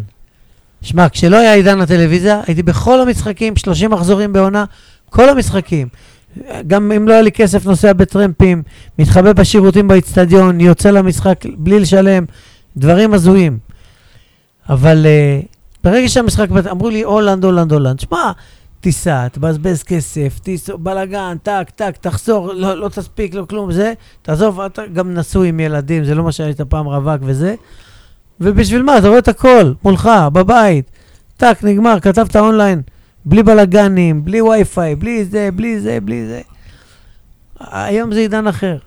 שמע, 0.82 1.10
כשלא 1.10 1.38
היה 1.38 1.54
עידן 1.54 1.82
הטלוויזיה, 1.82 2.42
הייתי 2.48 2.64
בכל 2.64 3.02
המשחקים, 3.02 3.56
30 3.56 3.92
מחזורים 3.92 4.34
בעונה, 4.34 4.66
כל 5.10 5.30
המשחקים. 5.30 5.88
גם 6.68 6.92
אם 6.92 7.08
לא 7.08 7.14
היה 7.14 7.22
לי 7.22 7.32
כסף, 7.32 7.66
נוסע 7.66 7.94
בטרמפים, 7.94 8.64
מתחבא 9.00 9.34
בשירותים 9.34 9.88
באיצטדיון, 9.88 10.62
יוצא 10.62 10.92
למשחק 10.92 11.46
בלי 11.58 11.80
לשלם, 11.80 12.26
דברים 12.78 13.14
הזויים. 13.14 13.58
אבל 14.70 15.06
uh, 15.06 15.46
ברגע 15.84 16.10
שהמשחק, 16.10 16.48
אמרו 16.72 16.90
לי 16.90 17.02
הולנד, 17.02 17.44
הולנד, 17.44 17.72
הולנד, 17.72 18.00
שמע, 18.00 18.32
תיסע, 18.80 19.28
תבזבז 19.28 19.84
כסף, 19.84 20.40
תיסע, 20.44 20.74
בלאגן, 20.80 21.38
טק, 21.44 21.70
טק, 21.76 21.98
תחזור, 22.02 22.54
לא, 22.54 22.78
לא 22.78 22.90
תספיק, 22.90 23.34
לא 23.34 23.46
כלום, 23.50 23.72
זה, 23.72 23.94
תעזוב, 24.22 24.60
אתה 24.60 24.88
גם 24.88 25.14
נשוי 25.14 25.50
עם 25.50 25.60
ילדים, 25.60 26.04
זה 26.04 26.16
לא 26.16 26.24
מה 26.24 26.32
שהיית 26.32 26.62
פעם 26.62 26.86
רווק 26.86 27.22
וזה. 27.22 27.56
ובשביל 28.42 28.84
מה? 28.84 28.98
אתה 28.98 29.08
רואה 29.08 29.20
את 29.20 29.28
הכל, 29.28 29.74
מולך, 29.84 30.10
בבית. 30.34 30.92
טאק, 31.38 31.64
נגמר, 31.64 32.00
כתבת 32.00 32.36
אונליין, 32.36 32.82
בלי 33.26 33.44
בלאגנים, 33.44 34.26
בלי 34.26 34.42
וי-פיי, 34.42 34.96
בלי 34.96 35.26
זה, 35.26 35.50
בלי 35.56 35.80
זה, 35.80 35.98
בלי 36.04 36.28
זה. 36.28 36.42
היום 37.72 38.14
זה 38.14 38.20
עידן 38.20 38.48
אחר. 38.48 38.78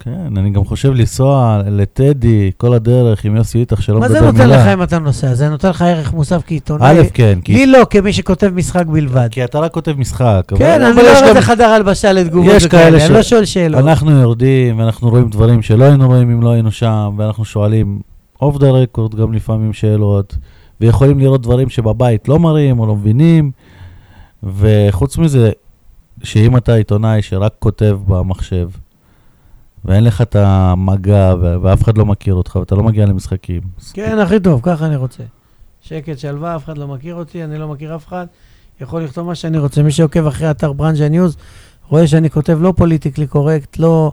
כן, 0.00 0.36
אני 0.36 0.50
גם 0.50 0.64
חושב 0.64 0.92
לנסוע 0.92 1.62
לטדי 1.70 2.50
כל 2.56 2.74
הדרך 2.74 3.24
עם 3.24 3.36
יוסי 3.36 3.58
איתך 3.58 3.82
שלא 3.82 4.00
מה 4.00 4.06
מדבר 4.08 4.20
זה 4.20 4.32
מילה. 4.32 4.46
נותן 4.46 4.60
לך 4.60 4.66
אם 4.66 4.82
אתה 4.82 4.98
נוסע? 4.98 5.34
זה 5.34 5.48
נותן 5.48 5.68
לך 5.68 5.82
ערך 5.82 6.12
מוסף 6.12 6.42
כעיתונאי? 6.46 7.00
א', 7.00 7.02
כן, 7.14 7.38
לי 7.48 7.66
לא, 7.66 7.86
כמי 7.90 8.12
שכותב 8.12 8.50
משחק 8.54 8.86
בלבד. 8.86 9.28
כי 9.30 9.44
אתה 9.44 9.58
רק 9.58 9.72
כותב 9.72 9.92
משחק. 9.98 10.42
כן, 10.56 10.82
אני 10.82 10.96
לא 10.96 11.02
רואה 11.02 11.30
את 11.30 11.36
חדר 11.36 11.68
הלבשה 11.68 12.12
לתגובות 12.12 12.54
וכאלה, 12.64 13.06
אני 13.06 13.14
לא 13.14 13.22
שואל 13.22 13.44
שאלות. 13.44 13.80
אנחנו 13.80 14.10
יורדים 14.10 14.78
ואנחנו 14.78 15.10
רואים 15.10 15.28
דברים 15.28 15.62
שלא 15.62 15.84
היינו 15.84 16.06
רואים 16.06 16.30
אם 16.30 16.42
לא 16.42 16.50
היינו 16.50 16.70
שם, 16.70 17.14
ואנחנו 17.16 17.44
שואלים 17.44 17.98
off 18.40 18.58
the 18.58 18.70
record 18.70 19.14
גם 19.14 19.32
לפעמים 19.32 19.72
שאלות, 19.72 20.36
ויכולים 20.80 21.18
לראות 21.18 21.42
דברים 21.42 21.68
שבבית 21.68 22.28
לא 22.28 22.38
מראים 22.38 22.78
או 22.78 22.86
לא 22.86 22.96
מבינים, 22.96 23.50
וחוץ 24.42 25.18
מזה, 25.18 25.50
שאם 26.22 26.56
אתה 26.56 26.74
עיתונאי 26.74 27.22
שרק 27.22 27.52
כותב 27.58 27.98
במחשב, 28.06 28.68
ואין 29.84 30.04
לך 30.04 30.22
את 30.22 30.36
המגע, 30.36 31.34
ואף 31.62 31.82
אחד 31.82 31.98
לא 31.98 32.06
מכיר 32.06 32.34
אותך, 32.34 32.56
ואתה 32.56 32.74
לא 32.74 32.82
מגיע 32.82 33.06
למשחקים. 33.06 33.60
כן, 33.92 34.18
הכי 34.18 34.40
טוב, 34.40 34.60
ככה 34.62 34.86
אני 34.86 34.96
רוצה. 34.96 35.22
שקט, 35.80 36.18
שלווה, 36.18 36.56
אף 36.56 36.64
אחד 36.64 36.78
לא 36.78 36.88
מכיר 36.88 37.14
אותי, 37.14 37.44
אני 37.44 37.58
לא 37.58 37.68
מכיר 37.68 37.96
אף 37.96 38.06
אחד. 38.06 38.26
יכול 38.80 39.04
לכתוב 39.04 39.26
מה 39.26 39.34
שאני 39.34 39.58
רוצה. 39.58 39.82
מי 39.82 39.90
שעוקב 39.90 40.26
אחרי 40.26 40.50
אתר 40.50 40.72
ברנז'ה 40.72 41.08
ניוז, 41.08 41.36
רואה 41.88 42.06
שאני 42.06 42.30
כותב 42.30 42.58
לא 42.60 42.72
politically 42.76 43.26
correct, 43.26 43.78
לא 43.78 44.12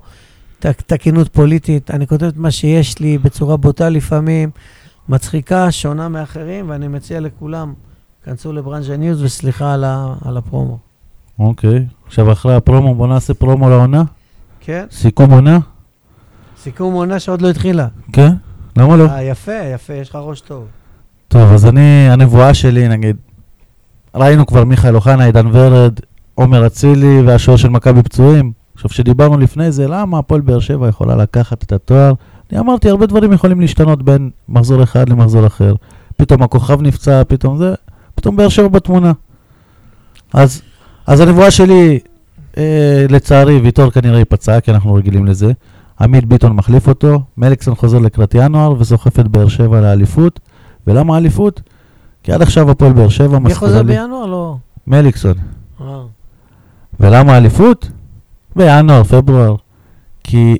תקינות 0.74 1.28
פוליטית. 1.28 1.92
אני 1.92 2.08
כותב 2.08 2.26
את 2.26 2.38
מה 2.38 2.52
שיש 2.52 3.00
לי 3.00 3.18
בצורה 3.18 3.58
בוטה 3.58 3.90
לפעמים, 3.90 4.50
מצחיקה, 5.10 5.72
שונה 5.72 6.10
מאחרים, 6.10 6.70
ואני 6.70 6.88
מציע 6.88 7.20
לכולם, 7.20 7.74
כנסו 8.26 8.54
לברנז'ה 8.54 8.98
news 8.98 9.24
וסליחה 9.24 9.74
על, 9.74 9.84
ה- 9.84 10.14
על 10.26 10.38
הפרומו. 10.38 10.78
אוקיי, 11.40 11.86
עכשיו 12.08 12.32
אחרי 12.32 12.56
הפרומו, 12.56 12.96
בוא 12.96 13.08
נעשה 13.08 13.34
פרומו 13.34 13.70
לעונה? 13.70 14.04
כן? 14.60 14.86
סיכום 14.92 15.32
עונה? 15.32 15.60
סיכום 16.62 16.94
עונה 16.94 17.20
שעוד 17.20 17.42
לא 17.42 17.50
התחילה. 17.50 17.88
כן? 18.14 18.32
למה 18.78 18.96
לא? 18.98 19.06
אה, 19.10 19.24
יפה, 19.24 19.52
יפה, 19.74 19.94
יש 19.94 20.10
לך 20.10 20.16
ראש 20.16 20.42
טוב. 20.42 20.66
טוב, 21.28 21.52
אז 21.54 21.66
אני, 21.66 21.82
הנבואה 22.10 22.54
שלי, 22.54 22.88
נגיד, 22.88 23.16
ראינו 24.16 24.46
כבר 24.46 24.64
מיכאל 24.64 24.96
אוחנה, 24.96 25.24
עידן 25.26 25.48
ורד, 25.52 26.00
עומר 26.36 26.68
אצילי 26.68 27.22
והשוער 27.22 27.58
של 27.58 27.70
מכבי 27.70 28.04
פצועים. 28.04 28.52
עכשיו, 28.76 28.90
כשדיברנו 28.90 29.38
לפני 29.38 29.72
זה, 29.72 29.88
למה 29.88 30.20
הפועל 30.20 30.42
באר 30.42 30.60
שבע 30.60 30.88
יכולה 30.88 31.16
לקחת 31.16 31.64
את 31.64 31.72
התואר? 31.72 32.14
אני 32.52 32.60
אמרתי, 32.60 32.90
הרבה 32.90 33.06
דברים 33.06 33.34
יכולים 33.34 33.62
להשתנות 33.62 34.04
בין 34.04 34.30
מחזור 34.50 34.84
אחד 34.84 35.10
למחזור 35.10 35.48
אחר. 35.48 35.76
פתאום 36.18 36.44
הכוכב 36.44 36.82
נפצע, 36.82 37.24
פתאום 37.28 37.58
זה, 37.58 37.74
פתאום 38.16 38.36
באר 38.36 38.50
שבע 38.50 38.68
בתמונה. 38.68 39.12
אז, 40.34 40.62
אז 41.08 41.20
הנבואה 41.20 41.52
שלי, 41.52 42.00
אה, 42.58 43.06
לצערי, 43.10 43.58
ויטור 43.58 43.92
כנראה 43.92 44.20
ייפצע, 44.20 44.60
כי 44.60 44.72
אנחנו 44.72 44.94
רגילים 44.94 45.26
לזה. 45.26 45.52
עמית 46.02 46.26
ביטון 46.26 46.54
מחליף 46.54 46.88
אותו, 46.88 47.22
מליקסון 47.38 47.76
חוזר 47.76 48.00
לקראת 48.00 48.36
ינואר 48.36 48.74
וסוחף 48.80 49.20
את 49.20 49.28
באר 49.28 49.48
שבע 49.48 49.82
לאליפות. 49.82 50.40
ולמה 50.88 51.18
אליפות? 51.18 51.62
כי 52.24 52.32
עד 52.32 52.42
עכשיו 52.42 52.72
הפועל 52.72 52.94
באר 52.94 53.10
שבע 53.10 53.40
מי 53.40 53.50
מזכירה 53.50 53.60
חוזר 53.60 53.82
לי... 53.82 53.94
בינואר? 53.94 54.26
לא. 54.26 54.58
מליקסון. 54.88 55.34
אה. 55.82 56.02
ולמה 57.00 57.38
אליפות? 57.38 57.90
בינואר, 58.56 59.04
פברואר. 59.04 59.56
כי 60.24 60.58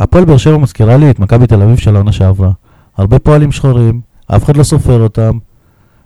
הפועל 0.00 0.24
באר 0.24 0.36
שבע 0.36 0.56
מזכירה 0.56 0.96
לי 0.96 1.10
את 1.10 1.18
מכבי 1.18 1.46
תל 1.46 1.62
אביב 1.62 1.76
של 1.76 1.94
העונה 1.94 2.12
שעברה. 2.12 2.50
הרבה 2.96 3.18
פועלים 3.18 3.52
שחורים, 3.52 4.00
אף 4.26 4.44
אחד 4.44 4.56
לא 4.56 4.62
סופר 4.62 5.00
אותם, 5.00 5.38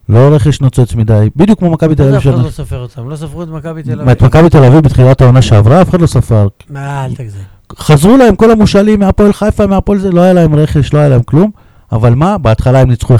לא 0.08 0.18
רכש 0.18 0.60
נוצץ 0.60 0.94
מדי, 0.94 1.28
בדיוק 1.36 1.58
כמו 1.58 1.70
מכבי 1.70 1.94
תל 1.94 2.02
אביב 2.02 2.14
אף 2.14 2.22
אחד 2.22 2.30
של... 2.30 2.42
לא 2.42 2.50
סופר 2.50 2.78
אותם? 2.78 3.08
לא 3.08 3.16
ספרו 3.16 3.42
את 3.42 3.48
מכבי 3.48 3.82
תל 3.82 3.92
את 3.92 4.08
אביב? 4.08 4.24
מכבי 4.24 4.50
תל 4.50 4.64
אביב 4.64 4.80
בתחילת 4.80 5.20
העונה 5.20 5.42
שעברה, 5.42 5.82
אף 5.82 5.90
אחד 5.90 6.00
לא 6.00 6.06
ספר. 6.06 6.48
מה, 6.70 7.04
אל 7.04 7.14
תגזים. 7.14 7.42
חזרו 7.78 8.16
להם 8.16 8.36
כל 8.36 8.50
המושאלים 8.50 9.00
מהפועל 9.00 9.32
חיפה, 9.32 9.66
מהפועל 9.66 9.98
זה, 9.98 10.10
לא 10.10 10.20
היה 10.20 10.32
להם 10.32 10.54
רכש, 10.54 10.92
לא 10.92 10.98
היה 10.98 11.08
להם 11.08 11.22
כלום. 11.22 11.50
אבל 11.92 12.14
מה? 12.14 12.38
בהתחלה 12.38 12.80
הם 12.80 12.88
ניצחו 12.88 13.16
1-0. 13.16 13.18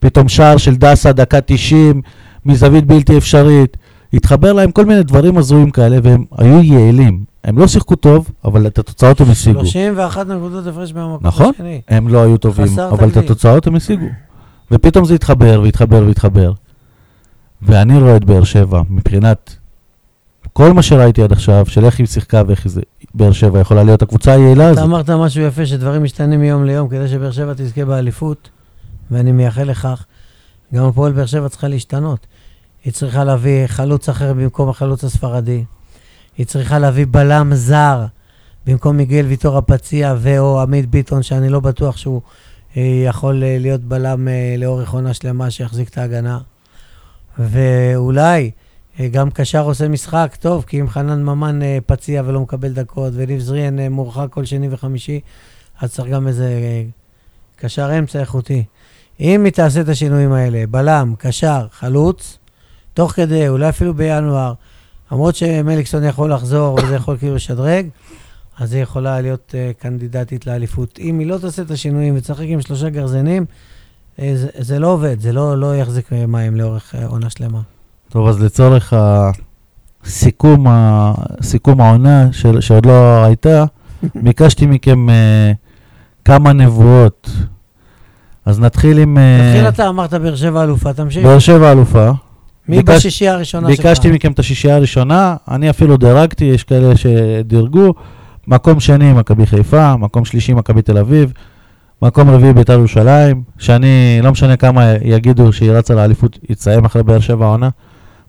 פתאום 0.00 0.28
שער 0.28 0.56
של 0.56 0.76
דסה, 0.76 1.12
דקה 1.12 1.40
90, 1.40 2.02
מזווית 2.46 2.86
בלתי 2.86 3.18
אפשרית. 3.18 3.76
התחבר 4.12 4.52
להם 4.52 4.70
כל 4.70 4.84
מיני 4.84 5.02
דברים 5.02 5.38
הזויים 5.38 5.70
כאלה, 5.70 5.98
והם 6.02 6.24
היו 6.38 6.62
יעילים. 6.62 7.24
הם 7.44 7.58
לא 7.58 7.66
שיחקו 7.66 7.96
טוב, 7.96 8.30
אבל 8.44 8.66
את 8.66 8.78
התוצאות 8.78 9.20
הם 9.20 9.30
השיגו. 9.30 9.58
31 9.58 10.26
נקודות 10.26 10.66
הפרש 10.66 10.92
מהמקום 10.92 11.26
נכון. 11.26 11.52
השני. 11.54 11.80
הם 11.88 12.08
לא 12.08 12.22
היו 12.22 12.36
טובים, 12.36 12.78
אבל 12.78 13.08
את 13.08 13.12
תקדים. 13.12 13.24
התוצאות 13.24 13.66
הם 13.66 13.74
השיגו. 13.74 14.06
ופתאום 14.70 15.04
זה 15.04 15.14
התחבר 15.14 15.60
והתחבר 15.64 16.02
והתחבר. 16.06 16.52
ואני 17.62 17.98
רואה 17.98 18.16
את 18.16 18.24
באר 18.24 18.44
שבע 18.44 18.82
מבחינת 18.90 19.56
כל 20.52 20.72
מה 20.72 20.82
שראיתי 20.82 21.22
עד 21.22 21.32
עכשיו, 21.32 21.66
של 21.68 21.84
איך 21.84 21.98
היא 21.98 22.06
שיחקה 22.06 22.42
ואיך 22.46 22.68
זה, 22.68 22.80
באר 23.14 23.32
שבע 23.32 23.60
יכולה 23.60 23.82
להיות 23.82 24.02
הקבוצה 24.02 24.32
היעילה 24.32 24.64
אתה 24.64 24.70
הזאת. 24.70 24.84
אמרת 24.84 25.10
משהו 25.10 25.42
יפה, 25.42 25.66
שדברים 25.66 26.02
משתנים 26.02 26.40
מיום 26.40 26.64
ליום 26.64 26.88
כדי 26.88 27.08
שבאר 27.08 27.30
שבע 27.30 27.52
תזכה 27.56 27.84
באליפות, 27.84 28.48
ואני 29.10 29.32
מייחל 29.32 29.64
לכך. 29.64 30.04
גם 30.74 30.84
הפועל 30.84 31.12
באר 31.12 31.26
שבע 31.26 31.48
צריכה 31.48 31.68
להשתנות. 31.68 32.26
היא 32.84 32.92
צריכה 32.92 33.24
להביא 33.24 33.66
חלוץ 33.66 34.08
אחר 34.08 34.32
במקום 34.32 34.68
החלוץ 34.68 35.04
הספרדי. 35.04 35.64
היא 36.38 36.46
צריכה 36.46 36.78
להביא 36.78 37.06
בלם 37.10 37.54
זר 37.54 38.06
במקום 38.66 38.96
מיגל 38.96 39.26
ויטור 39.26 39.58
הפציע 39.58 40.14
ו/או 40.18 40.60
עמית 40.60 40.90
ביטון, 40.90 41.22
שאני 41.22 41.48
לא 41.48 41.60
בטוח 41.60 41.96
שהוא 41.96 42.20
אה, 42.76 43.02
יכול 43.06 43.44
אה, 43.44 43.56
להיות 43.60 43.80
בלם 43.80 44.28
אה, 44.28 44.54
לאורך 44.58 44.90
עונה 44.90 45.14
שלמה 45.14 45.50
שיחזיק 45.50 45.88
את 45.88 45.98
ההגנה. 45.98 46.38
ואולי 47.38 48.50
גם 49.10 49.30
קשר 49.30 49.62
עושה 49.62 49.88
משחק 49.88 50.36
טוב, 50.40 50.64
כי 50.66 50.80
אם 50.80 50.88
חנן 50.88 51.22
ממן 51.22 51.60
פציע 51.86 52.22
ולא 52.26 52.40
מקבל 52.40 52.72
דקות, 52.72 53.12
וניב 53.16 53.40
זריאן 53.40 53.88
מורחק 53.88 54.26
כל 54.30 54.44
שני 54.44 54.68
וחמישי, 54.70 55.20
אז 55.80 55.92
צריך 55.92 56.10
גם 56.10 56.28
איזה 56.28 56.50
קשר 57.56 57.98
אמצע 57.98 58.20
איכותי. 58.20 58.64
אם 59.20 59.44
היא 59.44 59.52
תעשה 59.52 59.80
את 59.80 59.88
השינויים 59.88 60.32
האלה, 60.32 60.64
בלם, 60.70 61.14
קשר, 61.18 61.66
חלוץ, 61.72 62.38
תוך 62.94 63.12
כדי, 63.12 63.48
אולי 63.48 63.68
אפילו 63.68 63.94
בינואר, 63.94 64.52
למרות 65.12 65.34
שמליקסון 65.34 66.04
יכול 66.04 66.32
לחזור 66.32 66.78
וזה 66.82 66.94
יכול 66.94 67.16
כאילו 67.16 67.34
לשדרג, 67.34 67.86
אז 68.58 68.72
היא 68.72 68.82
יכולה 68.82 69.20
להיות 69.20 69.54
uh, 69.54 69.82
קנדידטית 69.82 70.46
לאליפות. 70.46 70.98
אם 70.98 71.18
היא 71.18 71.26
לא 71.26 71.38
תעשה 71.38 71.62
את 71.62 71.70
השינויים 71.70 72.14
ותשחק 72.16 72.44
עם 72.46 72.60
שלושה 72.60 72.88
גרזנים, 72.88 73.44
uh, 74.16 74.20
זה, 74.34 74.48
זה 74.58 74.78
לא 74.78 74.86
עובד, 74.86 75.20
זה 75.20 75.32
לא, 75.32 75.58
לא 75.58 75.76
יחזיק 75.76 76.12
מים 76.28 76.56
לאורך 76.56 76.94
uh, 76.94 77.06
עונה 77.06 77.30
שלמה. 77.30 77.60
טוב, 78.08 78.28
אז 78.28 78.42
לצורך 78.42 78.92
הסיכום, 80.04 80.66
ה... 80.66 81.12
סיכום 81.42 81.80
העונה 81.80 82.28
של... 82.32 82.60
שעוד 82.60 82.86
לא 82.86 83.24
הייתה, 83.24 83.64
ביקשתי 84.24 84.66
מכם 84.66 85.08
uh, 85.08 85.12
כמה 86.24 86.52
נבואות. 86.52 87.30
אז 88.44 88.60
נתחיל 88.60 88.98
עם... 88.98 89.16
uh, 89.16 89.20
תתחיל 89.52 89.68
אתה, 89.68 89.88
אמרת 89.88 90.14
באר 90.14 90.36
שבע 90.36 90.62
אלופה, 90.62 90.92
תמשיך. 90.92 91.26
באר 91.26 91.38
שבע 91.38 91.72
אלופה. 91.72 92.10
מי 92.68 92.76
ביקש- 92.76 92.96
בשישייה 92.96 93.32
הראשונה 93.34 93.68
שלך? 93.74 93.86
ביקשתי 93.86 94.10
מכם 94.10 94.32
את 94.32 94.38
השישייה 94.38 94.76
הראשונה, 94.76 95.36
אני 95.48 95.70
אפילו 95.70 95.96
דירגתי, 95.96 96.44
יש 96.44 96.64
כאלה 96.64 96.96
שדירגו. 96.96 97.94
מקום 98.46 98.80
שני, 98.80 99.12
מכבי 99.12 99.46
חיפה, 99.46 99.96
מקום 99.96 100.24
שלישי, 100.24 100.54
מכבי 100.54 100.82
תל 100.82 100.98
אביב, 100.98 101.32
מקום 102.02 102.30
רביעי, 102.30 102.52
בית"ר 102.52 102.72
ירושלים, 102.72 103.42
שאני, 103.58 104.20
לא 104.22 104.30
משנה 104.32 104.56
כמה 104.56 104.92
יגידו 105.04 105.52
שהיא 105.52 105.70
רצה 105.70 105.94
לאליפות, 105.94 106.38
יתסיים 106.50 106.84
אחרי 106.84 107.02
באר 107.02 107.20
שבע 107.20 107.44
העונה. 107.46 107.68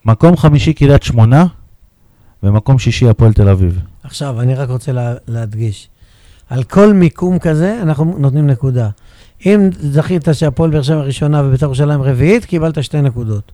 מקום 0.05 0.37
חמישי, 0.37 0.73
קריית 0.73 1.03
שמונה, 1.03 1.45
ומקום 2.43 2.79
שישי, 2.79 3.09
הפועל 3.09 3.33
תל 3.33 3.49
אביב. 3.49 3.79
עכשיו, 4.03 4.41
אני 4.41 4.55
רק 4.55 4.69
רוצה 4.69 4.91
לה, 4.91 5.13
להדגיש. 5.27 5.89
על 6.49 6.63
כל 6.63 6.93
מיקום 6.93 7.39
כזה, 7.39 7.79
אנחנו 7.81 8.15
נותנים 8.17 8.47
נקודה. 8.47 8.89
אם 9.45 9.69
זכית 9.79 10.27
שהפועל 10.33 10.69
באר 10.69 10.81
שבע 10.81 11.01
ראשונה 11.01 11.41
ובית"ר 11.45 11.65
ירושלים 11.65 12.01
רביעית, 12.01 12.45
קיבלת 12.45 12.83
שתי 12.83 13.01
נקודות. 13.01 13.51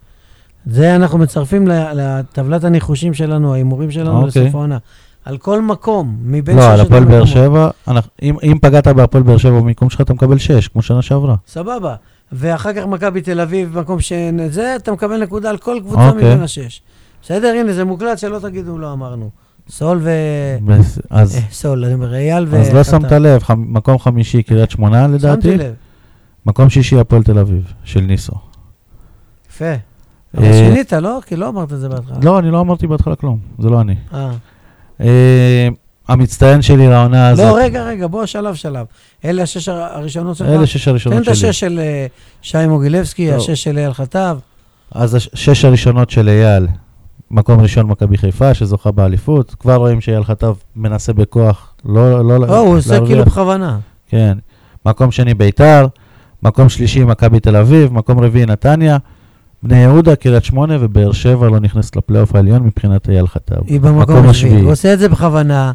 זה 0.69 0.95
אנחנו 0.95 1.17
מצרפים 1.17 1.67
לטבלת 1.95 2.63
הניחושים 2.63 3.13
שלנו, 3.13 3.53
ההימורים 3.53 3.91
שלנו 3.91 4.23
אוקיי. 4.25 4.41
לסוף 4.43 4.55
העונה. 4.55 4.77
על 5.25 5.37
כל 5.37 5.61
מקום, 5.61 6.17
מבין 6.21 6.57
לא, 6.57 6.71
על 6.73 6.79
הפועל 6.81 7.05
באר. 7.05 7.25
שבע, 7.25 7.69
אנחנו- 7.87 8.11
אם 8.21 8.35
אם 8.43 8.57
פגעת 8.61 8.87
בהפועל 8.87 9.23
באר 9.23 9.37
שבע 9.37 9.59
במיקום 9.59 9.89
שלך, 9.89 10.01
אתה 10.01 10.13
מקבל 10.13 10.37
6, 10.37 10.67
כמו 10.67 10.81
שנה 10.81 11.01
שעברה. 11.01 11.35
סבבה. 11.47 11.95
ואחר 12.31 12.73
כך 12.73 12.85
מכבי 12.85 13.21
תל 13.21 13.39
אביב, 13.41 13.79
מקום 13.79 13.99
שאין 13.99 14.49
זה, 14.49 14.75
אתה 14.75 14.91
מקבל 14.91 15.23
נקודה 15.23 15.49
על 15.49 15.57
כל 15.57 15.77
קבוצה 15.81 16.09
אוקיי. 16.09 16.25
מבין 16.25 16.41
השש. 16.43 16.81
בסדר? 17.21 17.47
הנה, 17.59 17.73
זה 17.73 17.85
מוקלט, 17.85 18.17
שלא 18.17 18.39
תגידו, 18.39 18.77
לא 18.77 18.93
אמרנו. 18.93 19.29
סול 19.69 19.99
ו... 20.01 20.09
אז 21.09 21.35
אה, 21.35 21.41
סול, 21.51 21.85
אני 21.85 21.93
אומר, 21.93 22.13
אייל 22.15 22.45
ו... 22.49 22.57
אז 22.59 22.73
לא. 22.73 22.83
שמת 22.83 23.11
לב, 23.11 23.43
חמ- 23.43 23.53
מקום 23.57 23.99
חמישי 23.99 24.43
קריית 24.43 24.71
שמונה 24.71 25.07
לדעתי, 25.07 25.41
שמתי 25.51 25.57
לב. 25.57 25.73
מקום 26.45 26.69
שישי 26.69 26.99
הפועל 26.99 27.23
תל 27.23 27.39
אביב, 27.39 27.73
של 27.83 27.99
ניסו. 28.01 28.33
יפה. 29.49 29.73
אבל 30.37 30.45
אה, 30.45 30.53
שינית, 30.53 30.93
לא? 30.93 31.19
כי 31.25 31.35
לא 31.35 31.49
אמרת 31.49 31.73
את 31.73 31.79
זה 31.79 31.89
בהתחלה. 31.89 32.17
לא, 32.23 32.39
אני 32.39 32.51
לא 32.51 32.59
אמרתי 32.59 32.87
בהתחלה 32.87 33.15
כלום, 33.15 33.39
זה 33.59 33.69
לא 33.69 33.81
אני. 33.81 33.95
אה. 34.13 34.31
אה, 35.01 35.67
המצטיין 36.07 36.61
שלי 36.61 36.87
לעונה 36.87 37.29
הזאת, 37.29 37.45
לא, 37.45 37.57
רגע, 37.63 37.83
רגע, 37.83 38.07
בוא 38.07 38.25
שלב 38.25 38.55
שלב. 38.55 38.85
אלה 39.25 39.43
השש 39.43 39.69
הר- 39.69 39.97
הראשונות 39.97 40.37
שלך? 40.37 40.47
אלה 40.47 40.65
שש 40.67 40.83
תן 40.85 40.91
הראשונות 40.91 41.19
את 41.19 41.35
שלי. 41.35 41.49
השש 41.49 41.59
של 41.59 41.79
שי 42.41 42.67
מוגילבסקי, 42.67 43.27
טוב. 43.29 43.37
השש 43.37 43.63
של 43.63 43.77
אייל 43.77 43.93
חטב. 43.93 44.37
אז 44.91 45.15
השש 45.15 45.65
הראשונות 45.65 46.09
של 46.09 46.29
אייל, 46.29 46.67
מקום 47.31 47.59
ראשון 47.59 47.85
מכבי 47.87 48.17
חיפה, 48.17 48.53
שזוכה 48.53 48.91
באליפות. 48.91 49.55
כבר 49.59 49.75
רואים 49.75 50.01
שאייל 50.01 50.23
חטב 50.23 50.53
מנסה 50.75 51.13
בכוח, 51.13 51.73
לא 51.85 52.25
לא 52.25 52.45
או, 52.47 52.55
הוא 52.57 52.77
עושה. 52.77 53.05
כאילו 53.05 53.25
בכוונה. 53.25 53.77
כן. 54.09 54.37
מקום 54.85 55.11
שני 55.11 55.33
ביתר, 55.33 55.87
מקום 56.43 56.69
שלישי 56.69 57.03
מכבי 57.03 57.39
תל 57.39 57.55
אביב, 57.55 57.93
מקום 57.93 58.19
רביעי 58.19 58.45
נתניה, 58.45 58.97
בני 59.63 59.77
יהודה, 59.77 60.15
קריית 60.15 60.43
שמונה 60.43 60.77
ובאר 60.79 61.11
שבע 61.11 61.49
לא 61.49 61.59
נכנסת 61.59 61.95
לפלייאוף 61.95 62.35
העליון 62.35 62.63
מבחינת 62.63 63.09
אייל 63.09 63.27
חטב. 63.27 63.55
היא 63.67 63.79
במקום 63.79 64.01
מקום 64.01 64.29
השביעי. 64.29 64.61
הוא 64.61 64.71
עושה 64.71 64.93
את 64.93 64.99
זה 64.99 65.09
בכוונה, 65.09 65.71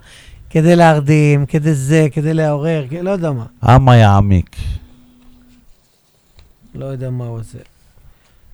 כדי 0.51 0.77
להרדים, 0.77 1.47
כדי 1.47 1.75
זה, 1.75 2.07
כדי 2.13 2.35
לעורר, 2.35 2.85
לא 3.03 3.11
יודע 3.11 3.31
מה. 3.33 3.45
אמה 3.77 3.97
יעמיק. 3.97 4.57
לא 6.75 6.85
יודע 6.85 7.11
מה 7.11 7.25
הוא 7.25 7.39
עושה. 7.39 7.59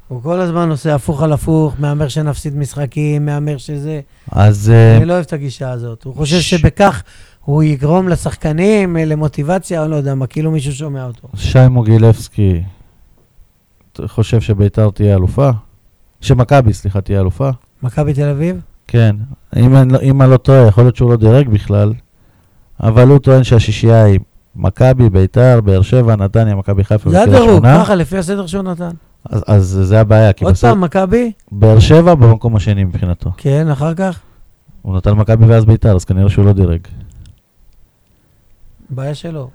הוא 0.08 0.22
כל 0.22 0.40
הזמן 0.40 0.70
עושה 0.70 0.94
הפוך 0.94 1.22
על 1.22 1.32
הפוך, 1.32 1.74
מהמר 1.78 2.08
שנפסיד 2.08 2.56
משחקים, 2.56 3.26
מהמר 3.26 3.56
שזה. 3.58 4.00
אז 4.32 4.70
אה, 4.74 4.96
אני 4.96 5.04
לא 5.04 5.12
אוהב 5.12 5.24
את 5.24 5.32
הגישה 5.32 5.70
הזאת. 5.70 6.04
הוא 6.04 6.14
חושב 6.14 6.40
ש- 6.40 6.50
שבכך 6.50 7.02
הוא 7.44 7.62
יגרום 7.62 8.08
לשחקנים 8.08 8.96
אה, 8.96 9.04
למוטיבציה, 9.04 9.82
או 9.82 9.88
לא 9.88 9.96
יודע 9.96 10.14
מה, 10.14 10.26
כאילו 10.26 10.50
מישהו 10.50 10.72
שומע 10.72 11.04
אותו. 11.04 11.28
שי 11.36 11.68
מוגילבסקי 11.70 12.62
חושב 14.06 14.40
שביתר 14.40 14.90
תהיה 14.90 15.14
אלופה? 15.16 15.50
שמכבי, 16.20 16.72
סליחה, 16.72 17.00
תהיה 17.00 17.20
אלופה? 17.20 17.50
מכבי 17.82 18.14
תל 18.14 18.28
אביב? 18.28 18.60
כן. 18.86 19.16
אם 19.56 19.76
אני 19.76 19.92
לא- 19.92 19.98
אם 20.02 20.22
אני 20.22 20.30
לא 20.30 20.36
טועה, 20.36 20.66
יכול 20.66 20.84
להיות 20.84 20.96
שהוא 20.96 21.10
לא 21.10 21.16
דירג 21.16 21.48
בכלל, 21.48 21.92
אבל 22.82 23.08
הוא 23.08 23.18
טוען 23.18 23.44
שהשישייה 23.44 24.04
היא 24.04 24.20
מכבי, 24.56 25.10
ביתר, 25.10 25.60
באר 25.64 25.82
שבע, 25.82 26.16
נתניה, 26.16 26.54
מכבי 26.54 26.84
חיפה 26.84 27.10
זה 27.10 27.16
וקריית 27.22 27.28
הדירוג, 27.36 27.50
שמונה. 27.58 27.80
ככה, 27.84 27.94
לפי 27.94 28.18
הסדר 28.18 28.46
שהוא 28.46 28.62
נתן. 28.62 28.90
אז, 29.30 29.44
אז 29.46 29.64
זה 29.82 30.00
הבעיה, 30.00 30.32
כי 30.32 30.44
עוד 30.44 30.52
בסוף 30.54 30.70
פעם, 30.70 30.80
מכבי? 30.80 31.32
באר 31.52 31.78
שבע 31.78 32.14
במקום 32.14 32.56
השני 32.56 32.84
מבחינתו. 32.84 33.30
כן, 33.36 33.68
אחר 33.68 33.94
כך? 33.94 34.18
הוא 34.82 34.96
נתן 34.96 35.12
מכבי 35.12 35.46
ואז 35.46 35.64
ביתר, 35.64 35.94
אז 35.96 36.04
כנראה 36.04 36.30
שהוא 36.30 36.44
לא 36.44 36.52
דירג. 36.52 36.80
בעיה 38.90 39.14
שלו. 39.14 39.50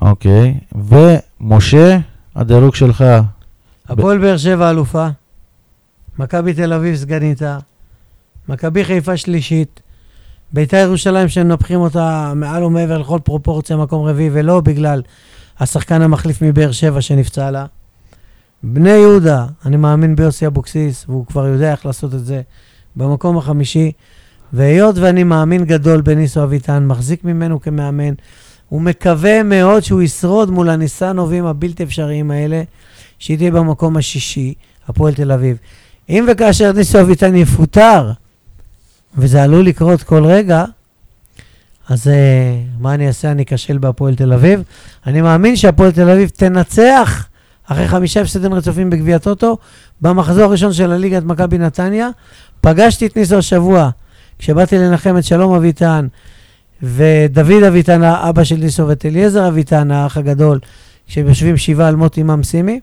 אוקיי. 0.00 0.58
ומשה, 0.74 1.98
הדירוג 2.36 2.74
שלך, 2.74 3.04
הפועל 3.90 4.18
באר 4.18 4.36
שבע 4.36 4.70
אלופה, 4.70 5.08
מכבי 6.18 6.54
תל 6.54 6.72
אביב 6.72 6.96
סגניתה, 6.96 7.58
מכבי 8.48 8.84
חיפה 8.84 9.16
שלישית, 9.16 9.80
ביתר 10.52 10.76
ירושלים 10.76 11.28
שמנפחים 11.28 11.80
אותה 11.80 12.32
מעל 12.36 12.64
ומעבר 12.64 12.98
לכל 12.98 13.18
פרופורציה 13.24 13.76
מקום 13.76 14.06
רביעי, 14.06 14.30
ולא 14.32 14.60
בגלל 14.60 15.02
השחקן 15.60 16.02
המחליף 16.02 16.42
מבאר 16.42 16.72
שבע 16.72 17.00
שנפצע 17.00 17.50
לה. 17.50 17.66
בני 18.62 18.90
יהודה, 18.90 19.46
אני 19.66 19.76
מאמין 19.76 20.16
ביוסי 20.16 20.46
אבוקסיס, 20.46 21.04
והוא 21.08 21.26
כבר 21.26 21.46
יודע 21.46 21.72
איך 21.72 21.86
לעשות 21.86 22.14
את 22.14 22.24
זה, 22.24 22.42
במקום 22.96 23.38
החמישי. 23.38 23.92
והיות 24.52 24.98
ואני 24.98 25.24
מאמין 25.24 25.64
גדול 25.64 26.00
בניסו 26.00 26.42
אביטן, 26.42 26.86
מחזיק 26.86 27.24
ממנו 27.24 27.60
כמאמן, 27.60 28.14
הוא 28.68 28.80
מקווה 28.80 29.42
מאוד 29.42 29.82
שהוא 29.82 30.02
ישרוד 30.02 30.50
מול 30.50 30.70
הניסנובים 30.70 31.46
הבלתי 31.46 31.82
אפשריים 31.82 32.30
האלה, 32.30 32.62
שהיא 33.20 33.36
תהיה 33.36 33.50
במקום 33.50 33.96
השישי, 33.96 34.54
הפועל 34.88 35.14
תל 35.14 35.32
אביב. 35.32 35.56
אם 36.08 36.26
וכאשר 36.28 36.72
ניסו 36.72 37.00
אביטן 37.00 37.34
יפוטר, 37.34 38.10
וזה 39.16 39.42
עלול 39.42 39.66
לקרות 39.66 40.02
כל 40.02 40.24
רגע, 40.24 40.64
אז 41.88 42.06
uh, 42.06 42.10
מה 42.82 42.94
אני 42.94 43.08
אעשה? 43.08 43.30
אני 43.30 43.42
אכשל 43.42 43.78
בהפועל 43.78 44.14
תל 44.14 44.32
אביב. 44.32 44.62
אני 45.06 45.20
מאמין 45.20 45.56
שהפועל 45.56 45.90
תל 45.92 46.10
אביב 46.10 46.28
תנצח 46.28 47.26
אחרי 47.64 47.88
חמישה 47.88 48.20
הפסדים 48.20 48.54
רצופים 48.54 48.90
בגביע 48.90 49.18
טוטו, 49.18 49.58
במחזור 50.00 50.44
הראשון 50.44 50.72
של 50.72 50.92
הליגה 50.92 51.18
את 51.18 51.24
מכבי 51.24 51.58
נתניה. 51.58 52.08
פגשתי 52.60 53.06
את 53.06 53.16
ניסו 53.16 53.38
השבוע, 53.38 53.90
כשבאתי 54.38 54.78
לנחם 54.78 55.18
את 55.18 55.24
שלום 55.24 55.54
אביטן 55.54 56.06
ודוד 56.82 57.62
אביטן, 57.62 58.02
האבא 58.02 58.44
של 58.44 58.56
ניסו, 58.56 58.88
ואת 58.88 59.06
אליעזר 59.06 59.48
אביטן, 59.48 59.90
האח 59.90 60.16
הגדול, 60.16 60.58
כשהם 61.06 61.28
יושבים 61.28 61.56
שבעה 61.56 61.88
על 61.88 61.96
מות 61.96 62.16
אימם 62.16 62.42
סימי. 62.42 62.80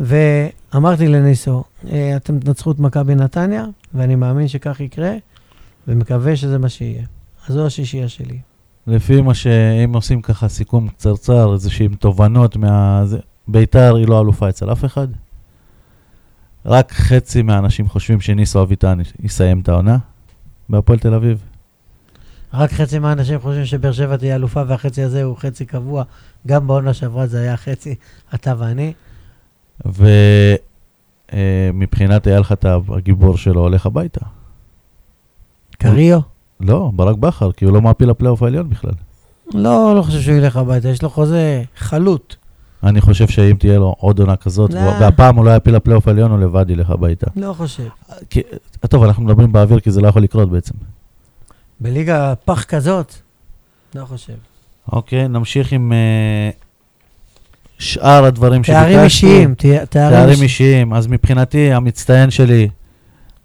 ואמרתי 0.00 1.08
לניסו, 1.08 1.64
"אה, 1.92 2.16
אתם 2.16 2.38
תנצחו 2.38 2.70
את 2.70 2.78
מכבי 2.78 3.14
נתניה, 3.14 3.64
ואני 3.94 4.14
מאמין 4.14 4.48
שכך 4.48 4.80
יקרה, 4.80 5.12
ומקווה 5.88 6.36
שזה 6.36 6.58
מה 6.58 6.68
שיהיה. 6.68 7.04
אז 7.48 7.54
זו 7.54 7.66
השישייה 7.66 8.08
שלי. 8.08 8.38
לפי 8.86 9.20
מה 9.20 9.34
שאם 9.34 9.94
עושים 9.94 10.22
ככה 10.22 10.48
סיכום 10.48 10.88
קצרצר, 10.88 11.52
איזשהם 11.52 11.94
תובנות 11.94 12.56
מה... 12.56 13.04
ביתר 13.48 13.94
היא 13.96 14.08
לא 14.08 14.20
אלופה 14.20 14.48
אצל 14.48 14.72
אף 14.72 14.84
אחד. 14.84 15.08
רק 16.66 16.92
חצי 16.92 17.42
מהאנשים 17.42 17.88
חושבים 17.88 18.20
שניסו 18.20 18.62
אביטן 18.62 18.98
יסיים 19.22 19.60
את 19.60 19.68
העונה 19.68 19.98
בהפועל 20.68 20.98
תל 20.98 21.14
אביב. 21.14 21.42
רק 22.54 22.72
חצי 22.72 22.98
מהאנשים 22.98 23.38
חושבים 23.40 23.64
שבאר 23.64 23.92
שבע 23.92 24.16
תהיה 24.16 24.34
אלופה, 24.34 24.62
והחצי 24.66 25.02
הזה 25.02 25.22
הוא 25.22 25.36
חצי 25.36 25.64
קבוע. 25.64 26.04
גם 26.46 26.66
בעונה 26.66 26.94
שעברה 26.94 27.26
זה 27.26 27.40
היה 27.40 27.56
חצי, 27.56 27.94
אתה 28.34 28.54
ואני. 28.58 28.92
ומבחינת 31.32 32.28
אייל 32.28 32.42
חטב, 32.42 32.82
הגיבור 32.88 33.36
שלו 33.36 33.60
הולך 33.60 33.86
הביתה. 33.86 34.20
קריו? 35.78 36.20
לא, 36.60 36.90
ברק 36.94 37.16
בכר, 37.16 37.52
כי 37.52 37.64
הוא 37.64 37.74
לא 37.74 37.82
מעפיל 37.82 38.10
לפלייאוף 38.10 38.42
העליון 38.42 38.70
בכלל. 38.70 38.92
לא, 39.54 39.94
לא 39.96 40.02
חושב 40.02 40.20
שהוא 40.20 40.34
ילך 40.34 40.56
הביתה, 40.56 40.88
יש 40.88 41.02
לו 41.02 41.10
חוזה 41.10 41.62
חלוט. 41.76 42.34
אני 42.82 43.00
חושב 43.00 43.28
שאם 43.28 43.56
תהיה 43.58 43.78
לו 43.78 43.94
עוד 43.98 44.18
עונה 44.18 44.36
כזאת, 44.36 44.74
לא. 44.74 44.80
והפעם 44.80 45.36
הוא 45.36 45.44
לא 45.44 45.50
יעפיל 45.50 45.76
לפלייאוף 45.76 46.08
העליון, 46.08 46.30
הוא 46.30 46.38
לבד 46.38 46.70
ילך 46.70 46.90
הביתה. 46.90 47.26
לא 47.36 47.52
חושב. 47.52 47.88
כי, 48.30 48.42
טוב, 48.88 49.04
אנחנו 49.04 49.22
מדברים 49.22 49.52
באוויר 49.52 49.80
כי 49.80 49.90
זה 49.90 50.00
לא 50.00 50.08
יכול 50.08 50.22
לקרות 50.22 50.50
בעצם. 50.50 50.74
בליגה 51.80 52.34
פח 52.44 52.64
כזאת? 52.64 53.14
לא 53.94 54.04
חושב. 54.04 54.32
אוקיי, 54.92 55.28
נמשיך 55.28 55.72
עם 55.72 55.92
אה, 55.92 56.50
שאר 57.78 58.24
הדברים 58.24 58.64
שביקשתי. 58.64 58.84
תארים 58.84 59.04
אישיים, 59.04 59.54
תארים 59.54 59.86
תארים 59.86 60.28
אישיים. 60.28 60.42
אישיים. 60.42 60.92
אז 60.92 61.06
מבחינתי, 61.06 61.72
המצטיין 61.72 62.30
שלי 62.30 62.68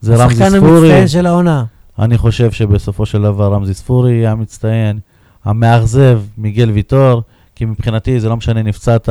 זה 0.02 0.16
רמזי 0.16 0.44
השחקן 0.44 0.58
ספורי. 0.58 0.78
המצטיין 0.78 1.08
של 1.08 1.26
העונה. 1.26 1.64
אני 2.00 2.18
חושב 2.18 2.52
שבסופו 2.52 3.06
של 3.06 3.22
דבר 3.22 3.54
רמזי 3.54 3.74
ספורי 3.74 4.12
יהיה 4.12 4.32
המצטיין. 4.32 5.00
המאכזב, 5.46 6.22
מיגל 6.38 6.70
ויטור, 6.70 7.24
כי 7.56 7.66
מבחינתי 7.66 8.20
זה 8.20 8.30
לא 8.30 8.38
משנה 8.38 8.64
נפצעת 8.64 9.10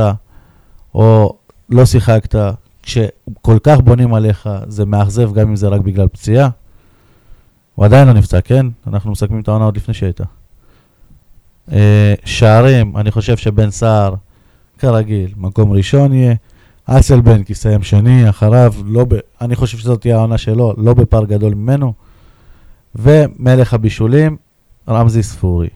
או 0.95 1.37
לא 1.69 1.85
שיחקת, 1.85 2.35
כשכל 2.83 3.57
כך 3.63 3.79
בונים 3.79 4.13
עליך, 4.13 4.49
זה 4.67 4.85
מאכזב 4.85 5.33
גם 5.33 5.47
אם 5.49 5.55
זה 5.55 5.67
רק 5.67 5.81
בגלל 5.81 6.07
פציעה. 6.07 6.49
הוא 7.75 7.85
עדיין 7.85 8.07
לא 8.07 8.13
נפצע, 8.13 8.41
כן? 8.41 8.65
אנחנו 8.87 9.11
מסכמים 9.11 9.41
את 9.41 9.47
העונה 9.47 9.65
עוד 9.65 9.77
לפני 9.77 9.93
שהייתה. 9.93 10.23
אה, 11.71 12.13
שערים, 12.25 12.97
אני 12.97 13.11
חושב 13.11 13.37
שבן 13.37 13.71
סער, 13.71 14.13
כרגיל, 14.81 15.33
מקום 15.37 15.71
ראשון 15.71 16.13
יהיה. 16.13 16.35
אסלבנק 16.85 17.49
יסיים 17.49 17.83
שני, 17.83 18.29
אחריו, 18.29 18.73
לא 18.85 19.05
ב... 19.05 19.15
אני 19.41 19.55
חושב 19.55 19.77
שזאת 19.77 20.01
תהיה 20.01 20.17
העונה 20.17 20.37
שלו, 20.37 20.73
לא 20.77 20.93
בפער 20.93 21.25
גדול 21.25 21.53
ממנו. 21.53 21.93
ומלך 22.95 23.73
הבישולים, 23.73 24.37
רמזי 24.89 25.23
ספורי. 25.23 25.69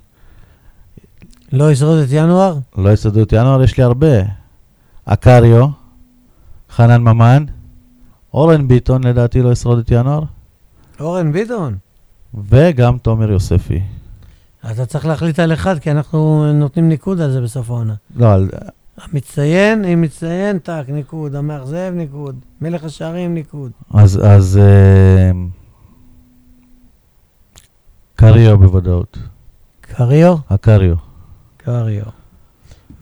לא 1.51 1.72
ישרוד 1.72 1.99
את 1.99 2.08
ינואר? 2.12 2.58
לא 2.78 2.89
יסעדו 2.89 3.22
את 3.24 3.34
ינואר, 3.34 3.64
יש 3.64 3.78
לי 3.78 3.84
הרבה. 3.84 4.18
אקריו, 5.06 5.68
חנן 6.70 7.01
ממן, 7.01 7.45
אורן 8.34 8.68
ביטון 8.68 9.03
לדעתי 9.03 9.41
לא 9.41 9.51
ישרוד 9.51 9.80
את 9.80 9.91
ינואר, 9.91 10.24
אורן 10.99 11.32
ביטון. 11.32 11.78
וגם 12.49 12.97
תומר 12.97 13.32
יוספי. 13.32 13.82
אתה 14.72 14.86
צריך 14.86 15.06
להחליט 15.06 15.39
על 15.39 15.53
אחד, 15.53 15.80
כי 15.80 15.91
אנחנו 15.91 16.53
נותנים 16.53 16.89
ניקוד 16.89 17.22
על 17.22 17.32
זה 17.32 17.41
בסוף 17.41 17.70
העונה. 17.70 17.93
לא, 18.16 18.34
על, 18.34 18.49
המצטיין, 19.02 19.86
אם 19.86 20.02
מצטיין, 20.02 20.60
טאק, 20.60 20.89
ניקוד. 20.89 21.36
המאכזב, 21.36 21.91
ניקוד. 21.96 22.36
מלך 22.62 22.84
השערים, 22.84 23.34
ניקוד. 23.34 23.72
אז, 23.93 24.20
אז 24.24 24.60
אה, 24.64 25.32
קריו 28.16 28.58
בוודאות. 28.58 29.18
קריו? 29.82 30.36
הקריו. 30.50 30.96
קריו. 31.58 32.04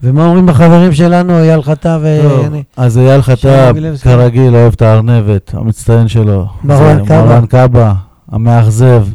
ומה 0.02 0.26
אומרים 0.26 0.48
החברים 0.48 0.92
שלנו, 0.92 1.38
אייל 1.38 1.62
חטא 1.62 1.98
טוב, 1.98 2.02
ואני? 2.42 2.62
אז 2.76 2.98
אייל 2.98 3.20
גילבסקי. 3.72 4.08
כרגיל, 4.08 4.54
אוהב 4.54 4.72
את 4.72 4.82
הארנבת, 4.82 5.54
המצטיין 5.54 6.08
שלו. 6.08 6.46
מרואן 6.64 7.06
קאבה. 7.06 7.24
מרואן 7.24 7.46
קאבה. 7.46 7.94
המאכזב, 8.28 9.06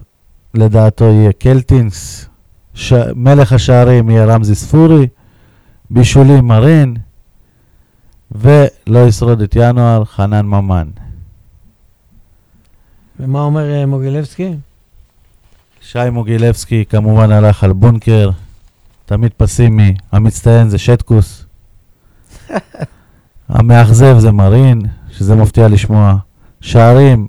לדעתו, 0.53 1.05
יהיה 1.05 1.31
קלטינס. 1.31 2.25
ש... 2.73 2.93
מלך 3.15 3.53
השערים 3.53 4.09
יהיה 4.09 4.25
רמזי 4.25 4.55
ספורי. 4.55 5.07
בישולים 5.89 6.47
מרין. 6.47 6.95
ולא 8.31 9.07
ישרוד 9.07 9.41
את 9.41 9.55
ינואר, 9.55 10.05
חנן 10.05 10.45
ממן. 10.45 10.87
ומה 13.19 13.41
אומר 13.41 13.71
אה, 13.71 13.85
מוגילבסקי? 13.85 14.55
שי 15.81 16.09
מוגילבסקי 16.11 16.85
כמובן 16.89 17.31
הלך 17.31 17.63
על 17.63 17.73
בונקר, 17.73 18.29
תמיד 19.05 19.31
פסימי, 19.37 19.93
המצטיין 20.11 20.69
זה 20.69 20.77
שטקוס, 20.77 21.45
המאכזב 23.49 24.19
זה 24.19 24.31
מרין, 24.31 24.81
שזה 25.11 25.35
מפתיע 25.35 25.67
לשמוע, 25.67 26.15
שערים, 26.61 27.27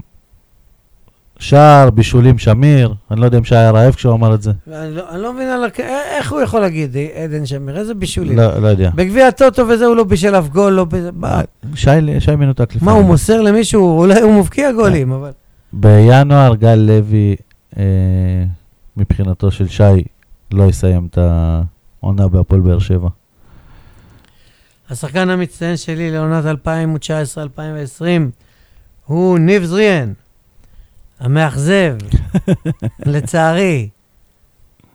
שער, 1.41 1.91
בישולים 1.91 2.38
שמיר, 2.38 2.95
אני 3.11 3.20
לא 3.20 3.24
יודע 3.24 3.38
אם 3.38 3.45
שי 3.45 3.57
היה 3.57 3.70
רעב 3.70 3.95
כשהוא 3.95 4.14
אמר 4.14 4.34
את 4.34 4.43
זה, 4.43 4.51
אני 4.72 4.95
לא, 4.97 5.03
אני 5.11 5.22
לא 5.22 5.32
מבין 5.34 5.49
על 5.49 5.64
אה, 5.80 6.16
איך 6.18 6.32
הוא 6.32 6.41
יכול 6.41 6.61
להגיד, 6.61 6.97
אה, 6.97 7.24
עדן 7.24 7.47
שמיר, 7.47 7.76
איזה 7.78 7.95
בישולים. 7.95 8.38
לא, 8.38 8.59
לא 8.59 8.68
יודע. 8.68 8.91
בגביע 8.95 9.26
הטוטו 9.26 9.68
וזה 9.68 9.86
הוא 9.86 9.97
לא 9.97 10.05
בישל 10.05 10.34
אף 10.34 10.49
גול, 10.49 10.72
לא... 10.72 10.84
בזה- 10.84 11.11
מה- 11.14 11.41
שי, 11.74 11.91
שי 12.20 12.36
מנותק 12.36 12.74
לפעמים. 12.74 12.84
מה, 12.95 13.01
הוא 13.01 13.05
מוסר 13.07 13.41
למישהו? 13.41 13.99
אולי 13.99 14.20
הוא 14.20 14.41
מבקיע 14.41 14.72
גולים, 14.72 15.12
אבל... 15.12 15.30
בינואר 15.72 16.55
גל 16.55 16.74
לוי, 16.74 17.36
אה, 17.78 17.82
מבחינתו 18.97 19.51
של 19.51 19.68
שי, 19.68 19.82
לא 20.53 20.64
יסיים 20.64 21.09
את 21.11 21.18
העונה 22.03 22.28
בהפועל 22.28 22.61
באר 22.61 22.78
שבע. 22.78 23.09
השחקן 24.91 25.30
המצטיין 25.30 25.76
שלי 25.76 26.11
לעונת 26.11 26.45
2019-2020 26.45 28.03
הוא 29.07 29.38
ניב 29.38 29.64
זריאן, 29.64 30.12
המאכזב, 31.21 31.97
לצערי. 33.07 33.89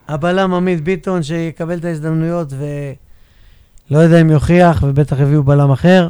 הבלם 0.08 0.54
עמית 0.54 0.84
ביטון 0.84 1.24
שיקבל 1.24 1.78
את 1.78 1.86
ההזדמנויות 1.86 2.54
ולא 2.54 4.00
יודע 4.00 4.22
אם 4.22 4.30
יוכיח, 4.30 4.84
ובטח 4.88 5.20
יביאו 5.20 5.44
בלם 5.44 5.72
אחר. 5.72 6.10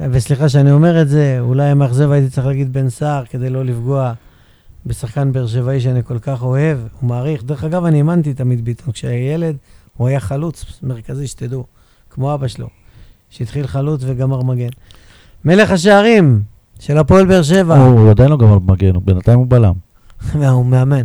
וסליחה 0.00 0.48
שאני 0.48 0.72
אומר 0.72 1.02
את 1.02 1.08
זה, 1.08 1.36
אולי 1.40 1.64
המאכזב 1.64 2.10
הייתי 2.10 2.30
צריך 2.30 2.46
להגיד 2.46 2.72
בן 2.72 2.88
סער 2.90 3.24
כדי 3.24 3.50
לא 3.50 3.64
לפגוע 3.64 4.12
בשחקן 4.86 5.32
באר 5.32 5.46
שבעי 5.46 5.80
שאני 5.80 6.02
כל 6.02 6.18
כך 6.18 6.42
אוהב 6.42 6.78
ומעריך. 7.02 7.44
דרך 7.44 7.64
אגב, 7.64 7.84
אני 7.84 7.98
האמנתי 7.98 8.30
את 8.30 8.40
עמית 8.40 8.60
ביטון. 8.60 8.92
כשהיה 8.92 9.34
ילד, 9.34 9.56
הוא 9.96 10.08
היה 10.08 10.20
חלוץ 10.20 10.80
מרכזי, 10.82 11.26
שתדעו. 11.26 11.64
כמו 12.10 12.34
אבא 12.34 12.48
שלו, 12.48 12.68
שהתחיל 13.30 13.66
חלוץ 13.66 14.00
וגמר 14.04 14.42
מגן. 14.42 14.68
מלך 15.44 15.70
השערים 15.70 16.42
של 16.86 16.98
הפועל 16.98 17.26
באר 17.26 17.42
שבע, 17.42 17.76
הוא 17.76 18.10
עדיין 18.10 18.30
לא 18.30 18.36
גמר 18.36 18.58
במגן, 18.58 18.92
בינתיים 19.04 19.38
הוא 19.38 19.46
בלם. 19.48 19.72
הוא 20.52 20.66
מאמן. 20.66 21.04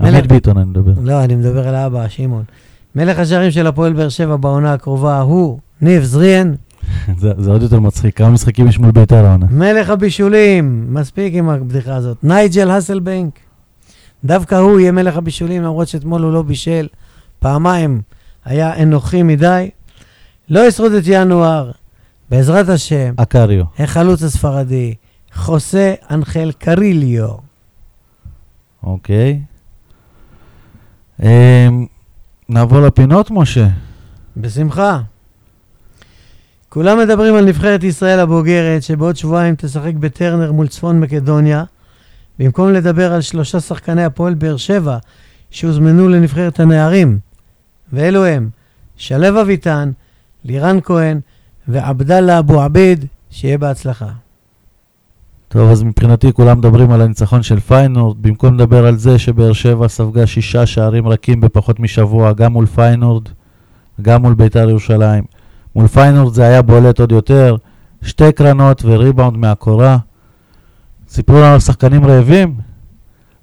עמית 0.00 0.26
ביטון 0.26 0.58
אני 0.58 0.66
מדבר. 0.66 0.92
לא, 1.02 1.24
אני 1.24 1.34
מדבר 1.34 1.68
על 1.68 1.74
האבא, 1.74 2.08
שמעון. 2.08 2.44
מלך 2.94 3.18
השערים 3.18 3.50
של 3.50 3.66
הפועל 3.66 3.92
באר 3.92 4.08
שבע 4.08 4.36
בעונה 4.36 4.72
הקרובה 4.72 5.20
הוא 5.20 5.58
ניב 5.80 6.02
זריאן. 6.02 6.54
זה 7.18 7.50
עוד 7.50 7.62
יותר 7.62 7.80
מצחיק, 7.80 8.16
כמה 8.16 8.30
משחקים 8.30 8.68
יש 8.68 8.78
מול 8.78 8.90
ביתר 8.90 9.26
העונה. 9.26 9.46
מלך 9.50 9.90
הבישולים, 9.90 10.86
מספיק 10.94 11.34
עם 11.34 11.48
הבדיחה 11.48 11.94
הזאת. 11.94 12.16
נייג'ל 12.22 12.70
הסלבנק. 12.70 13.38
דווקא 14.24 14.54
הוא 14.54 14.80
יהיה 14.80 14.92
מלך 14.92 15.16
הבישולים, 15.16 15.62
למרות 15.62 15.88
שאתמול 15.88 16.22
הוא 16.22 16.32
לא 16.32 16.42
בישל. 16.42 16.86
פעמיים 17.38 18.00
היה 18.44 18.82
אנוכי 18.82 19.22
מדי. 19.22 19.70
לא 20.50 20.66
ישרוד 20.66 20.92
את 20.92 21.02
ינואר, 21.06 21.70
בעזרת 22.30 22.68
השם. 22.68 23.14
אקריו. 23.16 23.64
החלוץ 23.78 24.22
הספרדי, 24.22 24.94
חוסה 25.34 25.94
אנחל 26.10 26.52
קריליו. 26.58 27.28
אוקיי. 28.82 29.40
אמ, 31.22 31.86
נעבור 32.48 32.80
לפינות, 32.80 33.30
משה. 33.30 33.68
בשמחה. 34.36 35.00
כולם 36.68 36.98
מדברים 36.98 37.34
על 37.34 37.44
נבחרת 37.44 37.84
ישראל 37.84 38.20
הבוגרת, 38.20 38.82
שבעוד 38.82 39.16
שבועיים 39.16 39.54
תשחק 39.54 39.94
בטרנר 39.94 40.52
מול 40.52 40.68
צפון 40.68 41.00
מקדוניה. 41.00 41.64
במקום 42.38 42.72
לדבר 42.72 43.12
על 43.12 43.20
שלושה 43.20 43.60
שחקני 43.60 44.04
הפועל 44.04 44.34
באר 44.34 44.56
שבע 44.56 44.98
שהוזמנו 45.50 46.08
לנבחרת 46.08 46.60
הנערים. 46.60 47.18
ואלו 47.92 48.24
הם 48.24 48.50
שלו 48.96 49.40
אביטן, 49.40 49.90
לירן 50.44 50.78
כהן 50.82 51.20
ועבדאללה 51.68 52.38
אבו 52.38 52.62
עביד, 52.62 53.04
שיהיה 53.30 53.58
בהצלחה. 53.58 54.08
טוב, 55.48 55.70
אז 55.70 55.82
מבחינתי 55.82 56.32
כולם 56.32 56.58
מדברים 56.58 56.90
על 56.90 57.00
הניצחון 57.00 57.42
של 57.42 57.60
פיינורד, 57.60 58.22
במקום 58.22 58.54
לדבר 58.54 58.86
על 58.86 58.96
זה 58.96 59.18
שבאר 59.18 59.52
שבע 59.52 59.88
ספגה 59.88 60.26
שישה 60.26 60.66
שערים 60.66 61.08
רכים 61.08 61.40
בפחות 61.40 61.80
משבוע, 61.80 62.32
גם 62.32 62.52
מול 62.52 62.66
פיינורד, 62.66 63.28
גם 64.02 64.22
מול 64.22 64.34
בית"ר 64.34 64.68
ירושלים. 64.68 65.24
מול 65.74 65.86
פיינורד 65.86 66.34
זה 66.34 66.42
היה 66.42 66.62
בולט 66.62 67.00
עוד 67.00 67.12
יותר, 67.12 67.56
שתי 68.02 68.32
קרנות 68.32 68.82
וריבאונד 68.84 69.36
מהקורה. 69.36 69.98
סיפרו 71.08 71.36
לנו 71.36 71.54
על 71.54 71.60
שחקנים 71.60 72.06
רעבים? 72.06 72.54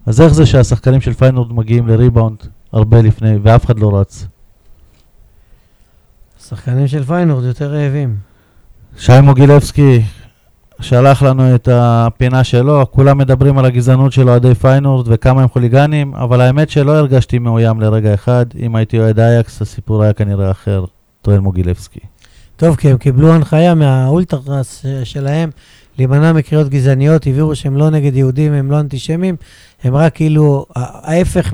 אז 0.05 0.21
איך 0.21 0.33
זה 0.33 0.45
שהשחקנים 0.45 1.01
של 1.01 1.13
פיינורד 1.13 1.53
מגיעים 1.53 1.87
לריבאונד 1.87 2.37
הרבה 2.71 3.01
לפני, 3.01 3.37
ואף 3.43 3.65
אחד 3.65 3.79
לא 3.79 3.99
רץ? 3.99 4.27
שחקנים 6.47 6.87
של 6.87 7.03
פיינורד 7.03 7.43
יותר 7.43 7.73
רעבים. 7.73 8.15
שי 8.97 9.21
מוגילבסקי 9.21 10.01
שלח 10.81 11.21
לנו 11.21 11.55
את 11.55 11.69
הפינה 11.71 12.43
שלו, 12.43 12.85
כולם 12.91 13.17
מדברים 13.17 13.57
על 13.57 13.65
הגזענות 13.65 14.11
של 14.11 14.29
אוהדי 14.29 14.55
פיינורד 14.55 15.05
וכמה 15.09 15.41
הם 15.41 15.47
חוליגנים, 15.47 16.15
אבל 16.15 16.41
האמת 16.41 16.69
שלא 16.69 16.97
הרגשתי 16.97 17.39
מאוים 17.39 17.81
לרגע 17.81 18.13
אחד. 18.13 18.45
אם 18.59 18.75
הייתי 18.75 18.99
אוהד 18.99 19.19
אייקס, 19.19 19.61
הסיפור 19.61 20.03
היה 20.03 20.13
כנראה 20.13 20.51
אחר, 20.51 20.85
טוען 21.21 21.39
מוגילבסקי. 21.39 21.99
טוב, 22.57 22.75
כי 22.75 22.91
הם 22.91 22.97
קיבלו 22.97 23.33
הנחיה 23.33 23.75
מהאולטרס 23.75 24.85
שלהם 25.03 25.49
להימנע 25.97 26.33
מקריאות 26.33 26.69
גזעניות, 26.69 27.27
הבהירו 27.27 27.55
שהם 27.55 27.77
לא 27.77 27.89
נגד 27.89 28.15
יהודים, 28.15 28.53
הם 28.53 28.71
לא 28.71 28.79
אנטישמים, 28.79 29.35
הם 29.83 29.95
רק 29.95 30.15
כאילו 30.15 30.65
ההפך 30.75 31.53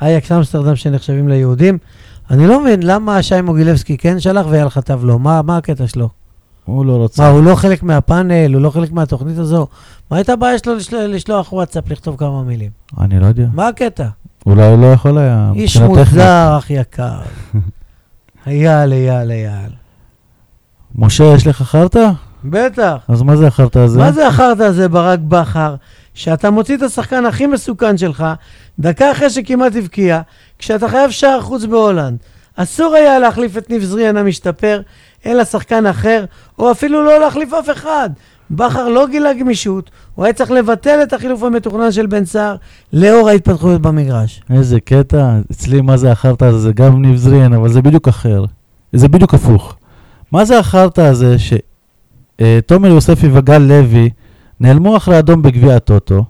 מאייקס 0.00 0.32
אמסטרדם 0.32 0.76
שנחשבים 0.76 1.28
ליהודים. 1.28 1.78
אני 2.30 2.46
לא 2.46 2.60
מבין 2.60 2.82
למה 2.82 3.22
שי 3.22 3.40
מוגילבסקי 3.40 3.96
כן 3.96 4.20
שלח 4.20 4.46
ואייל 4.50 4.68
חטב 4.68 5.04
לא, 5.04 5.18
מה, 5.18 5.42
מה 5.42 5.56
הקטע 5.56 5.86
שלו? 5.86 6.08
הוא 6.66 6.86
לא 6.86 6.92
רוצה. 6.96 7.22
מה, 7.22 7.28
הוא 7.28 7.44
לא 7.44 7.54
חלק 7.54 7.82
מהפאנל, 7.82 8.54
הוא 8.54 8.62
לא 8.62 8.70
חלק 8.70 8.92
מהתוכנית 8.92 9.38
הזו? 9.38 9.66
מה 10.10 10.16
הייתה 10.16 10.32
הבעיה 10.32 10.58
שלו 10.58 10.74
לשל- 10.74 11.06
לשלוח 11.06 11.52
וואטסאפ, 11.52 11.90
לכתוב 11.90 12.16
כמה 12.16 12.42
מילים? 12.42 12.70
אני 13.00 13.20
לא 13.20 13.26
יודע. 13.26 13.46
מה 13.54 13.68
הקטע? 13.68 14.06
אולי 14.46 14.66
הוא 14.66 14.80
לא 14.82 14.86
יכול 14.92 15.18
היה. 15.18 15.50
איש. 15.54 15.76
מוזר, 15.76 16.54
אח 16.58 16.70
יקר. 16.70 17.18
אייל, 18.46 18.92
אייל, 18.92 19.30
אייל. 19.30 19.70
משה, 20.94 21.24
יש 21.24 21.46
לך 21.46 21.62
חרטא? 21.62 22.10
בטח. 22.44 22.96
אז 23.08 23.22
מה 23.22 23.36
זה 23.36 23.46
החרטא 23.46 23.78
הזה? 23.78 23.98
מה 23.98 24.12
זה 24.12 24.26
החרטא 24.28 24.62
הזה, 24.62 24.88
ברק 24.88 25.18
בכר, 25.18 25.74
שאתה 26.14 26.50
מוציא 26.50 26.76
את 26.76 26.82
השחקן 26.82 27.26
הכי 27.26 27.46
מסוכן 27.46 27.98
שלך, 27.98 28.24
דקה 28.78 29.12
אחרי 29.12 29.30
שכמעט 29.30 29.72
הבקיע, 29.76 30.20
כשאתה 30.58 30.88
חייב 30.88 31.10
שער 31.10 31.40
חוץ 31.40 31.64
בהולנד. 31.64 32.18
אסור 32.56 32.94
היה 32.94 33.18
להחליף 33.18 33.56
את 33.56 33.70
ניב 33.70 33.82
זריאן 33.84 34.16
המשתפר, 34.16 34.80
אלא 35.26 35.44
שחקן 35.44 35.86
אחר, 35.86 36.24
או 36.58 36.70
אפילו 36.70 37.04
לא 37.04 37.20
להחליף 37.20 37.52
אף 37.54 37.70
אחד. 37.70 38.10
בכר 38.50 38.88
לא 38.88 39.06
גילה 39.06 39.34
גמישות, 39.34 39.90
הוא 40.14 40.24
היה 40.24 40.34
צריך 40.34 40.50
לבטל 40.50 41.02
את 41.02 41.12
החילוף 41.12 41.42
המתוכנן 41.42 41.92
של 41.92 42.06
בן 42.06 42.24
סער 42.24 42.56
לאור 42.92 43.28
ההתפתחויות 43.28 43.82
במגרש. 43.82 44.42
איזה 44.50 44.80
קטע. 44.80 45.38
אצלי 45.52 45.80
מה 45.80 45.96
זה 45.96 46.12
החרטא 46.12 46.44
הזה? 46.44 46.58
זה 46.58 46.72
גם 46.72 47.02
ניב 47.02 47.16
זריאן, 47.16 47.52
אבל 47.52 47.68
זה 47.68 47.82
בדיוק 47.82 48.08
אחר. 48.08 48.44
זה 48.92 49.08
בדיוק 49.08 49.34
הפוך. 49.34 49.76
מה 50.32 50.44
זה 50.44 50.58
החרטא 50.58 51.00
הזה 51.00 51.36
שתומר 51.38 52.88
יוספי 52.88 53.28
וגל 53.32 53.58
לוי 53.58 54.10
נעלמו 54.60 54.96
אחרי 54.96 55.18
אדום 55.18 55.42
בגביע 55.42 55.76
הטוטו, 55.76 56.24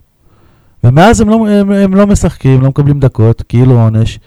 ומאז 0.84 1.20
הם 1.20 1.28
לא, 1.28 1.48
הם, 1.48 1.72
הם 1.72 1.94
לא 1.94 2.06
משחקים, 2.06 2.60
לא 2.60 2.68
מקבלים 2.68 3.00
דקות, 3.00 3.42
כאילו 3.48 3.80
עונש. 3.80 4.18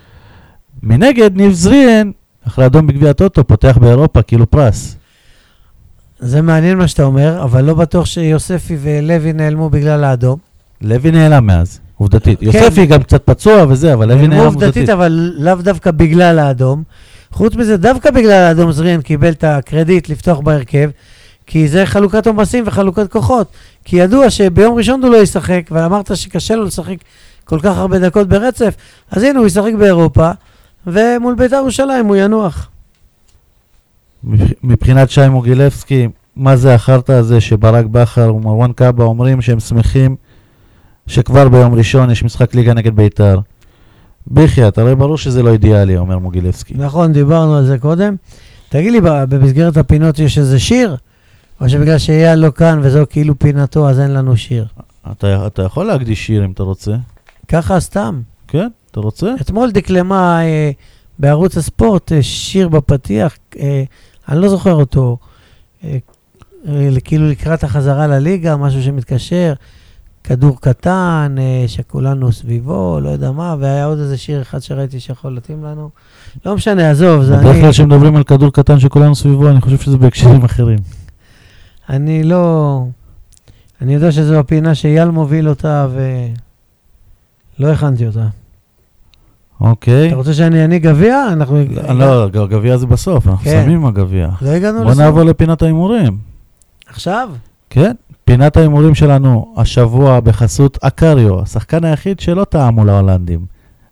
מנגד, 0.83 1.35
ניב 1.35 1.51
זריאן, 1.51 2.11
אחרי 2.49 2.65
אדום 2.65 2.87
בגביע 2.87 3.09
הטוטו, 3.09 3.47
פותח 3.47 3.77
באירופה, 3.81 4.21
כאילו 4.21 4.51
פרס. 4.51 4.95
זה 6.19 6.41
מעניין 6.41 6.77
מה 6.77 6.87
שאתה 6.87 7.03
אומר, 7.03 7.43
אבל 7.43 7.63
לא 7.63 7.73
בטוח 7.73 8.05
שיוספי 8.05 8.77
ולוי 8.81 9.33
נעלמו 9.33 9.69
בגלל 9.69 10.03
האדום. 10.03 10.39
לוי 10.81 11.11
נעלם 11.11 11.47
מאז, 11.47 11.79
עובדתית. 11.97 12.39
כן. 12.39 12.45
יוספי 12.45 12.85
גם 12.85 13.03
קצת 13.03 13.21
פצוע 13.25 13.65
וזה, 13.69 13.93
אבל 13.93 14.07
לוי 14.07 14.27
נעלם 14.27 14.45
עובדתית, 14.45 14.65
עובדתית. 14.65 14.89
אבל 14.89 15.33
לאו 15.37 15.55
דווקא 15.55 15.91
בגלל 15.91 16.39
האדום. 16.39 16.83
חוץ 17.31 17.55
מזה, 17.55 17.77
דווקא 17.77 18.11
בגלל 18.11 18.31
האדום 18.31 18.71
זריאן 18.71 19.01
קיבל 19.01 19.29
את 19.29 19.43
הקרדיט 19.43 20.09
לפתוח 20.09 20.39
בהרכב, 20.39 20.89
כי 21.47 21.67
זה 21.67 21.85
חלוקת 21.85 22.27
עומסים 22.27 22.63
וחלוקת 22.67 23.11
כוחות. 23.11 23.47
כי 23.85 23.95
ידוע 23.97 24.29
שביום 24.29 24.77
ראשון 24.77 25.03
הוא 25.03 25.11
לא 25.11 25.17
ישחק, 25.17 25.61
ואמרת 25.71 26.17
שקשה 26.17 26.55
לו 26.55 26.63
לשחק 26.63 26.97
כל 27.45 27.59
כך 27.59 27.77
הרבה 27.77 27.99
דקות 27.99 28.27
ברצף, 28.27 28.75
אז 29.11 29.23
הנה 29.23 29.39
הוא 29.39 29.47
ישחק 29.47 29.73
באירופה, 29.79 30.31
ומול 30.87 31.35
בית"ר 31.35 31.55
ירושלים 31.55 32.05
הוא 32.05 32.15
ינוח. 32.15 32.69
מבחינת 34.63 35.09
שי 35.09 35.27
מוגילבסקי, 35.27 36.07
מה 36.35 36.55
זה 36.55 36.75
החרטא 36.75 37.11
הזה 37.11 37.41
שברק 37.41 37.85
בכר 37.85 38.35
ומרואן 38.35 38.71
קאבה 38.71 39.03
אומרים 39.03 39.41
שהם 39.41 39.59
שמחים 39.59 40.15
שכבר 41.07 41.49
ביום 41.49 41.73
ראשון 41.73 42.11
יש 42.11 42.23
משחק 42.23 42.55
ליגה 42.55 42.73
נגד 42.73 42.95
בית"ר. 42.95 43.39
בחייאת, 44.31 44.77
הרי 44.77 44.95
ברור 44.95 45.17
שזה 45.17 45.43
לא 45.43 45.53
אידיאלי, 45.53 45.97
אומר 45.97 46.19
מוגילבסקי. 46.19 46.73
נכון, 46.77 47.13
דיברנו 47.13 47.55
על 47.57 47.65
זה 47.65 47.77
קודם. 47.77 48.15
תגיד 48.69 48.91
לי, 48.91 49.01
במסגרת 49.01 49.77
הפינות 49.77 50.19
יש 50.19 50.37
איזה 50.37 50.59
שיר? 50.59 50.95
או 51.61 51.69
שבגלל 51.69 51.97
שאייל 51.97 52.39
לא 52.39 52.51
כאן 52.51 52.79
וזו 52.83 53.03
כאילו 53.09 53.39
פינתו, 53.39 53.89
אז 53.89 53.99
אין 53.99 54.13
לנו 54.13 54.37
שיר? 54.37 54.65
אתה, 55.11 55.47
אתה 55.47 55.63
יכול 55.63 55.85
להקדיש 55.85 56.25
שיר 56.25 56.45
אם 56.45 56.51
אתה 56.51 56.63
רוצה. 56.63 56.95
ככה 57.47 57.79
סתם. 57.79 58.21
כן, 58.47 58.67
אתה 58.91 58.99
רוצה? 58.99 59.33
אתמול 59.41 59.71
דקלמה 59.71 60.41
אה, 60.45 60.71
בערוץ 61.19 61.57
הספורט 61.57 62.11
אה, 62.11 62.23
שיר 62.23 62.69
בפתיח, 62.69 63.37
אה, 63.59 63.83
אני 64.29 64.41
לא 64.41 64.49
זוכר 64.49 64.73
אותו, 64.73 65.17
אה, 65.83 65.97
אה, 66.67 66.89
כאילו 67.03 67.29
לקראת 67.29 67.63
החזרה 67.63 68.07
לליגה, 68.07 68.57
משהו 68.57 68.83
שמתקשר, 68.83 69.53
כדור 70.23 70.61
קטן, 70.61 71.35
אה, 71.37 71.63
שכולנו 71.67 72.31
סביבו, 72.31 72.99
לא 72.99 73.09
יודע 73.09 73.31
מה, 73.31 73.55
והיה 73.59 73.85
עוד 73.85 73.99
איזה 73.99 74.17
שיר 74.17 74.41
אחד 74.41 74.59
שראיתי 74.59 74.99
שיכול 74.99 75.31
להתאים 75.31 75.63
לנו. 75.63 75.89
לא 76.45 76.55
משנה, 76.55 76.91
עזוב, 76.91 77.23
זה 77.23 77.33
אני... 77.33 77.43
בדרך 77.43 77.55
כלל 77.61 77.71
כשמדברים 77.71 78.15
על 78.15 78.23
כדור 78.23 78.53
קטן 78.53 78.79
שכולנו 78.79 79.15
סביבו, 79.15 79.49
אני 79.49 79.61
חושב 79.61 79.77
שזה 79.77 79.97
בהקשרים 79.97 80.43
אחרים. 80.43 80.79
אני 81.89 82.23
לא... 82.23 82.83
אני 83.81 83.93
יודע 83.93 84.11
שזו 84.11 84.39
הפינה 84.39 84.75
שאייל 84.75 85.09
מוביל 85.09 85.49
אותה, 85.49 85.87
ולא 87.59 87.67
הכנתי 87.67 88.07
אותה. 88.07 88.27
אוקיי. 89.61 90.07
אתה 90.07 90.15
רוצה 90.15 90.33
שאני 90.33 90.61
אעניק 90.61 90.83
גביע? 90.83 91.27
אנחנו... 91.33 91.63
לא, 91.89 92.27
גביע 92.29 92.77
זה 92.77 92.85
בסוף, 92.85 93.27
אנחנו 93.27 93.45
כן. 93.45 93.63
שמים 93.65 93.85
הגביע. 93.85 94.29
לא 94.41 94.49
הגענו 94.49 94.79
בוא 94.79 94.91
לסוף. 94.91 94.99
נעבור 94.99 95.23
לפינת 95.23 95.61
ההימורים. 95.61 96.17
עכשיו? 96.87 97.29
כן, 97.69 97.91
פינת 98.25 98.57
ההימורים 98.57 98.95
שלנו 98.95 99.53
השבוע 99.57 100.19
בחסות 100.19 100.77
אקריו, 100.81 101.41
השחקן 101.41 101.85
היחיד 101.85 102.19
שלא 102.19 102.43
טעה 102.43 102.71
מול 102.71 102.89
ההולנדים. 102.89 103.45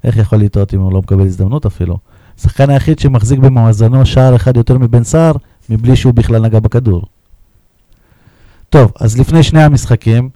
איך 0.03 0.17
יכול 0.17 0.39
לטעות 0.39 0.73
אם 0.73 0.79
הוא 0.79 0.93
לא 0.93 0.99
מקבל 0.99 1.25
הזדמנות 1.25 1.65
אפילו? 1.65 1.97
השחקן 2.39 2.69
היחיד 2.69 2.99
שמחזיק 2.99 3.39
במאזנו 3.39 4.05
שער 4.05 4.35
אחד 4.35 4.57
יותר 4.57 4.77
מבן 4.77 5.03
סער, 5.03 5.33
מבלי 5.69 5.95
שהוא 5.95 6.13
בכלל 6.13 6.41
נגע 6.41 6.59
בכדור. 6.59 7.03
טוב, 8.69 8.91
אז 8.99 9.19
לפני 9.19 9.43
שני 9.43 9.63
המשחקים, 9.63 10.29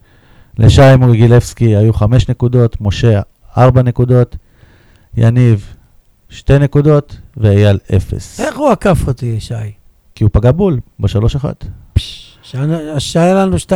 לשי 0.58 0.96
מוגילבסקי 1.00 1.76
היו 1.76 1.94
חמש 1.94 2.30
נקודות, 2.30 2.82
משה 2.82 3.22
ארבע 3.58 3.82
נקודות, 3.82 4.36
יניב 5.18 5.74
שתי 6.30 6.60
נקודות 6.60 7.18
ואייל 7.38 7.80
אפס. 7.96 8.40
איך 8.40 8.58
הוא 8.58 8.70
עקף 8.72 9.08
אותי, 9.08 9.40
שי? 9.40 9.54
כי 10.16 10.24
הוא 10.24 10.32
פגע 10.34 10.52
בול 10.52 10.80
בשלוש 11.00 11.36
אחת. 11.36 11.66
שהיה 13.00 13.34
לנו 13.34 13.58
2-0 13.58 13.72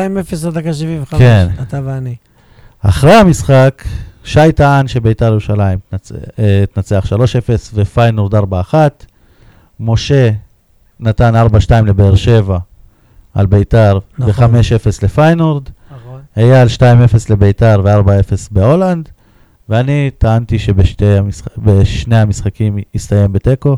עד 0.48 0.54
דקה 0.54 0.74
75, 0.74 1.20
כן. 1.20 1.48
אתה 1.62 1.80
ואני. 1.84 2.16
אחרי 2.82 3.14
המשחק, 3.14 3.84
שי 4.24 4.52
טען 4.52 4.88
שביתר 4.88 5.26
ירושלים 5.26 5.80
אה, 6.40 6.64
תנצח 6.74 7.06
3-0 7.06 7.16
ופיינורד 7.74 8.36
4-1. 8.36 8.74
משה 9.80 10.32
נתן 11.00 11.48
4-2 11.70 11.86
לבאר 11.86 12.16
שבע 12.16 12.58
על 13.34 13.46
ביתר 13.46 14.00
נכון. 14.18 14.56
ו-5-0 14.56 15.04
לפיינורד. 15.04 15.64
נכון. 15.96 16.22
אייל 16.38 16.68
2-0 16.68 16.82
לביתר 17.30 17.82
ו-4-0 17.84 18.34
בהולנד. 18.52 19.10
ואני 19.70 20.12
טענתי 20.18 20.60
שבשני 20.60 21.18
המשח... 21.18 21.48
בשני 21.58 22.18
המשחקים 22.18 22.78
יסתיים 22.94 23.32
בתיקו. 23.32 23.78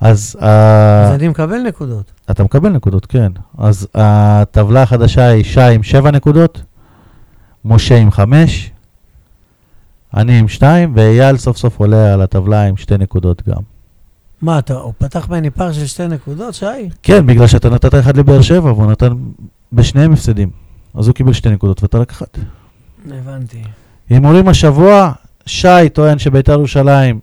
אז, 0.00 0.36
אז 0.40 1.12
uh, 1.12 1.14
אני 1.14 1.28
מקבל 1.28 1.58
נקודות. 1.58 2.12
אתה 2.30 2.44
מקבל 2.44 2.68
נקודות, 2.68 3.06
כן. 3.06 3.32
אז 3.58 3.88
הטבלה 3.94 4.82
החדשה 4.82 5.26
היא 5.26 5.44
שי 5.44 5.60
עם 5.60 5.82
7 5.82 6.10
נקודות, 6.10 6.62
משה 7.64 7.96
עם 7.96 8.10
5, 8.10 8.70
אני 10.14 10.38
עם 10.38 10.48
2, 10.48 10.92
ואייל 10.96 11.36
סוף 11.36 11.56
סוף 11.56 11.80
עולה 11.80 12.14
על 12.14 12.22
הטבלה 12.22 12.62
עם 12.62 12.76
2 12.76 13.00
נקודות 13.00 13.48
גם. 13.48 13.62
מה, 14.42 14.58
אתה, 14.58 14.74
הוא 14.74 14.92
פתח 14.98 15.28
ממני 15.28 15.50
פער 15.50 15.72
של 15.72 15.86
שתי 15.86 16.08
נקודות, 16.08 16.54
שי? 16.54 16.88
כן, 17.02 17.26
בגלל 17.26 17.46
שאתה 17.46 17.70
נתת 17.70 17.94
אחד 17.94 18.16
לבאר 18.16 18.42
שבע, 18.42 18.72
והוא 18.72 18.90
נתן 18.90 19.12
בשניהם 19.72 20.12
הפסדים. 20.12 20.50
אז 20.94 21.06
הוא 21.08 21.14
קיבל 21.14 21.32
2 21.32 21.54
נקודות 21.54 21.82
ואתה 21.82 21.98
רק 21.98 22.10
אחת. 22.10 22.38
הבנתי. 23.10 23.62
הימורים 24.10 24.48
השבוע, 24.48 25.12
שי 25.46 25.88
טוען 25.92 26.18
שביתר 26.18 26.52
ירושלים 26.52 27.20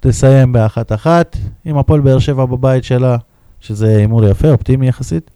תסיים 0.00 0.52
באחת 0.52 0.92
אחת, 0.92 1.36
עם 1.64 1.78
הפועל 1.78 2.00
באר 2.00 2.18
שבע 2.18 2.44
בבית 2.44 2.84
שלה, 2.84 3.16
שזה 3.60 3.96
הימור 3.96 4.24
יפה, 4.24 4.48
אופטימי 4.48 4.88
יחסית, 4.88 5.30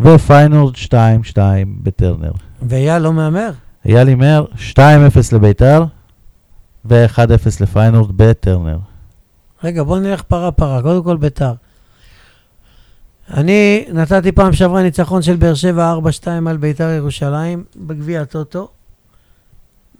ופיינורד 0.00 0.74
2-2 0.74 1.38
בטרנר. 1.82 2.32
ואייל 2.62 2.98
לא 2.98 3.12
מהמר? 3.12 3.50
אייל 3.86 4.08
הימר 4.08 4.44
2-0 4.76 4.78
לביתר 5.32 5.84
ו-1-0 6.84 7.20
לפיינורד 7.60 8.16
בטרנר. 8.16 8.78
רגע, 9.64 9.82
בוא 9.82 9.98
נלך 9.98 10.22
פרה-פרה. 10.22 10.82
קודם 10.82 11.04
כל 11.04 11.16
ביתר. 11.16 11.52
אני 13.34 13.84
נתתי 13.92 14.32
פעם 14.32 14.52
שעברה 14.52 14.82
ניצחון 14.82 15.22
של 15.22 15.36
באר 15.36 15.54
שבע 15.54 15.94
4-2 16.24 16.26
על 16.46 16.56
ביתר 16.56 16.88
ירושלים 16.88 17.64
בגביע 17.76 18.22
הטוטו, 18.22 18.68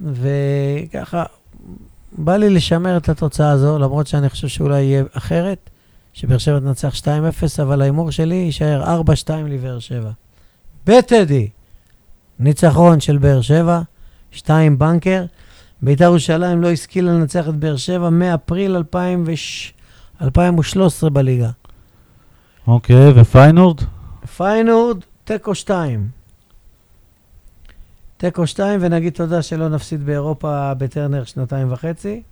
וככה, 0.01 1.25
בא 2.19 2.37
לי 2.37 2.51
לשמר 2.51 2.97
את 2.97 3.09
התוצאה 3.09 3.51
הזו, 3.51 3.79
למרות 3.79 4.07
שאני 4.07 4.29
חושב 4.29 4.49
שאולי 4.49 4.83
יהיה 4.83 5.05
אחרת, 5.13 5.71
שבאר 6.13 6.39
שבע 6.39 6.61
תנצח 6.61 6.95
2-0, 7.01 7.07
אבל 7.63 7.83
ההימור 7.83 8.11
שלי 8.11 8.35
יישאר 8.35 9.03
4-2 9.27 9.31
לבאר 9.49 9.79
שבע. 9.79 10.11
בטדי, 10.87 11.49
ניצחון 12.39 13.01
של 13.01 13.19
באר 13.19 13.41
שבע, 13.41 13.81
2 14.31 14.79
בנקר. 14.79 15.25
בית"ר 15.83 16.05
ירושלים 16.05 16.63
לא 16.63 16.71
השכילה 16.71 17.13
לנצח 17.13 17.49
את 17.49 17.55
באר 17.55 17.77
שבע 17.77 18.11
מאפריל 18.11 18.77
2006 18.77 19.73
2013 20.23 21.11
בליגה. 21.11 21.51
אוקיי, 22.67 23.11
ופיינורד? 23.15 23.81
פיינורד, 24.37 24.99
תיקו 25.25 25.55
2. 25.55 26.20
תיקו 28.21 28.47
2, 28.47 28.81
ונגיד 28.83 29.13
תודה 29.13 29.43
שלא 29.43 29.69
נפסיד 29.69 30.07
באירופה 30.07 30.75
בטרנר 30.75 31.25
שנתיים 31.25 31.73
וחצי. 31.73 32.23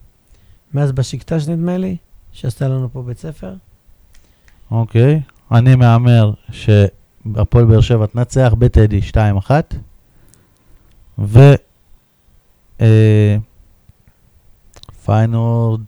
מאז 0.74 0.92
בשקטש 0.92 1.48
נדמה 1.48 1.76
לי, 1.76 1.96
שעשתה 2.32 2.68
לנו 2.68 2.88
פה 2.92 3.02
בית 3.02 3.18
ספר. 3.18 3.54
אוקיי. 4.70 5.20
אני 5.52 5.74
מהמר 5.74 6.32
שהפועל 6.50 7.64
באר 7.64 7.80
שבע 7.80 8.06
תנצח 8.06 8.54
בטדי 8.58 9.00
2-1, 9.48 9.50
ו... 11.18 11.38
אה, 12.80 13.36
פיינורד, 15.04 15.80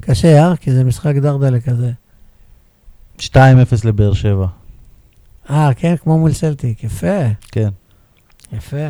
קשה, 0.00 0.42
אה? 0.42 0.56
כי 0.56 0.72
זה 0.72 0.84
משחק 0.84 1.14
דרדלה 1.14 1.60
כזה. 1.60 1.92
2-0 3.18 3.24
לבאר 3.84 4.12
שבע. 4.12 4.46
אה, 5.50 5.70
כן, 5.76 5.94
כמו 5.96 6.18
מול 6.18 6.32
סלטיק. 6.32 6.84
יפה, 6.84 7.22
כן. 7.52 7.68
יפה. 8.52 8.86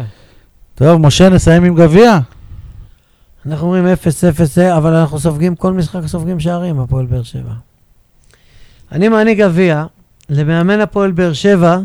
טוב, 0.74 1.00
משה, 1.00 1.28
נסיים 1.28 1.64
עם 1.64 1.74
גביע? 1.74 2.18
אנחנו 3.46 3.66
אומרים 3.66 3.84
0-0 3.84 4.44
זה, 4.44 4.76
אבל 4.76 4.94
אנחנו 4.94 5.18
סופגים, 5.18 5.56
כל 5.56 5.72
משחק 5.72 6.06
סופגים 6.06 6.40
שערים, 6.40 6.80
הפועל 6.80 7.06
באר 7.06 7.22
שבע. 7.22 7.52
אני 8.92 9.08
מעניק 9.08 9.38
גביע 9.38 9.84
למאמן 10.30 10.80
הפועל 10.80 11.12
באר 11.12 11.32
שבע, 11.32 11.78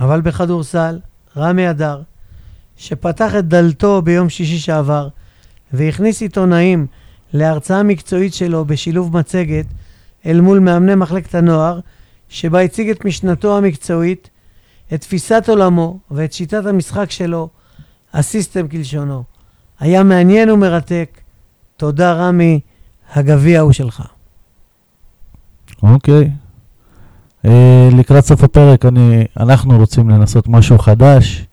אבל 0.00 0.20
בכדורסל, 0.20 0.98
רמי 1.36 1.70
אדר, 1.70 2.02
שפתח 2.76 3.34
את 3.38 3.48
דלתו 3.48 4.02
ביום 4.02 4.28
שישי 4.28 4.58
שעבר, 4.58 5.08
והכניס 5.72 6.22
עיתונאים 6.22 6.86
להרצאה 7.32 7.82
מקצועית 7.82 8.34
שלו 8.34 8.64
בשילוב 8.64 9.16
מצגת 9.18 9.66
אל 10.26 10.40
מול 10.40 10.58
מאמני 10.58 10.94
מחלקת 10.94 11.34
הנוער, 11.34 11.80
שבה 12.32 12.60
הציג 12.60 12.90
את 12.90 13.04
משנתו 13.04 13.58
המקצועית, 13.58 14.30
את 14.94 15.00
תפיסת 15.00 15.44
עולמו 15.48 15.98
ואת 16.10 16.32
שיטת 16.32 16.66
המשחק 16.66 17.10
שלו, 17.10 17.48
הסיסטם 18.12 18.68
כלשונו. 18.68 19.22
היה 19.80 20.02
מעניין 20.02 20.50
ומרתק. 20.50 21.20
תודה, 21.76 22.12
רמי, 22.12 22.60
הגביע 23.14 23.60
הוא 23.60 23.72
שלך. 23.72 24.02
אוקיי. 25.82 26.30
אה, 27.44 27.88
לקראת 27.98 28.24
סוף 28.24 28.44
הפרק 28.44 28.86
אני, 28.86 29.24
אנחנו 29.36 29.78
רוצים 29.78 30.10
לנסות 30.10 30.48
משהו 30.48 30.78
חדש. 30.78 31.46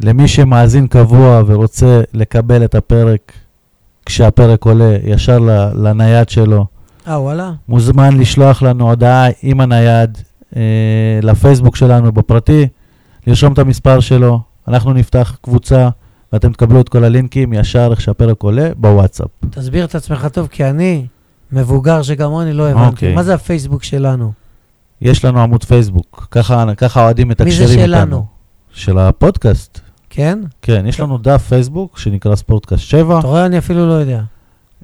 למי 0.00 0.28
שמאזין 0.28 0.86
קבוע 0.86 1.42
ורוצה 1.46 2.00
לקבל 2.12 2.64
את 2.64 2.74
הפרק 2.74 3.32
כשהפרק 4.06 4.64
עולה, 4.64 4.96
ישר 5.04 5.38
לנייד 5.74 6.28
שלו. 6.28 6.73
אה, 7.08 7.20
וואלה? 7.20 7.52
מוזמן 7.68 8.18
לשלוח 8.18 8.62
לנו 8.62 8.88
הודעה 8.88 9.26
עם 9.42 9.60
הנייד 9.60 10.18
אה, 10.56 10.62
לפייסבוק 11.22 11.76
שלנו 11.76 12.12
בפרטי, 12.12 12.66
לרשום 13.26 13.52
את 13.52 13.58
המספר 13.58 14.00
שלו, 14.00 14.40
אנחנו 14.68 14.92
נפתח 14.92 15.36
קבוצה 15.42 15.88
ואתם 16.32 16.52
תקבלו 16.52 16.80
את 16.80 16.88
כל 16.88 17.04
הלינקים 17.04 17.52
ישר 17.52 17.88
איך 17.90 18.00
שהפרק 18.00 18.42
עולה 18.42 18.70
בוואטסאפ. 18.76 19.28
תסביר 19.50 19.84
את 19.84 19.94
עצמך 19.94 20.26
טוב, 20.32 20.46
כי 20.46 20.64
אני 20.64 21.06
מבוגר 21.52 22.02
שכמוני 22.02 22.52
לא 22.52 22.68
הבנתי. 22.68 22.86
אוקיי. 22.86 23.14
מה 23.14 23.22
זה 23.22 23.34
הפייסבוק 23.34 23.82
שלנו? 23.82 24.32
יש 25.00 25.24
לנו 25.24 25.40
עמוד 25.40 25.64
פייסבוק, 25.64 26.28
ככה, 26.30 26.64
אוהדים 26.96 27.28
מי 27.28 27.34
זה 27.38 27.44
מתקשרים 27.44 27.78
איתנו. 27.78 27.86
שלנו? 27.86 28.24
של 28.72 28.98
הפודקאסט. 28.98 29.80
כן? 30.10 30.38
כן, 30.62 30.86
יש 30.86 31.00
לנו 31.00 31.18
דף 31.18 31.46
פייסבוק 31.48 31.98
שנקרא 31.98 32.36
ספורטקאסט 32.36 32.82
7. 32.82 33.18
אתה 33.18 33.26
רואה, 33.26 33.46
אני 33.46 33.58
אפילו 33.58 33.88
לא 33.88 33.92
יודע. 33.92 34.22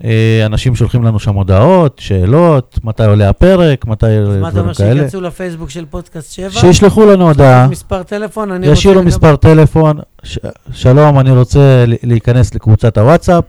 אה, 0.04 0.46
אנשים 0.46 0.74
שולחים 0.74 1.02
לנו 1.04 1.18
שם 1.18 1.34
הודעות, 1.34 1.98
שאלות, 1.98 2.78
מתי 2.84 3.04
עולה 3.04 3.28
הפרק, 3.28 3.86
מתי 3.86 4.06
אז 4.06 4.28
מה 4.28 4.48
אתה 4.48 4.60
אומר, 4.60 4.72
דברים 4.72 4.74
כאלה. 4.74 4.94
שייכנסו 4.94 5.20
לפייסבוק 5.20 5.70
של 5.70 5.84
פודקאסט 5.90 6.32
7? 6.32 6.50
שישלחו 6.50 7.06
לנו 7.06 7.28
הודעה, 7.28 7.68
מספר 7.68 8.02
טלפון, 8.02 8.50
אני 8.50 8.68
רוצה... 8.68 8.78
ישאירו 8.78 9.02
מספר 9.02 9.36
טלפון, 9.36 9.98
ש- 10.22 10.38
שלום, 10.72 11.18
אני 11.18 11.30
רוצה 11.30 11.84
להיכנס 12.02 12.54
לקבוצת 12.54 12.98
הוואטסאפ, 12.98 13.44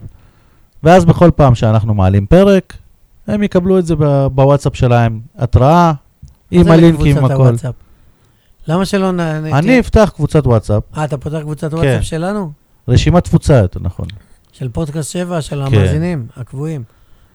ואז 0.84 1.06
בכל 1.06 1.30
פעם 1.36 1.56
שאנחנו 1.56 1.94
מעלים 1.94 2.26
פרק, 2.26 2.73
הם 3.28 3.44
יקבלו 3.44 3.80
את 3.80 3.86
זה 3.86 3.95
בוואטסאפ 4.32 4.76
שלהם, 4.76 5.19
התראה, 5.38 5.91
עם 6.52 6.72
הלינקים, 6.72 7.18
עם 7.18 7.26
הכל. 7.26 7.34
הוואטסאפ? 7.34 7.73
למה 8.68 8.86
שלא 8.86 9.11
נ... 9.11 9.19
אני 9.19 9.80
אפתח 9.80 10.11
קבוצת 10.15 10.48
וואטסאפ, 10.48 10.84
אה, 10.98 11.03
אתה 11.03 11.18
פותח 11.18 11.40
קבוצת 11.41 11.72
כן. 11.72 11.78
וואטסאפ 11.78 12.03
שלנו? 12.03 12.52
רשימת 12.88 13.23
תפוצה 13.23 13.53
יותר 13.57 13.80
נכון. 13.84 14.06
של 14.52 14.69
פודקאסט 14.69 15.11
7, 15.11 15.41
של 15.41 15.56
כן. 15.56 15.76
המאזינים 15.76 16.28
הקבועים. 16.38 16.84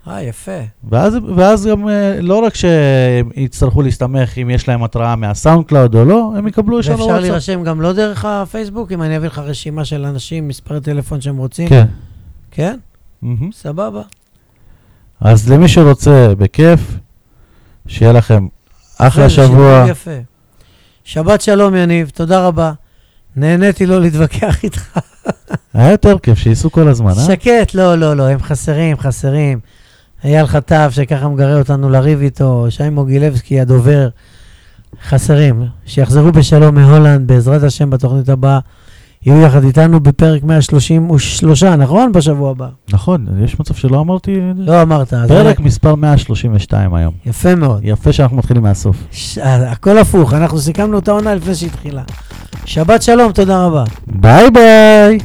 אה, 0.09 0.22
יפה. 0.22 0.60
ואז, 0.90 1.14
ואז 1.36 1.66
גם 1.66 1.88
אה, 1.88 2.20
לא 2.20 2.38
רק 2.38 2.55
שהם 2.55 3.30
יצטרכו 3.36 3.82
להסתמך 3.82 4.38
אם 4.38 4.51
יש 4.51 4.68
להם 4.68 4.84
התראה 4.84 5.16
מהסאונדקלאוד 5.16 5.94
או 5.94 6.05
לא, 6.05 6.32
הם 6.36 6.48
יקבלו 6.48 6.80
ישר 6.80 6.90
ואפשר 6.90 7.05
בוואטסאפ. 7.05 7.22
להירשם 7.22 7.62
גם 7.64 7.80
לא 7.80 7.93
דרך 7.93 8.24
הפייסבוק, 8.24 8.93
אם 8.93 9.02
אני 9.02 9.16
אביא 9.16 9.28
לך 9.28 9.38
רשימה 9.38 9.84
של 9.84 10.05
אנשים, 10.05 10.48
מספרי 10.48 10.80
טלפון 10.80 11.20
שהם 11.20 11.36
רוצים? 11.36 11.68
כן. 11.68 11.86
כן? 12.51 12.78
מהמם. 13.22 13.52
סבבה. 13.52 14.02
אז 15.20 15.52
למי 15.52 15.68
שרוצה, 15.68 16.32
בכיף, 16.38 16.80
שיהיה 17.86 18.12
לכם 18.12 18.47
אחלה 18.98 19.30
שבוע. 19.30 19.86
יפה. 19.88 20.10
שבת 21.05 21.40
שלום, 21.40 21.74
יניב, 21.74 22.10
תודה 22.14 22.47
רבה. 22.47 22.72
נהניתי 23.36 23.86
לא 23.86 24.01
להתווכח 24.01 24.64
איתך. 24.64 24.98
היה 25.74 25.90
יותר 25.90 26.19
כיף, 26.19 26.39
שייסעו 26.39 26.73
כל 26.73 26.89
הזמן, 26.89 27.11
אה? 27.11 27.24
שקט, 27.27 27.74
לא, 27.74 27.94
לא, 27.94 28.16
לא, 28.16 28.28
הם 28.28 28.43
חסרים, 28.43 28.98
חסרים. 28.98 29.61
אייל 30.24 30.47
חטב, 30.47 30.90
שככה 30.93 31.28
מגרה 31.28 31.59
אותנו 31.59 31.90
לריב 31.90 32.20
איתו, 32.20 32.66
שי 32.70 32.89
מוגילבסקי, 32.89 33.61
הדובר, 33.61 34.09
חסרים. 35.09 35.66
שיחזרו 35.86 36.32
בשלום 36.32 36.74
מהולנד, 36.74 37.28
בעזרת 37.28 37.62
השם, 37.62 37.90
בתוכנית 37.90 38.28
הבאה. 38.28 38.59
יהיו 39.26 39.40
יחד 39.43 39.64
איתנו 39.64 40.01
בפרק 40.01 40.43
133, 40.43 41.64
נכון? 41.64 42.12
בשבוע 42.12 42.51
הבא. 42.51 42.68
נכון, 42.93 43.26
יש 43.44 43.60
מצב 43.60 43.74
שלא 43.74 44.01
אמרתי... 44.01 44.40
לא 44.56 44.82
אמרת. 44.82 45.14
פרק 45.28 45.60
מספר 45.60 45.94
132 45.94 46.94
היום. 46.94 47.14
יפה 47.26 47.55
מאוד. 47.55 47.80
יפה 47.82 48.12
שאנחנו 48.12 48.36
מתחילים 48.36 48.62
מהסוף. 48.62 48.97
ש... 49.10 49.38
אה, 49.38 49.70
הכל 49.70 49.98
הפוך, 49.98 50.34
אנחנו 50.34 50.59
סיכמנו 50.59 50.98
את 50.98 51.09
העונה 51.09 51.34
לפני 51.34 51.55
שהתחילה. 51.55 52.02
שבת 52.64 53.02
שלום, 53.02 53.32
תודה 53.32 53.66
רבה. 53.66 53.84
ביי 54.06 54.51
ביי! 54.51 55.18